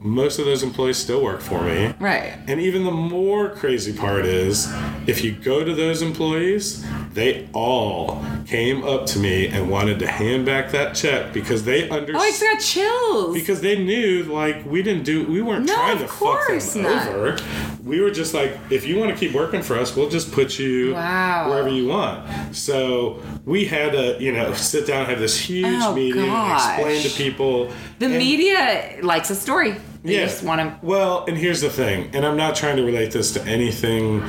most 0.01 0.39
of 0.39 0.45
those 0.45 0.63
employees 0.63 0.97
still 0.99 1.23
work 1.23 1.41
for 1.41 1.63
me. 1.63 1.95
right. 1.99 2.35
And 2.47 2.61
even 2.61 2.85
the 2.85 2.91
more 2.91 3.49
crazy 3.51 3.93
part 3.93 4.27
is, 4.27 4.69
if 5.07 5.25
you 5.25 5.33
go 5.33 5.65
to 5.65 5.75
those 5.75 6.03
employees, 6.03 6.85
they 7.15 7.49
all 7.53 8.23
came 8.47 8.83
up 8.85 9.07
to 9.07 9.19
me 9.21 9.47
and 9.47 9.71
wanted 9.71 9.99
to 10.01 10.07
hand 10.07 10.45
back 10.45 10.73
that 10.73 10.95
check 10.95 11.33
because 11.33 11.65
they 11.65 11.89
understood. 11.89 12.17
Oh, 12.17 12.19
I 12.19 12.53
got 12.55 12.61
chills. 12.61 13.35
because 13.35 13.61
they 13.61 13.79
knew, 13.83 14.25
like, 14.25 14.67
we 14.67 14.83
didn't 14.83 15.05
do, 15.05 15.25
we 15.25 15.41
weren't 15.41 15.65
No, 15.67 15.75
trying 15.75 15.99
to 15.99 16.09
fuck 16.09 16.47
them 16.49 16.83
not. 16.83 17.09
over. 17.09 17.37
We 17.85 18.01
were 18.01 18.11
just 18.11 18.35
like, 18.35 18.59
if 18.71 18.87
you 18.87 18.99
want 18.99 19.13
to 19.13 19.17
keep 19.17 19.33
working 19.35 19.63
for 19.63 19.79
us, 19.79 19.95
we'll 19.95 20.09
just 20.11 20.33
put 20.33 20.59
you 20.59 20.95
Wow. 20.95 21.51
wherever 21.51 21.69
you 21.69 21.87
want. 21.87 22.55
So 22.57 23.23
we 23.45 23.65
had 23.67 23.93
to, 23.93 24.17
you 24.21 24.33
know, 24.33 24.53
sit 24.55 24.87
down, 24.87 25.07
have 25.07 25.21
this 25.21 25.39
huge 25.39 25.67
Oh, 25.83 25.95
meeting, 25.95 26.23
and 26.29 26.53
explain 26.53 27.03
to 27.03 27.11
people. 27.11 27.71
the 28.01 28.07
and- 28.07 28.19
media 28.19 28.97
likes 29.03 29.31
a 29.31 29.35
story. 29.37 29.77
They 30.03 30.17
yeah. 30.17 30.27
just 30.27 30.43
want 30.43 30.61
to. 30.61 30.75
Well, 30.85 31.25
and 31.29 31.37
here's 31.39 31.63
the 31.63 31.71
thing, 31.71 32.11
and 32.13 32.27
I'm 32.27 32.37
not 32.37 32.55
trying 32.57 32.77
to 32.77 32.83
relate 32.85 33.13
this 33.13 33.33
to 33.35 33.43
anything 33.47 34.23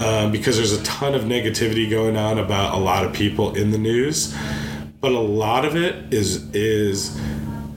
um, 0.00 0.32
because 0.32 0.56
there's 0.56 0.72
a 0.72 0.82
ton 0.82 1.14
of 1.14 1.22
negativity 1.22 1.88
going 1.88 2.16
on 2.16 2.38
about 2.38 2.74
a 2.74 2.78
lot 2.78 3.04
of 3.04 3.12
people 3.12 3.54
in 3.54 3.70
the 3.70 3.78
news, 3.78 4.34
but 5.00 5.12
a 5.12 5.20
lot 5.20 5.64
of 5.64 5.76
it 5.76 6.12
is 6.12 6.52
is 6.54 7.18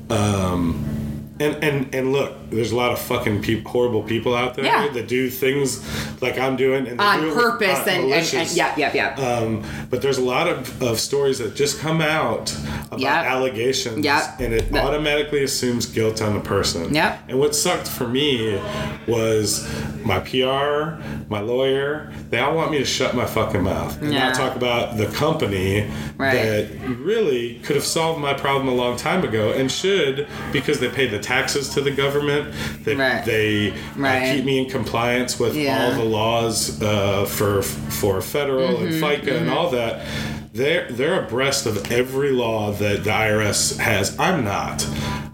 um, 0.10 1.30
and 1.40 1.64
and 1.64 1.94
and 1.94 2.12
look, 2.14 2.36
there's 2.56 2.72
a 2.72 2.76
lot 2.76 2.92
of 2.92 3.00
fucking 3.00 3.42
peop 3.42 3.66
horrible 3.66 4.04
people 4.04 4.36
out 4.36 4.56
there 4.56 4.66
Yeah. 4.66 4.88
that 4.90 5.08
do 5.08 5.30
things 5.30 5.82
like 6.22 6.38
I'm 6.38 6.56
doing 6.56 6.88
and 6.88 7.00
On 7.02 7.22
do 7.22 7.34
purpose 7.34 7.80
with- 7.80 7.88
uh, 7.88 7.92
and, 7.92 8.14
and, 8.14 8.34
and 8.34 8.52
yeah, 8.52 8.74
yeah, 8.78 8.92
yeah. 8.94 9.16
Um, 9.40 9.64
but 9.90 10.02
there's 10.02 10.18
a 10.18 10.24
lot 10.24 10.48
of, 10.48 10.82
of 10.82 11.00
stories 11.00 11.40
that 11.40 11.56
just 11.56 11.80
come 11.80 12.02
out 12.02 12.54
about 12.88 13.00
Yep. 13.00 13.26
allegations, 13.26 14.06
Yep. 14.06 14.24
and 14.40 14.54
it 14.54 14.76
automatically 14.76 15.44
assumes 15.44 15.86
guilt 15.86 16.22
on 16.22 16.34
the 16.34 16.40
person. 16.40 16.94
Yep. 16.94 17.20
And 17.30 17.40
what 17.40 17.56
sucked 17.56 17.88
for 17.88 18.08
me 18.08 18.60
was 19.08 19.68
my 20.04 20.20
PR, 20.20 21.02
my 21.30 21.40
lawyer. 21.40 22.12
They 22.30 22.40
all 22.40 22.56
want 22.56 22.72
me 22.72 22.78
to 22.80 22.86
shut 22.86 23.16
my 23.16 23.26
fucking 23.26 23.64
mouth 23.64 24.02
and 24.02 24.14
Yeah. 24.14 24.28
not 24.30 24.36
talk 24.36 24.56
about 24.56 24.98
the 24.98 25.06
company 25.08 25.86
Right. 26.18 26.34
that 26.34 26.68
really 27.00 27.60
could 27.64 27.76
have 27.76 27.86
solved 27.86 28.20
my 28.20 28.34
problem 28.34 28.68
a 28.68 28.74
long 28.76 28.98
time 28.98 29.24
ago 29.24 29.52
and 29.52 29.72
should 29.72 30.28
because 30.52 30.80
they 30.80 30.90
pay 30.90 31.08
the 31.08 31.20
taxes 31.20 31.70
to 31.70 31.82
the 31.82 31.92
government. 31.92 32.43
That 32.84 32.98
Right. 32.98 33.26
they 33.26 33.72
uh, 33.72 34.34
keep 34.36 34.46
me 34.46 34.60
in 34.64 34.70
compliance 34.70 35.40
with 35.40 35.56
Yeah. 35.56 35.86
all 35.86 35.92
the 35.94 36.04
laws 36.10 36.82
uh, 36.82 37.26
for 37.26 37.62
for 37.62 38.22
federal 38.22 38.70
Mm-hmm, 38.78 38.86
and 38.88 39.04
FICA 39.04 39.38
and 39.42 39.50
all 39.50 39.70
that. 39.72 40.06
They're 40.54 40.88
they're 40.92 41.24
abreast 41.24 41.66
of 41.66 41.92
every 41.92 42.32
law 42.32 42.72
that 42.74 43.04
the 43.04 43.10
IRS 43.10 43.78
has. 43.80 44.18
I'm 44.20 44.44
not. 44.44 44.86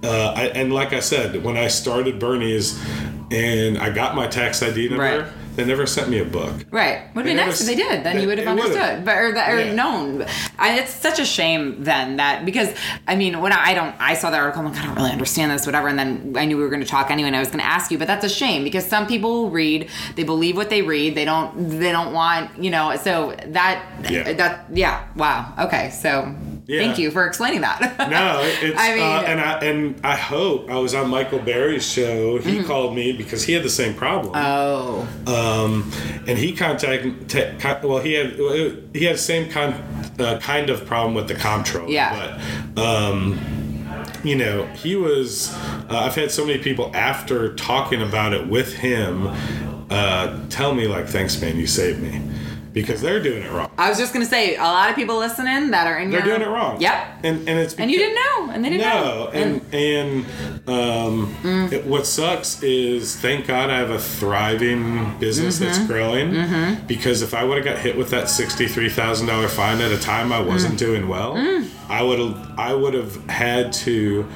Uh, 0.02 0.34
I, 0.36 0.44
and 0.56 0.72
like 0.74 0.94
I 0.94 1.02
said, 1.02 1.44
when 1.44 1.58
I 1.58 1.68
started 1.68 2.20
Bernie's 2.20 2.80
and 3.32 3.78
I 3.78 3.90
got 3.90 4.16
my 4.16 4.28
tax 4.28 4.64
ID 4.64 4.90
number, 4.90 5.04
Right. 5.04 5.26
They 5.60 5.66
never 5.66 5.86
sent 5.86 6.10
me 6.10 6.20
a 6.20 6.26
book. 6.26 6.54
Right. 6.72 7.08
What 7.14 7.16
would 7.18 7.26
be 7.26 7.34
nice 7.34 7.60
if 7.62 7.68
they 7.68 7.76
did. 7.76 8.04
Then 8.04 8.16
they- 8.16 8.22
you 8.22 8.28
would 8.30 8.38
have 8.38 8.48
understood, 8.48 9.04
but 9.04 9.18
or, 9.18 9.32
that, 9.34 9.52
or 9.52 9.60
Yeah. 9.60 9.74
known. 9.74 10.26
I, 10.58 10.80
it's 10.80 10.94
such 10.94 11.20
a 11.20 11.26
shame 11.26 11.84
then 11.84 12.18
that 12.18 12.46
because 12.46 12.74
I 13.08 13.16
mean 13.16 13.40
when 13.42 13.52
I, 13.52 13.72
I 13.72 13.74
don't 13.74 13.94
I 14.00 14.14
saw 14.14 14.30
that 14.30 14.40
article 14.40 14.62
I'm 14.66 14.72
like 14.72 14.82
I 14.82 14.86
don't 14.86 14.96
really 14.96 15.12
understand 15.12 15.52
this 15.52 15.66
whatever 15.66 15.88
and 15.90 16.00
then 16.00 16.34
I 16.38 16.46
knew 16.46 16.56
we 16.58 16.64
were 16.64 16.70
going 16.70 16.82
to 16.82 16.88
talk 16.88 17.12
anyway 17.12 17.28
and 17.28 17.36
I 17.36 17.40
was 17.40 17.50
going 17.50 17.60
to 17.60 17.66
ask 17.66 17.92
you 17.92 17.98
but 17.98 18.08
that's 18.08 18.26
a 18.26 18.30
shame 18.30 18.64
because 18.64 18.86
some 18.86 19.06
people 19.08 19.50
read 19.52 19.90
they 20.16 20.24
believe 20.24 20.56
what 20.58 20.70
they 20.70 20.82
read 20.82 21.16
they 21.16 21.26
don't 21.26 21.80
they 21.80 21.92
don't 21.92 22.14
want 22.14 22.58
you 22.62 22.70
know 22.72 22.96
so 22.98 23.36
that 23.48 23.84
Yeah. 24.10 24.34
that 24.34 24.66
yeah 24.74 25.04
wow 25.16 25.54
okay 25.60 25.90
so 25.92 26.34
Yeah. 26.70 26.82
thank 26.86 27.00
you 27.00 27.10
for 27.10 27.26
explaining 27.26 27.62
that 27.62 27.80
No, 28.12 28.42
it's 28.44 28.80
I 28.80 28.94
mean- 28.94 29.02
uh, 29.04 29.24
and 29.26 29.40
I 29.42 29.52
and 29.66 30.06
I 30.06 30.16
hope 30.16 30.70
I 30.70 30.78
was 30.78 30.94
on 30.94 31.10
Michael 31.10 31.40
Berry's 31.40 31.84
show. 31.92 32.38
He 32.38 32.58
Mm-hmm. 32.60 32.68
called 32.68 32.96
me 32.96 33.12
because 33.12 33.44
he 33.44 33.54
had 33.54 33.64
the 33.64 33.70
same 33.72 33.96
problem. 33.96 34.34
oh 34.36 35.08
um, 35.26 35.92
and 36.28 36.38
he 36.38 36.56
contacted. 36.56 37.28
Te- 37.28 37.58
con- 37.60 37.80
well, 37.84 38.00
he 38.00 38.14
had 38.14 38.34
he 38.94 39.06
had 39.06 39.16
the 39.16 39.18
same 39.18 39.50
con- 39.50 39.74
uh, 40.20 40.38
kind 40.42 40.70
of 40.70 40.86
problem 40.86 41.16
with 41.16 41.28
the 41.28 41.36
comptroller. 41.36 41.90
Yeah. 41.90 42.40
But 42.76 42.84
um, 42.86 43.40
you 44.24 44.36
know, 44.36 44.66
he 44.68 44.96
was. 44.96 45.52
Uh, 45.90 46.04
I've 46.06 46.16
had 46.16 46.30
so 46.30 46.46
many 46.46 46.60
people 46.60 46.92
after 46.94 47.56
talking 47.56 48.02
about 48.02 48.34
it 48.34 48.48
with 48.48 48.74
him 48.74 49.28
uh, 49.90 50.40
tell 50.50 50.74
me 50.76 50.88
like, 50.88 51.08
"Thanks, 51.08 51.40
man, 51.42 51.58
you 51.58 51.66
saved 51.68 52.02
me," 52.02 52.22
because 52.74 53.02
they're 53.02 53.22
doing 53.22 53.44
it 53.44 53.52
wrong. 53.52 53.72
I 53.78 53.90
was 53.90 53.98
just 53.98 54.14
going 54.14 54.24
to 54.26 54.30
say 54.30 54.56
a 54.56 54.62
lot 54.64 54.90
of 54.90 54.96
people 54.96 55.18
listening 55.18 55.72
that 55.72 55.88
are 55.88 55.98
in 56.00 56.10
They're 56.12 56.26
your 56.26 56.38
doing 56.38 56.48
it 56.50 56.52
wrong. 56.52 56.80
yep 56.82 57.08
And 57.24 57.48
and 57.50 57.60
it's 57.60 57.74
and 57.76 57.90
you 57.92 57.98
didn't 57.98 58.16
know 58.16 58.52
and 58.52 58.64
they 58.64 58.70
didn't 58.70 58.88
know 58.88 59.26
no, 59.26 59.28
and 59.30 59.62
and 59.74 60.26
um, 60.68 61.36
Mm. 61.44 61.72
it, 61.72 61.86
what 61.86 62.06
sucks 62.06 62.62
is 62.64 63.16
thank 63.16 63.48
God 63.48 63.70
I 63.70 63.78
have 63.80 63.90
a 63.92 64.00
thriving 64.00 65.18
business 65.20 65.60
Mm-hmm. 65.60 65.66
that's 65.66 65.80
growing. 65.88 66.86
Because 66.88 67.22
if 67.22 67.34
I 67.34 67.44
would 67.44 67.58
have 67.58 67.66
got 67.66 67.80
hit 67.80 67.98
with 67.98 68.10
that 68.12 68.30
sixty 68.30 68.68
three 68.68 68.90
thousand 68.90 69.28
dollar 69.28 69.48
fine 69.48 69.80
at 69.82 69.92
a 69.92 69.98
time 70.00 70.32
I 70.32 70.40
wasn't 70.42 70.76
Mm. 70.76 70.78
doing 70.80 71.08
well, 71.08 71.36
I 71.90 72.04
would 72.04 72.20
have 72.20 72.52
I 72.60 72.74
would 72.74 72.94
have 72.94 73.16
had 73.30 73.74
to 73.86 74.28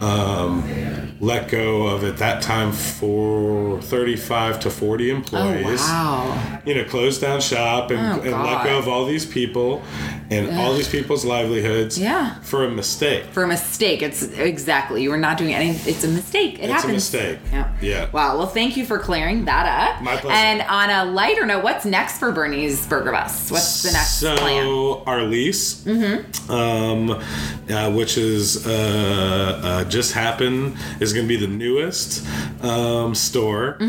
um, 0.00 1.07
let 1.20 1.48
go 1.48 1.86
of 1.88 2.04
at 2.04 2.18
that 2.18 2.42
time 2.42 2.72
for 2.72 3.80
thirty 3.82 4.16
five 4.16 4.60
to 4.60 4.70
40 4.70 5.10
employees. 5.10 5.80
Oh, 5.80 5.84
wow. 5.84 6.60
You 6.64 6.74
know, 6.74 6.84
close 6.84 7.18
down 7.18 7.40
shop 7.40 7.90
and, 7.90 7.98
Oh, 8.20 8.22
and 8.22 8.44
let 8.44 8.64
go 8.64 8.78
of 8.78 8.86
all 8.88 9.04
these 9.04 9.26
people 9.26 9.82
and 10.30 10.58
all 10.58 10.74
these 10.74 10.88
people's 10.88 11.24
livelihoods 11.24 11.98
Yeah. 11.98 12.34
for 12.42 12.64
a 12.64 12.70
mistake. 12.70 13.24
for 13.32 13.42
a 13.44 13.48
mistake. 13.48 14.02
It's 14.02 14.22
exactly 14.22 15.02
you 15.02 15.10
were 15.10 15.16
not 15.18 15.38
doing 15.38 15.54
anything. 15.54 15.92
It's 15.94 16.04
a 16.04 16.08
mistake. 16.08 16.58
It 16.60 16.70
happened. 16.70 16.94
It's 16.96 17.12
a 17.14 17.16
mistake. 17.18 17.38
Yeah. 17.52 17.72
Yeah. 17.80 18.06
Wow. 18.12 18.36
Well, 18.38 18.46
thank 18.46 18.76
you 18.76 18.84
for 18.84 18.98
clearing 18.98 19.44
that 19.46 19.66
up. 19.96 20.02
My 20.02 20.16
pleasure. 20.16 20.34
And 20.36 20.62
on 20.62 20.90
a 20.90 21.10
lighter 21.10 21.46
note, 21.46 21.62
what's 21.64 21.84
next 21.84 22.18
for 22.18 22.30
Bernie's 22.32 22.86
Burger 22.86 23.12
Bus? 23.12 23.50
What's 23.50 23.82
the 23.82 23.92
next 23.92 24.14
so 24.20 24.36
plan? 24.36 24.66
our 25.06 25.22
lease, 25.22 25.86
um, 26.48 27.10
uh, 27.10 27.90
which 27.92 28.18
is 28.18 28.66
uh, 28.66 29.60
uh, 29.62 29.84
just 29.84 30.12
happened, 30.12 30.76
is 31.00 31.12
going 31.12 31.24
to 31.26 31.28
be 31.28 31.36
the 31.36 31.46
newest 31.52 32.26
um, 32.62 33.14
store, 33.14 33.76
uh, 33.80 33.84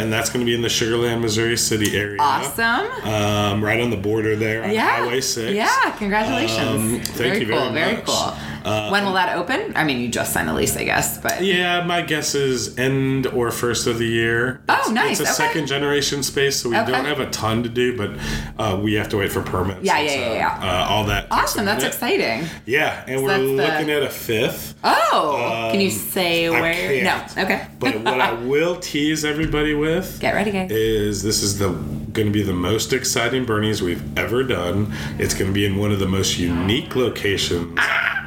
and 0.00 0.12
that's 0.12 0.30
going 0.30 0.40
to 0.40 0.46
be 0.46 0.54
in 0.54 0.62
the 0.62 0.68
Sugarland, 0.68 1.20
Missouri 1.20 1.56
City 1.56 1.96
area. 1.96 2.18
Awesome. 2.20 2.86
Um, 3.08 3.62
right 3.64 3.80
on 3.80 3.90
the 3.90 3.96
border 3.96 4.36
there 4.36 4.64
on 4.64 4.70
Yeah. 4.72 4.88
Highway 5.04 5.20
Six. 5.20 5.52
Yeah. 5.54 5.68
Congratulations. 5.98 6.60
Um, 6.60 7.00
thank 7.00 7.16
very 7.16 7.40
you 7.40 7.46
cool. 7.48 7.58
very 7.70 7.72
very 7.72 7.96
much. 7.96 8.06
cool. 8.06 8.34
Uh, 8.64 8.88
when 8.90 9.04
will 9.04 9.12
that 9.12 9.36
open? 9.38 9.72
I 9.76 9.84
mean, 9.84 10.00
you 10.00 10.08
just 10.08 10.32
signed 10.32 10.48
the 10.48 10.52
lease, 10.52 10.76
I 10.76 10.82
guess, 10.82 11.18
but 11.18 11.40
Yeah, 11.40 11.84
my 11.84 12.02
guess 12.02 12.34
is 12.34 12.76
end 12.76 13.28
or 13.28 13.52
first 13.52 13.86
of 13.86 13.98
the 13.98 14.06
year. 14.06 14.60
Oh, 14.68 14.72
It's- 14.74 14.90
nice, 14.90 15.20
It's 15.20 15.30
a 15.30 15.32
okay. 15.34 15.48
second 15.52 15.66
generation 15.68 16.24
space, 16.24 16.56
so 16.62 16.70
we 16.70 16.76
Okay. 16.76 16.90
don't 16.90 17.04
have 17.04 17.20
a 17.20 17.30
ton 17.30 17.62
to 17.62 17.68
do, 17.68 17.96
but 17.96 18.10
uh, 18.58 18.76
we 18.76 18.94
have 18.94 19.08
to 19.10 19.18
wait 19.18 19.30
for 19.30 19.40
permits. 19.40 19.80
Yeah, 19.84 20.00
yeah, 20.00 20.08
so, 20.10 20.16
yeah, 20.16 20.34
yeah. 20.60 20.82
Uh, 20.82 20.86
all 20.90 21.04
that. 21.04 21.26
awesome. 21.30 21.64
That's 21.64 21.78
minute. 21.84 21.94
exciting. 21.94 22.48
Yeah, 22.64 23.04
and 23.06 23.22
we're 23.22 23.28
that's 23.28 23.42
the- 23.42 23.46
looking 23.52 23.90
at 23.90 24.02
a 24.02 24.10
fifth. 24.10 24.74
Oh, 24.82 25.68
can 25.70 25.80
you 25.80 25.90
say 25.90 26.48
Um, 26.48 26.56
I 26.56 26.60
where? 26.60 27.04
No. 27.04 27.22
Okay. 27.44 27.66
But 27.78 28.00
what 28.00 28.20
I 28.20 28.32
will 28.50 28.76
tease 28.76 29.24
everybody 29.24 29.74
with 29.74 30.18
Get 30.20 30.34
ready, 30.34 30.50
guys. 30.50 30.72
is 30.72 31.22
this 31.22 31.40
is 31.44 31.58
the 31.60 31.68
going 32.16 32.26
to 32.28 32.32
be 32.32 32.42
the 32.42 32.52
most 32.52 32.92
exciting 32.94 33.44
Bernie's 33.44 33.82
we've 33.82 34.18
ever 34.18 34.42
done. 34.42 34.92
It's 35.18 35.34
going 35.34 35.48
to 35.48 35.52
be 35.54 35.66
in 35.66 35.76
one 35.76 35.92
of 35.92 36.00
the 36.00 36.08
most 36.08 36.38
unique 36.38 36.96
locations 36.96 37.78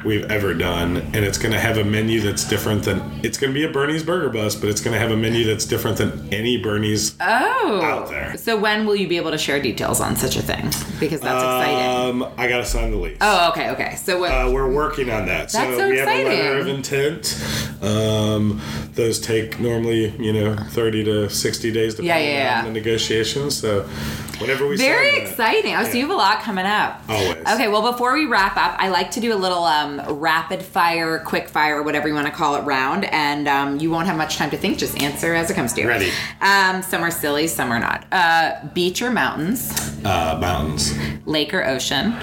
we've 0.04 0.24
ever 0.30 0.54
done, 0.54 0.96
and 0.96 1.16
it's 1.16 1.36
going 1.36 1.52
to 1.52 1.58
have 1.58 1.76
a 1.76 1.84
menu 1.84 2.20
that's 2.20 2.48
different 2.48 2.84
than. 2.84 3.02
It's 3.22 3.36
going 3.36 3.52
to 3.52 3.54
be 3.54 3.64
a 3.64 3.68
Bernie's 3.70 4.02
Burger 4.04 4.30
Bus, 4.30 4.54
but 4.54 4.70
it's 4.70 4.80
going 4.80 4.94
to 4.94 4.98
have 5.00 5.10
a 5.10 5.16
menu 5.16 5.44
that's 5.44 5.66
different 5.66 5.98
than 5.98 6.32
any 6.32 6.56
Bernie's 6.56 7.16
Oh. 7.20 7.80
out 7.82 8.08
there. 8.08 8.36
So 8.38 8.56
when 8.58 8.86
will 8.86 8.96
you 8.96 9.08
be 9.08 9.16
able 9.18 9.32
to 9.32 9.38
share 9.38 9.60
details 9.60 10.00
on 10.00 10.16
such 10.16 10.36
a 10.36 10.42
thing? 10.42 10.70
Because 11.00 11.20
that's 11.20 11.42
exciting. 11.42 12.22
Um, 12.22 12.32
I 12.38 12.48
got 12.48 12.58
to 12.58 12.64
sign 12.64 12.92
the 12.92 12.96
lease. 12.96 13.18
Oh, 13.20 13.50
okay, 13.50 13.70
okay. 13.70 13.96
So 13.96 14.20
what? 14.20 14.30
Uh, 14.30 14.50
we're 14.52 14.70
working 14.72 15.10
on 15.10 15.26
that. 15.26 15.50
That's 15.50 15.76
so 15.76 15.88
we 15.88 15.98
have 15.98 16.08
a 16.08 16.24
letter 16.24 16.58
of 16.58 16.68
intent. 16.68 17.36
Um, 17.82 18.60
those 18.94 19.18
take 19.20 19.58
normally, 19.60 20.10
you 20.18 20.32
know, 20.32 20.54
thirty 20.56 21.02
to 21.04 21.28
sixty 21.30 21.72
days 21.72 21.94
to 21.96 22.04
Yeah, 22.04 22.18
yeah, 22.18 22.28
yeah. 22.28 22.64
the 22.64 22.70
negotiations. 22.70 23.56
So 23.56 23.79
whenever 24.38 24.66
we 24.66 24.76
Very 24.76 25.10
that- 25.20 25.22
exciting. 25.28 25.74
Oh, 25.76 25.84
so 25.84 25.92
you 25.94 26.02
have 26.02 26.10
a 26.10 26.14
lot 26.14 26.40
coming 26.40 26.66
up. 26.66 27.02
Always. 27.08 27.38
Okay, 27.54 27.68
well, 27.68 27.90
before 27.92 28.14
we 28.14 28.26
wrap 28.26 28.56
up, 28.56 28.74
I 28.78 28.88
like 28.88 29.10
to 29.12 29.20
do 29.20 29.32
a 29.32 29.36
little 29.36 29.64
um, 29.64 30.00
rapid 30.20 30.62
fire, 30.62 31.18
quick 31.20 31.48
fire, 31.48 31.82
whatever 31.82 32.08
you 32.08 32.14
want 32.14 32.26
to 32.26 32.32
call 32.32 32.56
it, 32.56 32.60
round. 32.62 33.04
And 33.06 33.46
um, 33.48 33.78
you 33.78 33.90
won't 33.90 34.06
have 34.06 34.16
much 34.16 34.36
time 34.36 34.50
to 34.50 34.56
think. 34.56 34.78
Just 34.78 35.00
answer 35.02 35.34
as 35.34 35.50
it 35.50 35.54
comes 35.54 35.72
to 35.74 35.80
you. 35.82 35.88
Ready. 35.88 36.10
Um, 36.40 36.82
some 36.82 37.02
are 37.02 37.10
silly, 37.10 37.46
some 37.46 37.70
are 37.70 37.80
not. 37.80 38.06
Uh, 38.12 38.66
beach 38.74 39.02
or 39.02 39.10
mountains? 39.10 39.70
uh, 40.04 40.38
mountains, 40.40 40.94
Lake 41.26 41.52
or 41.52 41.64
ocean? 41.66 42.14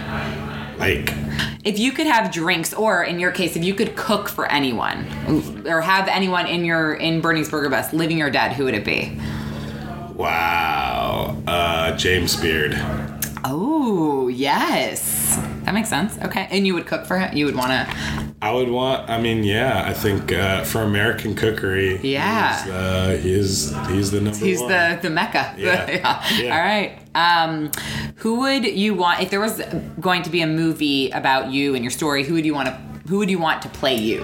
lake, 0.79 1.11
If 1.63 1.79
you 1.79 1.91
could 1.91 2.05
have 2.05 2.31
drinks, 2.31 2.71
or 2.73 3.03
in 3.03 3.19
your 3.19 3.31
case, 3.31 3.55
if 3.55 3.63
you 3.63 3.73
could 3.73 3.95
cook 3.95 4.29
for 4.29 4.45
anyone, 4.51 5.07
or 5.65 5.81
have 5.81 6.07
anyone 6.07 6.45
in 6.45 6.63
your 6.65 6.93
in 6.93 7.19
Bernie's 7.19 7.49
Burger 7.49 7.69
Bus, 7.69 7.93
living 7.93 8.21
or 8.21 8.29
dead, 8.29 8.53
who 8.53 8.65
would 8.65 8.75
it 8.75 8.85
be? 8.85 9.19
Wow, 10.17 11.37
uh, 11.47 11.95
James 11.95 12.35
Beard. 12.35 12.75
Oh, 13.45 14.27
yes. 14.27 15.37
That 15.63 15.73
makes 15.73 15.89
sense. 15.89 16.17
Okay. 16.19 16.47
And 16.49 16.65
you 16.65 16.73
would 16.73 16.85
cook 16.87 17.05
for 17.05 17.17
him? 17.17 17.35
You 17.37 17.45
would 17.45 17.55
want 17.55 17.69
to. 17.69 18.33
I 18.41 18.51
would 18.51 18.69
want. 18.69 19.09
I 19.09 19.19
mean, 19.21 19.43
yeah, 19.43 19.83
I 19.85 19.93
think 19.93 20.31
uh, 20.33 20.63
for 20.63 20.81
American 20.83 21.35
cookery, 21.35 21.97
Yeah. 22.01 22.63
he's, 22.63 22.71
uh, 22.73 23.19
he's 23.21 23.87
he's 23.95 24.11
the 24.11 24.21
number 24.21 24.37
He's 24.45 24.59
one. 24.59 24.69
the, 24.71 24.99
the 25.01 25.09
mecca. 25.09 25.53
Yeah. 25.57 25.89
Yeah. 26.37 26.55
All 26.55 26.61
right. 26.61 26.99
Um, 27.15 27.71
who 28.17 28.39
would 28.41 28.65
you 28.65 28.93
want, 28.95 29.21
if 29.21 29.29
there 29.29 29.39
was 29.39 29.61
going 29.99 30.23
to 30.23 30.29
be 30.29 30.41
a 30.41 30.47
movie 30.47 31.09
about 31.11 31.51
you 31.51 31.73
and 31.75 31.83
your 31.83 31.91
story, 31.91 32.23
who 32.23 32.33
would 32.33 32.45
you 32.45 32.53
want 32.53 32.67
to. 32.69 32.87
Who 33.07 33.19
would 33.19 33.29
you 33.29 33.39
want 33.39 33.61
to 33.61 33.69
play 33.69 33.95
you? 33.95 34.23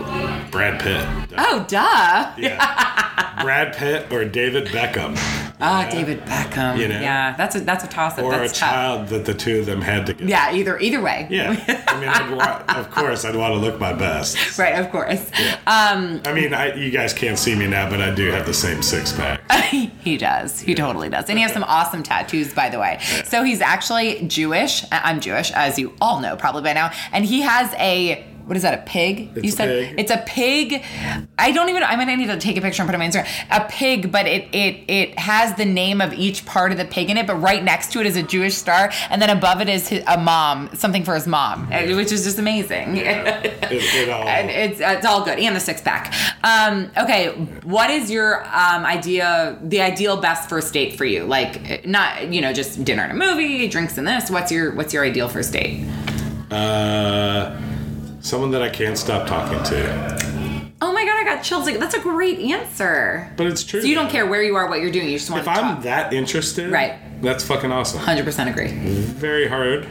Brad 0.52 0.82
Pitt. 0.82 1.06
Oh, 1.38 1.66
duh. 1.70 2.34
Yeah. 2.38 3.42
Brad 3.42 3.74
Pitt 3.78 4.12
or 4.12 4.26
David 4.26 4.66
Beckham. 4.68 5.16
Ah, 5.62 5.88
David 5.90 6.22
Beckham. 6.26 6.78
You 6.78 6.88
know? 6.88 7.00
Yeah, 7.00 7.36
that's 7.38 7.56
a 7.56 7.62
that's 7.62 7.84
a 7.84 7.88
toss 7.88 8.18
up. 8.18 8.26
Or 8.26 8.32
That's 8.32 8.52
a 8.52 8.56
tough. 8.56 8.70
child 8.70 9.08
that 9.10 9.26
the 9.26 9.34
two 9.34 9.60
of 9.60 9.66
them 9.66 9.82
had 9.82 10.06
together. 10.06 10.30
Yeah, 10.30 10.54
either 10.54 10.80
either 10.80 11.02
way. 11.02 11.28
Yeah. 11.30 11.52
I 11.88 12.00
mean, 12.00 12.10
I'd 12.10 12.36
want, 12.36 12.78
of 12.78 12.92
course, 12.92 13.24
I'd 13.24 13.36
want 13.36 13.54
to 13.54 13.60
look 13.60 13.80
my 13.80 13.94
best. 13.94 14.38
Right, 14.58 14.76
of 14.76 14.92
course. 14.92 15.20
Um, 15.66 16.22
I 16.26 16.34
mean, 16.34 16.54
I, 16.54 16.74
you 16.76 16.92
guys 16.92 17.14
can't 17.14 17.40
see 17.40 17.56
me 17.56 17.66
now, 17.68 17.90
but 17.90 18.02
I 18.02 18.14
do 18.14 18.28
have 18.30 18.46
the 18.46 18.54
same 18.54 18.82
six 18.84 19.12
pack. 19.12 19.42
he 19.72 20.16
does. 20.18 20.60
He 20.60 20.76
totally 20.76 21.10
does. 21.10 21.28
And 21.28 21.38
he 21.38 21.44
has 21.44 21.52
some 21.54 21.64
awesome 21.64 22.04
tattoos, 22.04 22.54
by 22.54 22.70
the 22.70 22.80
way. 22.80 23.00
So 23.26 23.44
he's 23.44 23.62
actually 23.62 24.26
Jewish. 24.28 24.86
I'm 24.92 25.20
Jewish, 25.20 25.52
as 25.52 25.80
you 25.80 25.94
all 26.02 26.20
know 26.20 26.36
probably 26.36 26.62
by 26.62 26.74
now. 26.74 26.92
And 27.12 27.26
he 27.26 27.42
has 27.42 27.74
a 27.76 28.26
what 28.46 28.58
is 28.58 28.64
that? 28.64 28.74
A 28.74 28.82
pig? 28.84 29.30
It's 29.36 29.44
you 29.44 29.50
a 29.50 29.56
said 29.56 29.88
pig. 29.88 30.00
it's 30.00 30.12
a 30.12 30.24
pig. 30.26 30.84
I 31.38 31.52
don't 31.52 31.70
even. 31.70 31.84
I 31.84 31.96
mean, 31.96 32.10
I 32.10 32.16
need 32.16 32.28
to 32.28 32.40
take 32.40 32.58
a 32.58 32.62
picture 32.62 32.82
and 32.82 32.90
put 32.90 32.94
it 32.94 33.02
on 33.02 33.06
my 33.06 33.08
Instagram. 33.08 33.28
A 33.52 33.70
pig, 33.70 34.12
but 34.12 34.26
it 34.28 34.48
it 34.54 34.84
it 34.88 35.20
has 35.20 35.56
the 35.56 35.66
name 35.66 36.02
of 36.02 36.14
each 36.14 36.46
part 36.46 36.72
of 36.72 36.78
the 36.78 36.86
pig 36.86 37.10
in 37.10 37.18
it. 37.18 37.28
But 37.28 37.36
right 37.36 37.64
next 37.64 37.92
to 37.94 38.00
it 38.00 38.06
is 38.06 38.16
a 38.16 38.24
Jewish 38.24 38.56
star, 38.56 38.92
and 39.10 39.22
then 39.22 39.30
above 39.30 39.62
it 39.62 39.70
is 39.70 39.88
his, 39.88 40.04
a 40.08 40.18
mom, 40.18 40.70
something 40.74 41.04
for 41.04 41.16
his 41.16 41.28
mom, 41.28 41.68
eh, 41.72 41.96
which 41.96 42.12
is 42.12 42.24
just 42.24 42.40
amazing. 42.40 42.98
It, 42.98 43.06
it 43.72 44.10
all, 44.10 44.28
and 44.28 44.50
it's 44.50 44.80
it's 44.80 45.06
all 45.06 45.24
good 45.24 45.40
and 45.40 45.56
the 45.56 45.60
six 45.60 45.82
pack 45.82 46.14
um 46.44 46.92
okay 46.98 47.28
what 47.64 47.90
is 47.90 48.10
your 48.10 48.44
um 48.46 48.86
idea 48.86 49.58
the 49.64 49.82
ideal 49.82 50.18
best 50.18 50.50
first 50.50 50.74
date 50.74 50.98
for 50.98 51.06
you 51.06 51.24
like 51.24 51.86
not 51.86 52.32
you 52.32 52.42
know 52.42 52.54
just 52.54 52.84
dinner 52.84 53.04
and 53.04 53.12
a 53.12 53.16
movie 53.16 53.68
drinks 53.68 53.98
and 53.98 54.08
this 54.08 54.30
what's 54.30 54.52
your 54.52 54.74
what's 54.76 54.94
your 54.94 55.04
ideal 55.04 55.28
first 55.28 55.54
date 55.54 55.86
uh, 56.52 57.60
someone 58.24 58.50
that 58.52 58.62
I 58.64 58.70
can't 58.70 58.98
stop 58.98 59.28
talking 59.28 59.62
to. 59.64 60.72
oh 60.82 60.92
my 60.92 61.06
god 61.06 61.16
i 61.18 61.24
got 61.24 61.44
chills 61.44 61.66
like 61.66 61.78
that's 61.80 61.94
a 61.96 62.00
great 62.00 62.40
answer 62.40 63.32
But 63.38 63.48
it's 63.48 63.64
true. 63.64 63.82
so 63.82 63.88
you 63.88 63.96
don't 63.96 64.10
care 64.10 64.26
where 64.26 64.42
you 64.44 64.56
are 64.56 64.68
what 64.68 64.80
you're 64.82 64.92
doing 64.92 65.08
you 65.10 65.18
just 65.18 65.30
want 65.30 65.40
If 65.42 65.46
to 65.46 65.52
I'm 65.52 65.76
talk 65.76 65.84
that 65.84 66.14
interested, 66.14 66.72
Right. 66.72 66.96
That's 67.22 67.44
fucking 67.46 67.72
awesome. 67.72 68.00
100% 68.02 68.50
agree 68.50 68.68
Very 68.68 69.48
hard. 69.48 69.88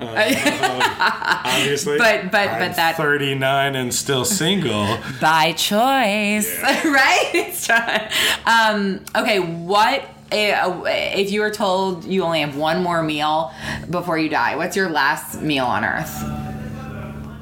Uh, 0.00 0.06
obviously, 1.44 1.98
But- 1.98 2.30
but- 2.32 2.48
I'm 2.48 2.58
but 2.70 2.76
that- 2.76 2.96
39 2.96 3.76
and 3.76 3.94
still 3.94 4.24
single. 4.24 4.98
by 5.20 5.52
choice 5.52 6.60
right 6.62 7.30
It's 7.34 7.66
done. 7.68 8.08
um 8.46 9.00
okay 9.16 9.38
what 9.40 10.02
uh, 10.32 10.82
if 10.86 11.30
you 11.30 11.40
were 11.42 11.50
told 11.50 12.04
you 12.04 12.24
only 12.24 12.40
have 12.40 12.56
one 12.56 12.82
more 12.82 13.02
meal 13.04 13.52
before 13.90 14.18
you 14.18 14.28
die 14.28 14.56
what's 14.56 14.74
your 14.74 14.90
last 14.90 15.40
meal 15.42 15.64
on 15.66 15.84
earth 15.84 16.24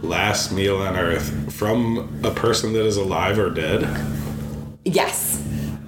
Last 0.02 0.50
meal 0.52 0.78
on 0.78 0.96
earth 0.96 1.52
from 1.54 2.20
a 2.24 2.30
person 2.30 2.72
that 2.72 2.84
is 2.84 2.96
alive 2.96 3.38
or 3.38 3.50
dead. 3.50 3.88
Yes. 4.84 5.40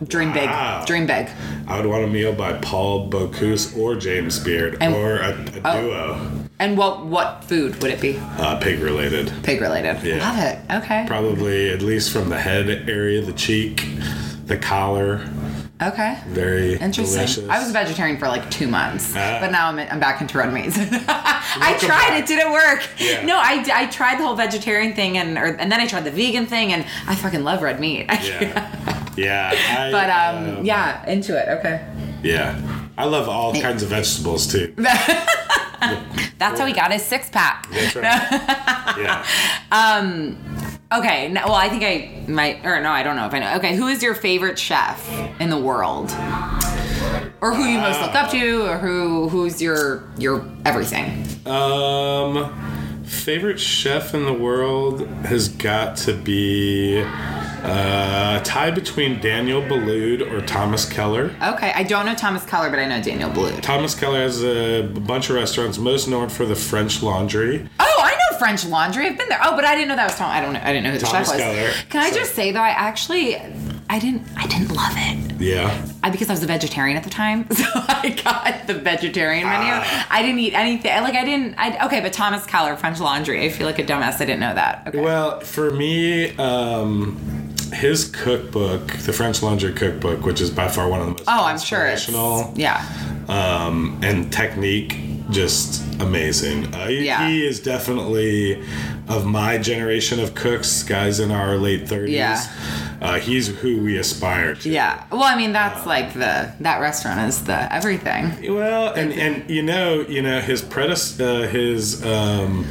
Dream 0.06 0.32
big. 0.32 0.48
Wow. 0.48 0.84
Dream 0.86 1.06
big. 1.06 1.28
I 1.66 1.76
would 1.78 1.86
want 1.86 2.04
a 2.04 2.06
meal 2.06 2.32
by 2.32 2.52
Paul 2.54 3.10
Bocuse 3.10 3.76
or 3.76 3.96
James 3.96 4.38
Beard 4.38 4.76
And- 4.80 4.94
or 4.94 5.16
a, 5.16 5.30
a 5.30 5.60
Oh. 5.64 5.80
duo, 5.82 6.30
And 6.60 6.76
what 6.78 7.04
what 7.06 7.42
food 7.44 7.80
would 7.82 7.90
it 7.90 8.00
be? 8.00 8.20
uh, 8.38 8.56
pig 8.56 8.78
related. 8.80 9.32
Pig 9.42 9.60
related. 9.60 9.96
Yeah. 10.04 10.18
Love 10.18 10.38
it. 10.44 10.58
Okay. 10.84 11.04
Probably 11.08 11.70
at 11.70 11.82
least 11.82 12.12
from 12.12 12.28
the 12.28 12.38
head 12.38 12.84
area, 12.88 13.20
the 13.20 13.32
cheek, 13.32 13.84
the 14.46 14.56
collar. 14.56 15.22
Okay. 15.82 16.18
Very 16.28 16.74
Interesting. 16.74 17.04
delicious. 17.18 17.48
I 17.48 17.58
was 17.58 17.68
a 17.68 17.72
vegetarian 17.72 18.16
for 18.16 18.28
like 18.28 18.48
two 18.50 18.68
months, 18.68 19.12
Ah. 19.16 19.38
but 19.40 19.50
now 19.50 19.68
I'm, 19.68 19.78
I'm 19.78 19.98
back 20.00 20.20
into 20.20 20.38
red 20.38 20.52
meat. 20.52 20.72
I 20.76 21.76
tried. 21.80 21.88
back. 22.08 22.22
It 22.22 22.26
didn't 22.26 22.52
work. 22.52 22.86
Yeah. 22.98 23.24
No, 23.26 23.36
I, 23.36 23.64
I 23.74 23.86
tried 23.86 24.18
the 24.20 24.24
whole 24.24 24.36
vegetarian 24.36 24.94
thing, 24.94 25.18
and 25.18 25.36
or, 25.36 25.46
and 25.56 25.70
then 25.72 25.80
I 25.80 25.86
tried 25.88 26.04
the 26.04 26.12
vegan 26.12 26.46
thing, 26.46 26.72
and 26.72 26.86
I 27.08 27.16
fucking 27.16 27.42
love 27.42 27.60
red 27.62 27.80
meat. 27.80 28.06
Yeah. 28.24 29.10
Yeah. 29.16 29.52
I, 29.78 29.90
but 29.92 30.10
um, 30.10 30.58
um, 30.58 30.64
yeah, 30.64 31.04
into 31.10 31.36
it. 31.38 31.48
Okay. 31.58 31.84
Yeah. 32.22 32.60
I 32.96 33.04
love 33.04 33.28
all 33.28 33.52
kinds 33.54 33.82
of 33.82 33.88
vegetables 33.90 34.46
too. 34.46 34.74
That's 36.38 36.58
how 36.58 36.66
he 36.66 36.72
got 36.72 36.92
his 36.92 37.02
six 37.04 37.28
pack. 37.30 37.68
That's 37.70 37.94
right. 37.96 38.04
yeah. 38.98 39.24
Okay. 40.98 41.28
No, 41.28 41.42
well, 41.46 41.54
I 41.54 41.68
think 41.68 41.82
I 41.82 42.30
might, 42.30 42.64
or 42.64 42.80
no, 42.80 42.90
I 42.90 43.02
don't 43.02 43.16
know 43.16 43.26
if 43.26 43.34
I 43.34 43.38
know. 43.38 43.56
Okay, 43.56 43.76
who 43.76 43.88
is 43.88 44.02
your 44.02 44.14
favorite 44.14 44.58
chef 44.58 45.10
in 45.40 45.50
the 45.50 45.58
world, 45.58 46.10
or 47.40 47.54
who 47.54 47.64
you 47.64 47.78
most 47.78 48.00
look 48.00 48.14
up 48.14 48.30
to, 48.30 48.66
or 48.66 48.78
who 48.78 49.28
who's 49.28 49.60
your 49.60 50.04
your 50.18 50.46
everything? 50.64 51.26
Um, 51.46 53.02
favorite 53.04 53.58
chef 53.60 54.14
in 54.14 54.24
the 54.24 54.32
world 54.32 55.06
has 55.26 55.48
got 55.48 55.96
to 55.98 56.14
be 56.14 57.02
uh, 57.02 58.38
a 58.40 58.44
tie 58.44 58.70
between 58.70 59.20
Daniel 59.20 59.62
Boulud 59.62 60.30
or 60.30 60.40
Thomas 60.46 60.90
Keller. 60.90 61.34
Okay, 61.42 61.72
I 61.74 61.82
don't 61.82 62.06
know 62.06 62.14
Thomas 62.14 62.44
Keller, 62.44 62.70
but 62.70 62.78
I 62.78 62.86
know 62.86 63.02
Daniel 63.02 63.30
Boulud. 63.30 63.60
Thomas 63.62 63.94
Keller 63.94 64.20
has 64.20 64.44
a 64.44 64.82
bunch 64.82 65.30
of 65.30 65.36
restaurants, 65.36 65.78
most 65.78 66.08
known 66.08 66.28
for 66.28 66.46
the 66.46 66.56
French 66.56 67.02
Laundry. 67.02 67.68
Oh, 67.80 67.93
French 68.38 68.64
Laundry. 68.66 69.06
I've 69.06 69.18
been 69.18 69.28
there. 69.28 69.40
Oh, 69.42 69.54
but 69.56 69.64
I 69.64 69.74
didn't 69.74 69.88
know 69.88 69.96
that 69.96 70.06
was 70.08 70.16
Tom. 70.16 70.30
I 70.30 70.40
don't 70.40 70.52
know. 70.52 70.60
I 70.62 70.66
didn't 70.72 70.84
know 70.84 70.90
who 70.92 70.98
the 70.98 71.06
Thomas 71.06 71.28
chef 71.30 71.36
was. 71.38 71.42
Keller. 71.56 71.70
Can 71.90 72.00
I 72.02 72.10
So- 72.10 72.16
just 72.16 72.34
say 72.34 72.50
though, 72.52 72.60
I 72.60 72.68
actually, 72.70 73.36
I 73.90 73.98
didn't, 73.98 74.22
I 74.36 74.46
didn't 74.46 74.72
love 74.72 74.92
it. 74.96 75.40
Yeah. 75.40 75.86
I, 76.02 76.10
because 76.10 76.28
I 76.30 76.32
was 76.32 76.42
a 76.42 76.46
vegetarian 76.46 76.96
at 76.96 77.04
the 77.04 77.10
time, 77.10 77.46
so 77.54 77.64
I 77.74 78.18
got 78.24 78.66
the 78.66 78.74
vegetarian 78.74 79.46
menu. 79.46 79.72
Ah. 79.74 80.06
I 80.10 80.22
didn't 80.22 80.38
eat 80.38 80.54
anything. 80.54 80.90
Like 81.02 81.14
I 81.14 81.24
didn't. 81.24 81.54
I 81.58 81.84
okay, 81.86 82.00
but 82.00 82.12
Thomas 82.12 82.46
Keller, 82.46 82.76
French 82.76 83.00
Laundry. 83.00 83.44
I 83.44 83.48
feel 83.50 83.66
like 83.66 83.78
a 83.78 83.84
dumbass. 83.84 84.14
I 84.16 84.18
didn't 84.26 84.40
know 84.40 84.54
that. 84.54 84.84
Okay. 84.88 85.00
Well, 85.00 85.40
for 85.40 85.70
me, 85.70 86.36
um, 86.36 87.43
his 87.72 88.04
cookbook, 88.04 88.88
the 88.98 89.12
French 89.12 89.42
Laundry 89.42 89.72
Cookbook, 89.72 90.24
which 90.24 90.40
is 90.40 90.50
by 90.50 90.68
far 90.68 90.88
one 90.88 91.00
of 91.00 91.06
the 91.06 91.12
most 91.12 91.24
oh, 91.26 91.44
I'm 91.44 91.58
sure 91.58 91.86
it's 91.86 92.08
yeah. 92.08 92.84
um, 93.28 93.98
and 94.02 94.32
technique 94.32 94.98
just 95.30 95.82
amazing. 96.00 96.72
Uh, 96.74 96.88
he, 96.88 97.06
Yeah. 97.06 97.28
he 97.28 97.46
is 97.46 97.60
definitely 97.60 98.62
of 99.08 99.26
my 99.26 99.58
generation 99.58 100.20
of 100.20 100.34
cooks, 100.34 100.82
guys 100.82 101.20
in 101.20 101.30
our 101.30 101.56
late 101.56 101.86
30s. 101.86 102.10
Yeah. 102.10 102.44
Uh, 103.00 103.18
he's 103.18 103.48
who 103.48 103.82
we 103.82 103.98
aspire 103.98 104.54
to. 104.54 104.70
Yeah. 104.70 105.04
Well, 105.10 105.24
I 105.24 105.36
mean, 105.36 105.52
that's 105.52 105.84
like 105.86 106.14
the 106.14 106.52
that 106.60 106.80
restaurant 106.80 107.20
is 107.28 107.44
the 107.44 107.72
everything. 107.74 108.54
Well, 108.54 108.94
and 108.94 109.12
and 109.12 109.48
you 109.50 109.62
know, 109.62 110.00
you 110.08 110.22
know 110.22 110.40
his 110.40 110.62
predecessor, 110.62 111.22
uh, 111.22 111.48
his 111.48 112.04
um, 112.04 112.64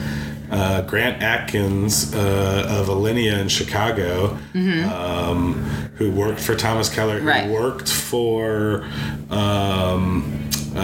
uh, 0.54 0.82
Grant 0.84 1.22
Achatz 1.22 2.14
uh, 2.16 2.68
of 2.80 2.88
Alinea 2.88 3.40
in 3.40 3.48
Chicago, 3.50 4.38
um, 4.56 5.54
who 5.98 6.12
worked 6.12 6.40
for 6.40 6.56
Thomas 6.56 6.90
Keller, 6.94 7.20
who 7.20 7.28
Mm-hmm. 7.28 7.50
Right. 7.52 7.62
worked 7.62 7.90
for. 7.92 8.86
Um, 9.30 10.50
uh, 10.76 10.80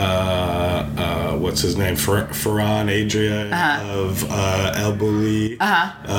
uh, 0.98 1.38
what's 1.38 1.62
his 1.62 1.76
name? 1.76 1.96
Fer- 1.96 2.28
Ferran 2.28 2.90
Adria 2.90 3.50
Uh-huh. 3.52 4.00
of 4.00 4.24
uh, 4.30 4.74
El 4.76 4.94
Bulli. 4.96 5.58
Uh-huh. 5.60 6.14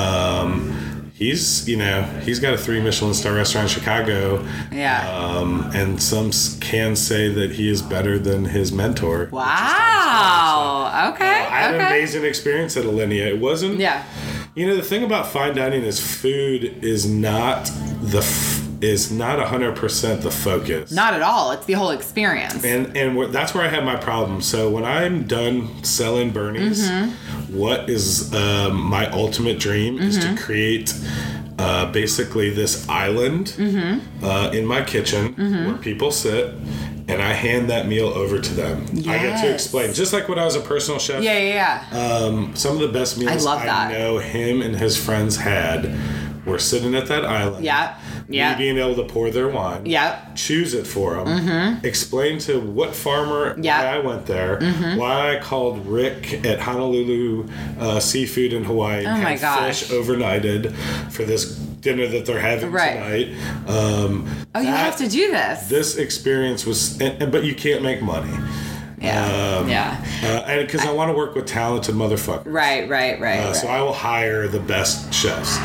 Um, 0.45 1.13
he's, 1.15 1.69
you 1.69 1.77
know, 1.77 2.03
he's 2.25 2.41
got 2.41 2.53
a 2.53 2.59
three 2.59 2.81
Michelin 2.81 3.15
star 3.15 3.33
restaurant 3.35 3.69
in 3.69 3.75
Chicago. 3.79 4.45
Yeah. 4.73 5.09
Um, 5.17 5.71
and 5.73 6.03
some 6.03 6.33
can 6.61 6.97
say 6.97 7.29
that 7.29 7.53
he 7.53 7.69
is 7.71 7.81
better 7.81 8.19
than 8.19 8.45
his 8.47 8.73
mentor. 8.73 9.29
Wow. 9.31 9.45
Wow, 10.21 11.13
okay. 11.15 11.25
I 11.25 11.61
had 11.61 11.75
an 11.75 11.81
amazing 11.81 12.25
experience 12.25 12.77
at 12.77 12.85
Alinea. 12.85 13.27
It 13.27 13.39
wasn't. 13.41 13.79
Yeah. 13.79 14.05
You 14.55 14.67
know 14.67 14.77
the 14.77 14.83
thing 14.83 15.05
about 15.05 15.29
fine 15.29 15.55
dining 15.55 15.83
is 15.85 16.01
food 16.01 16.65
is 16.85 17.07
not 17.09 17.71
the 18.03 18.19
f- 18.19 18.59
is 18.83 19.13
not 19.13 19.39
hundred 19.47 19.77
percent 19.77 20.23
the 20.23 20.31
focus. 20.31 20.91
Not 20.91 21.15
at 21.15 21.23
all. 21.23 21.53
It's 21.53 21.67
the 21.67 21.75
whole 21.75 21.91
experience. 21.91 22.65
and 22.65 22.97
and 22.97 23.17
wh- 23.17 23.31
that's 23.31 23.55
where 23.55 23.65
I 23.65 23.69
have 23.69 23.85
my 23.85 23.97
problem. 23.97 24.41
So 24.41 24.69
when 24.71 24.85
I'm 24.85 25.25
done 25.27 25.85
selling 25.85 26.31
Bernie's, 26.33 26.89
Mm-hmm. 26.91 27.57
what 27.59 27.89
is 27.89 28.33
um, 28.35 28.81
my 28.81 29.09
ultimate 29.11 29.59
dream 29.61 29.99
is 29.99 30.19
Mm-hmm. 30.19 30.35
to 30.37 30.43
create 30.43 30.95
uh, 31.59 31.93
basically 31.93 32.49
this 32.51 32.89
island 32.89 33.49
Mm-hmm. 33.57 34.25
uh, 34.25 34.51
in 34.53 34.65
my 34.67 34.83
kitchen 34.83 35.35
where 35.67 35.77
people 35.77 36.11
sit. 36.11 36.55
And 37.09 37.21
I 37.23 37.33
hand 37.33 37.71
that 37.71 37.87
meal 37.89 38.09
over 38.09 38.39
to 38.41 38.55
them. 38.55 38.87
I 38.91 39.19
get 39.19 39.43
to 39.43 39.53
explain, 39.53 39.93
just 39.95 40.13
like 40.13 40.29
when 40.29 40.39
I 40.39 40.45
was 40.45 40.55
a 40.57 40.61
personal 40.61 40.99
chef. 41.01 41.23
yeah, 41.23 41.39
yeah, 41.39 41.85
yeah. 41.93 41.99
Um, 41.99 42.55
some 42.55 42.75
of 42.75 42.81
the 42.81 42.89
best 42.89 43.19
meals 43.19 43.45
love 43.45 43.63
that. 43.63 43.91
know 43.93 44.19
him 44.19 44.63
and 44.63 44.77
his 44.77 44.97
friends 45.03 45.37
had 45.37 45.95
were 46.47 46.59
sitting 46.59 46.95
at 46.95 47.07
that 47.09 47.25
island. 47.25 47.65
yeah. 47.65 47.99
Yeah. 48.29 48.57
Being 48.57 48.79
able 48.79 48.95
to 48.95 49.03
pour 49.13 49.29
their 49.31 49.49
wine. 49.49 49.87
Yeah. 49.87 50.25
Choose 50.37 50.73
it 50.73 50.87
for 50.87 51.17
them. 51.17 51.81
Explain 51.83 52.39
to 52.41 52.61
what 52.61 52.95
farmer 52.95 53.57
Mm-hmm. 53.57 53.63
Mm-hmm. 53.63 53.85
why 53.85 53.97
I 53.97 53.99
went 53.99 54.27
there. 54.27 54.61
Why 54.97 55.37
I 55.37 55.41
called 55.41 55.85
Rick 55.85 56.45
at 56.47 56.61
Honolulu 56.61 57.49
uh, 57.81 57.99
Seafood 57.99 58.53
in 58.53 58.63
Hawaii. 58.63 59.05
and 59.05 59.19
Oh 59.19 59.23
my 59.25 59.37
gosh. 59.37 59.83
Fish 59.83 59.91
overnighted 59.91 60.73
for 61.11 61.25
this 61.25 61.59
dinner 61.81 62.07
that 62.09 62.27
they're 62.27 62.39
having 62.41 62.71
Right. 62.71 62.95
tonight. 62.95 63.29
Um, 63.69 64.29
Oh, 64.55 64.61
you 64.61 64.67
that- 64.67 64.77
have 64.77 64.97
to 64.99 65.09
do 65.09 65.31
this. 65.31 65.69
This 65.69 65.97
experience 65.97 66.67
was, 66.67 67.01
and, 67.01 67.23
and- 67.23 67.33
but 67.33 67.45
you 67.45 67.55
can't 67.55 67.83
make 67.83 68.03
money. 68.03 68.33
Yeah. 69.01 69.67
yeah. 69.67 70.05
Uh, 70.25 70.61
because 70.63 70.85
I 70.85 70.93
want 70.93 71.11
to 71.11 71.17
work 71.17 71.35
with 71.35 71.47
talented 71.47 71.95
motherfuckers. 71.95 72.43
Right, 72.47 72.89
right, 72.89 73.19
right. 73.21 73.41
Uh, 73.41 73.47
right. 73.47 73.57
So 73.57 73.69
I 73.69 73.81
will 73.81 73.93
hire 73.93 74.47
the 74.49 74.61
best 74.61 75.13
chefs 75.13 75.57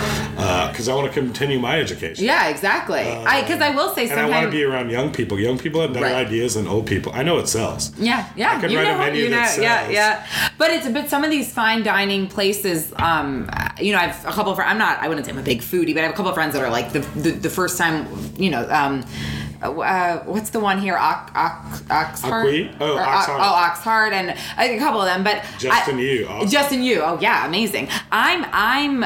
because 0.71 0.88
I 0.88 0.95
want 0.95 1.07
to 1.11 1.19
continue 1.19 1.59
my 1.59 1.79
education. 1.79 2.25
yeah, 2.25 2.47
exactly. 2.49 2.99
I 3.01 3.41
because 3.41 3.61
I 3.61 3.71
will 3.71 3.93
say 3.93 4.09
And 4.09 4.19
I 4.19 4.29
want 4.29 4.45
to 4.45 4.51
be 4.51 4.63
around 4.63 4.89
young 4.89 5.11
people. 5.11 5.39
Young 5.39 5.57
people 5.57 5.81
have 5.81 5.93
better 5.93 6.05
Right. 6.05 6.25
ideas 6.27 6.53
than 6.55 6.67
old 6.67 6.86
people. 6.88 7.11
I 7.13 7.23
know 7.23 7.38
it 7.39 7.47
sells. 7.47 7.91
Yeah, 7.97 8.27
yeah. 8.36 8.57
I 8.57 8.61
could 8.61 8.71
you 8.71 8.77
write 8.77 8.88
a 8.88 8.97
menu 8.97 9.23
you 9.23 9.29
know, 9.29 9.38
that 9.38 9.59
yeah, 9.61 9.79
sells. 9.81 9.93
yeah. 9.93 10.27
But 10.57 10.71
it's 10.71 10.88
but 10.88 11.09
some 11.09 11.23
of 11.23 11.29
these 11.29 11.51
fine 11.51 11.83
dining 11.83 12.27
places, 12.27 12.93
um, 12.97 13.49
you 13.79 13.91
know, 13.91 13.97
I 13.99 14.07
have 14.07 14.25
a 14.25 14.31
couple 14.31 14.51
of. 14.53 14.59
I'm 14.59 14.77
not. 14.77 14.99
I 14.99 15.07
wouldn't 15.07 15.25
say 15.25 15.31
I'm 15.31 15.38
a 15.39 15.43
big 15.43 15.61
foodie, 15.61 15.93
but 15.93 15.99
I 15.99 16.03
have 16.07 16.13
a 16.13 16.15
couple 16.15 16.29
of 16.29 16.36
friends 16.36 16.53
that 16.53 16.63
are 16.63 16.69
like 16.69 16.93
the 16.93 16.99
the, 17.19 17.31
the 17.31 17.49
first 17.49 17.77
time, 17.77 18.07
you 18.38 18.49
know, 18.49 18.67
um. 18.69 19.03
Uh, 19.72 20.24
what's 20.26 20.49
the 20.51 20.59
one 20.59 20.80
here? 20.80 20.97
Ox, 20.97 21.32
Ox, 21.36 21.82
Oxheart? 22.22 22.47
Aqui? 22.47 22.72
Oh, 22.80 22.95
Or, 22.95 23.01
uh, 23.01 23.05
Oxheart. 23.05 23.39
oh, 23.39 23.70
Oxheart, 23.70 24.11
and 24.11 24.30
a 24.57 24.78
couple 24.80 25.01
of 25.01 25.07
them. 25.07 25.24
But 25.24 25.43
Justin 25.59 25.97
I- 25.97 26.01
Yu, 26.01 26.28
awesome. 26.28 26.49
Justin 26.49 26.84
Yu. 26.84 27.01
Oh 27.01 27.18
yeah, 27.22 27.45
amazing. 27.45 27.89
I'm 28.11 28.45
I'm 28.51 29.03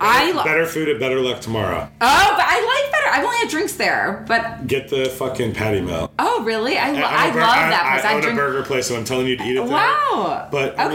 I 0.00 0.30
lo- 0.32 0.44
Better 0.44 0.66
food 0.66 0.88
at 0.88 1.00
Better 1.00 1.20
Luck 1.20 1.40
tomorrow. 1.40 1.88
oh, 2.00 2.34
but 2.36 2.44
I 2.46 2.82
like 2.82 2.92
better. 2.92 3.08
I've 3.16 3.24
only 3.24 3.36
had 3.38 3.48
drinks 3.48 3.74
there, 3.74 4.24
but 4.28 4.66
Get 4.66 4.88
the 4.88 5.06
fucking 5.08 5.54
patty 5.54 5.80
melt. 5.80 6.12
oh 6.18 6.42
really? 6.44 6.76
I, 6.78 6.88
a 6.90 7.04
I 7.04 7.30
bur- 7.30 7.40
love 7.40 7.54
that 7.54 7.82
I, 7.84 8.00
place. 8.00 8.04
I 8.04 8.10
I 8.12 8.14
own 8.16 8.20
drink. 8.22 8.38
a 8.38 8.42
burger 8.42 8.62
place, 8.62 8.90
and 8.90 8.98
I'm 8.98 9.04
telling 9.04 9.26
you 9.26 9.36
to 9.36 9.42
eat 9.44 9.52
it 9.56 9.60
there. 9.64 9.66
Wow. 9.66 10.48
But 10.50 10.78
I 10.78 10.86
Okay. 10.86 10.94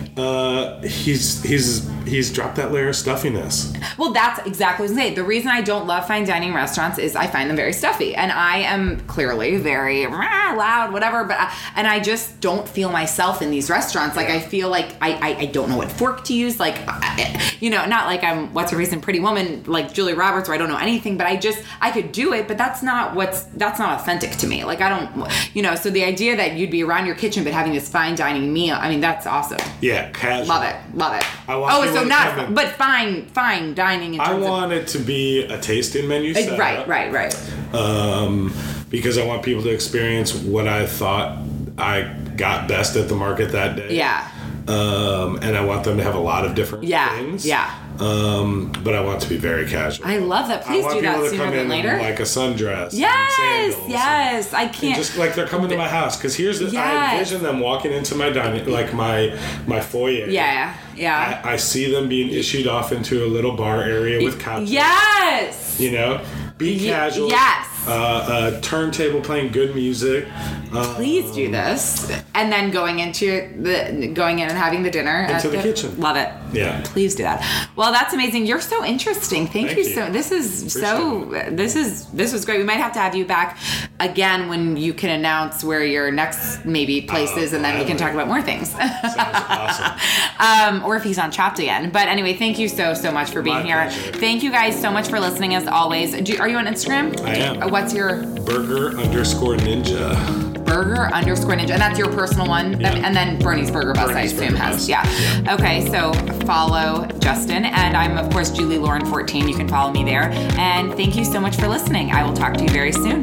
mean, 0.00 0.01
uh, 0.16 0.80
he's 0.82 1.42
he's 1.42 1.88
he's 2.04 2.30
dropped 2.30 2.56
that 2.56 2.70
layer 2.70 2.88
of 2.88 2.96
stuffiness. 2.96 3.72
Well, 3.96 4.12
that's 4.12 4.46
exactly 4.46 4.84
what 4.84 4.90
I 4.90 4.92
was 4.92 4.94
saying. 4.94 5.14
The 5.14 5.24
reason 5.24 5.48
I 5.48 5.62
don't 5.62 5.86
love 5.86 6.06
fine 6.06 6.24
dining 6.24 6.52
restaurants 6.52 6.98
is 6.98 7.16
I 7.16 7.26
find 7.26 7.48
them 7.48 7.56
very 7.56 7.72
stuffy, 7.72 8.14
and 8.14 8.30
I 8.30 8.58
am 8.58 9.00
clearly 9.06 9.56
very 9.56 10.06
rah, 10.06 10.54
loud, 10.54 10.92
whatever. 10.92 11.24
But 11.24 11.38
I, 11.40 11.54
and 11.76 11.86
I 11.86 12.00
just 12.00 12.40
don't 12.40 12.68
feel 12.68 12.90
myself 12.90 13.40
in 13.40 13.50
these 13.50 13.70
restaurants. 13.70 14.14
Like 14.16 14.28
I 14.28 14.40
feel 14.40 14.68
like 14.68 14.94
I, 15.00 15.12
I, 15.14 15.36
I 15.40 15.46
don't 15.46 15.70
know 15.70 15.78
what 15.78 15.90
fork 15.90 16.24
to 16.24 16.34
use. 16.34 16.60
Like 16.60 16.76
I, 16.86 17.54
you 17.60 17.70
know, 17.70 17.86
not 17.86 18.06
like 18.06 18.22
I'm 18.22 18.52
what's 18.52 18.72
a 18.72 18.76
recent 18.76 19.02
Pretty 19.02 19.20
Woman 19.20 19.64
like 19.64 19.94
Julie 19.94 20.14
Roberts, 20.14 20.48
where 20.48 20.54
I 20.54 20.58
don't 20.58 20.68
know 20.68 20.76
anything. 20.76 21.16
But 21.16 21.26
I 21.26 21.36
just 21.36 21.62
I 21.80 21.90
could 21.90 22.12
do 22.12 22.34
it, 22.34 22.48
but 22.48 22.58
that's 22.58 22.82
not 22.82 23.14
what's 23.14 23.44
that's 23.44 23.78
not 23.78 24.00
authentic 24.00 24.32
to 24.32 24.46
me. 24.46 24.64
Like 24.64 24.82
I 24.82 24.88
don't, 24.88 25.30
you 25.54 25.62
know. 25.62 25.74
So 25.74 25.88
the 25.88 26.04
idea 26.04 26.36
that 26.36 26.52
you'd 26.58 26.70
be 26.70 26.84
around 26.84 27.06
your 27.06 27.14
kitchen 27.14 27.44
but 27.44 27.52
having 27.52 27.72
this 27.72 27.88
fine 27.88 28.14
dining 28.14 28.52
meal, 28.52 28.76
I 28.78 28.90
mean, 28.90 29.00
that's 29.00 29.26
awesome. 29.26 29.58
Yeah, 29.80 30.01
casual. 30.10 30.46
Love 30.48 30.64
it, 30.64 30.76
love 30.94 31.14
it. 31.16 31.24
I 31.48 31.56
want 31.56 31.74
oh, 31.74 31.94
so 31.94 32.04
not, 32.04 32.54
but 32.54 32.68
fine, 32.70 33.26
fine 33.26 33.74
dining. 33.74 34.14
In 34.14 34.20
I 34.20 34.26
terms 34.26 34.42
of- 34.44 34.50
want 34.50 34.72
it 34.72 34.88
to 34.88 34.98
be 34.98 35.44
a 35.44 35.58
tasting 35.60 36.08
menu. 36.08 36.32
Uh, 36.32 36.34
Setup, 36.34 36.58
Right, 36.58 36.86
right, 36.88 37.12
right. 37.12 37.74
Um, 37.74 38.52
because 38.90 39.18
I 39.18 39.24
want 39.26 39.42
people 39.42 39.62
to 39.62 39.70
experience 39.70 40.34
what 40.34 40.66
I 40.68 40.86
thought 40.86 41.38
I 41.78 42.02
got 42.36 42.68
best 42.68 42.96
at 42.96 43.08
the 43.08 43.14
market 43.14 43.52
that 43.52 43.76
day. 43.76 43.96
Yeah. 43.96 44.28
Um, 44.68 45.36
and 45.42 45.56
I 45.56 45.64
want 45.64 45.84
them 45.84 45.96
to 45.96 46.04
have 46.04 46.14
a 46.14 46.20
lot 46.20 46.44
of 46.44 46.54
different 46.54 46.84
Yeah, 46.84 47.16
things. 47.16 47.44
yeah. 47.46 47.74
Um, 48.02 48.72
but 48.82 48.94
I 48.94 49.00
want 49.00 49.20
to 49.22 49.28
be 49.28 49.36
very 49.36 49.68
casual. 49.68 50.06
I 50.06 50.18
love 50.18 50.48
that. 50.48 50.64
Please 50.64 50.84
do 50.92 51.00
that 51.02 51.24
sooner 51.30 51.36
come 51.44 51.50
than 51.52 51.60
in 51.60 51.68
later. 51.68 51.96
like 51.98 52.18
a 52.18 52.24
sundress. 52.24 52.90
and 52.90 52.98
yes, 52.98 53.76
and- 53.78 53.90
yes. 53.90 54.52
I 54.52 54.66
can't. 54.66 54.96
just 54.96 55.16
like 55.16 55.34
they're 55.34 55.46
coming 55.46 55.68
to 55.70 55.76
my 55.76 55.88
house 55.88 56.16
because 56.16 56.34
here's 56.34 56.58
the 56.58 56.76
I 56.76 57.12
envision 57.14 57.42
them 57.42 57.60
walking 57.60 57.92
into 57.92 58.14
my 58.16 58.30
dining 58.30 58.66
like 58.68 58.92
my 58.92 59.38
my 59.66 59.80
foyer. 59.80 60.26
yeah, 60.26 60.76
yeah. 60.96 61.40
I, 61.44 61.52
I 61.52 61.56
see 61.56 61.90
them 61.92 62.08
being 62.08 62.30
issued 62.30 62.66
off 62.66 62.90
into 62.92 63.24
a 63.24 63.28
little 63.28 63.52
bar 63.56 63.82
area 63.82 64.22
with 64.24 64.40
couches. 64.40 64.72
yes. 64.72 65.78
You 65.80 65.92
know, 65.92 66.24
be 66.58 66.78
casual. 66.84 67.28
yes. 67.28 67.68
Uh, 67.86 68.52
a 68.56 68.60
turntable 68.60 69.20
playing 69.20 69.50
good 69.50 69.74
music. 69.74 70.26
Uh, 70.72 70.94
Please 70.94 71.30
do 71.32 71.50
this, 71.50 72.10
and 72.34 72.50
then 72.50 72.70
going 72.70 73.00
into 73.00 73.52
the 73.60 74.08
going 74.14 74.38
in 74.38 74.48
and 74.48 74.56
having 74.56 74.82
the 74.84 74.90
dinner 74.90 75.22
Into 75.22 75.34
at 75.34 75.42
the 75.42 75.58
kitchen. 75.60 75.98
Love 76.00 76.16
it. 76.16 76.32
Yeah. 76.52 76.80
Please 76.84 77.14
do 77.14 77.24
that. 77.24 77.70
Well, 77.76 77.90
that's 77.92 78.14
amazing. 78.14 78.46
You're 78.46 78.60
so 78.60 78.84
interesting. 78.84 79.46
Thank, 79.48 79.68
Thank 79.68 79.78
you, 79.80 79.84
you. 79.84 79.94
so. 79.94 80.10
This 80.10 80.30
is 80.30 80.72
so. 80.72 81.24
This 81.50 81.74
is 81.76 82.06
this 82.10 82.32
was 82.32 82.44
great. 82.44 82.58
We 82.58 82.64
might 82.64 82.78
have 82.78 82.92
to 82.92 83.00
have 83.00 83.14
you 83.16 83.24
back 83.24 83.58
again 84.00 84.48
when 84.48 84.76
you 84.76 84.94
can 84.94 85.10
announce 85.10 85.64
where 85.64 85.84
your 85.84 86.10
next 86.12 86.64
maybe 86.64 87.02
place 87.02 87.30
Oh, 87.34 87.40
is, 87.40 87.52
and 87.52 87.64
then 87.64 87.78
we 87.80 87.84
can 87.84 87.96
talk 87.96 88.12
about 88.12 88.28
more 88.28 88.42
things. 88.42 88.72
Awesome. 88.78 89.98
um, 90.38 90.84
or 90.84 90.96
if 90.96 91.02
he's 91.02 91.18
on 91.18 91.30
Chopped 91.32 91.58
again. 91.58 91.90
But 91.90 92.08
anyway, 92.08 92.34
thank 92.34 92.58
you 92.58 92.68
so 92.68 92.94
so 92.94 93.10
much 93.10 93.30
for 93.30 93.42
being 93.42 93.56
My 93.56 93.62
here. 93.62 93.82
pleasure. 93.82 94.12
Thank 94.12 94.42
you 94.42 94.50
guys 94.52 94.80
so 94.80 94.90
much 94.90 95.08
for 95.08 95.18
listening 95.18 95.54
as 95.54 95.66
always. 95.66 96.14
Do, 96.20 96.38
are 96.38 96.48
you 96.48 96.58
on 96.58 96.66
Instagram? 96.66 97.18
I 97.22 97.34
am. 97.36 97.71
What's 97.72 97.94
your 97.94 98.16
Burger 98.44 98.98
underscore 98.98 99.56
ninja. 99.56 100.62
burger 100.62 101.06
underscore 101.06 101.52
ninja? 101.52 101.70
And 101.70 101.80
that's 101.80 101.98
your 101.98 102.12
personal 102.12 102.46
one. 102.46 102.78
Yeah. 102.78 102.90
And 102.96 103.16
then 103.16 103.38
Bernie's 103.38 103.70
Burger 103.70 103.94
Bus, 103.94 104.08
Bernie's 104.08 104.16
I 104.16 104.36
assume, 104.36 104.52
Burger 104.52 104.56
has. 104.58 104.76
Bus. 104.76 104.88
Yeah. 104.90 105.54
Okay, 105.54 105.90
so 105.90 106.12
follow 106.44 107.06
Justin. 107.20 107.64
And 107.64 107.96
I'm, 107.96 108.18
of 108.18 108.30
course, 108.30 108.50
Julie 108.50 108.76
Lauren 108.76 109.06
14. 109.06 109.48
You 109.48 109.56
can 109.56 109.68
follow 109.68 109.90
me 109.90 110.04
there. 110.04 110.24
And 110.58 110.92
thank 110.92 111.16
you 111.16 111.24
so 111.24 111.40
much 111.40 111.56
for 111.56 111.66
listening. 111.66 112.10
I 112.10 112.22
will 112.22 112.34
talk 112.34 112.52
to 112.58 112.62
you 112.62 112.68
very 112.68 112.92
soon. 112.92 113.22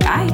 Bye. 0.00 0.28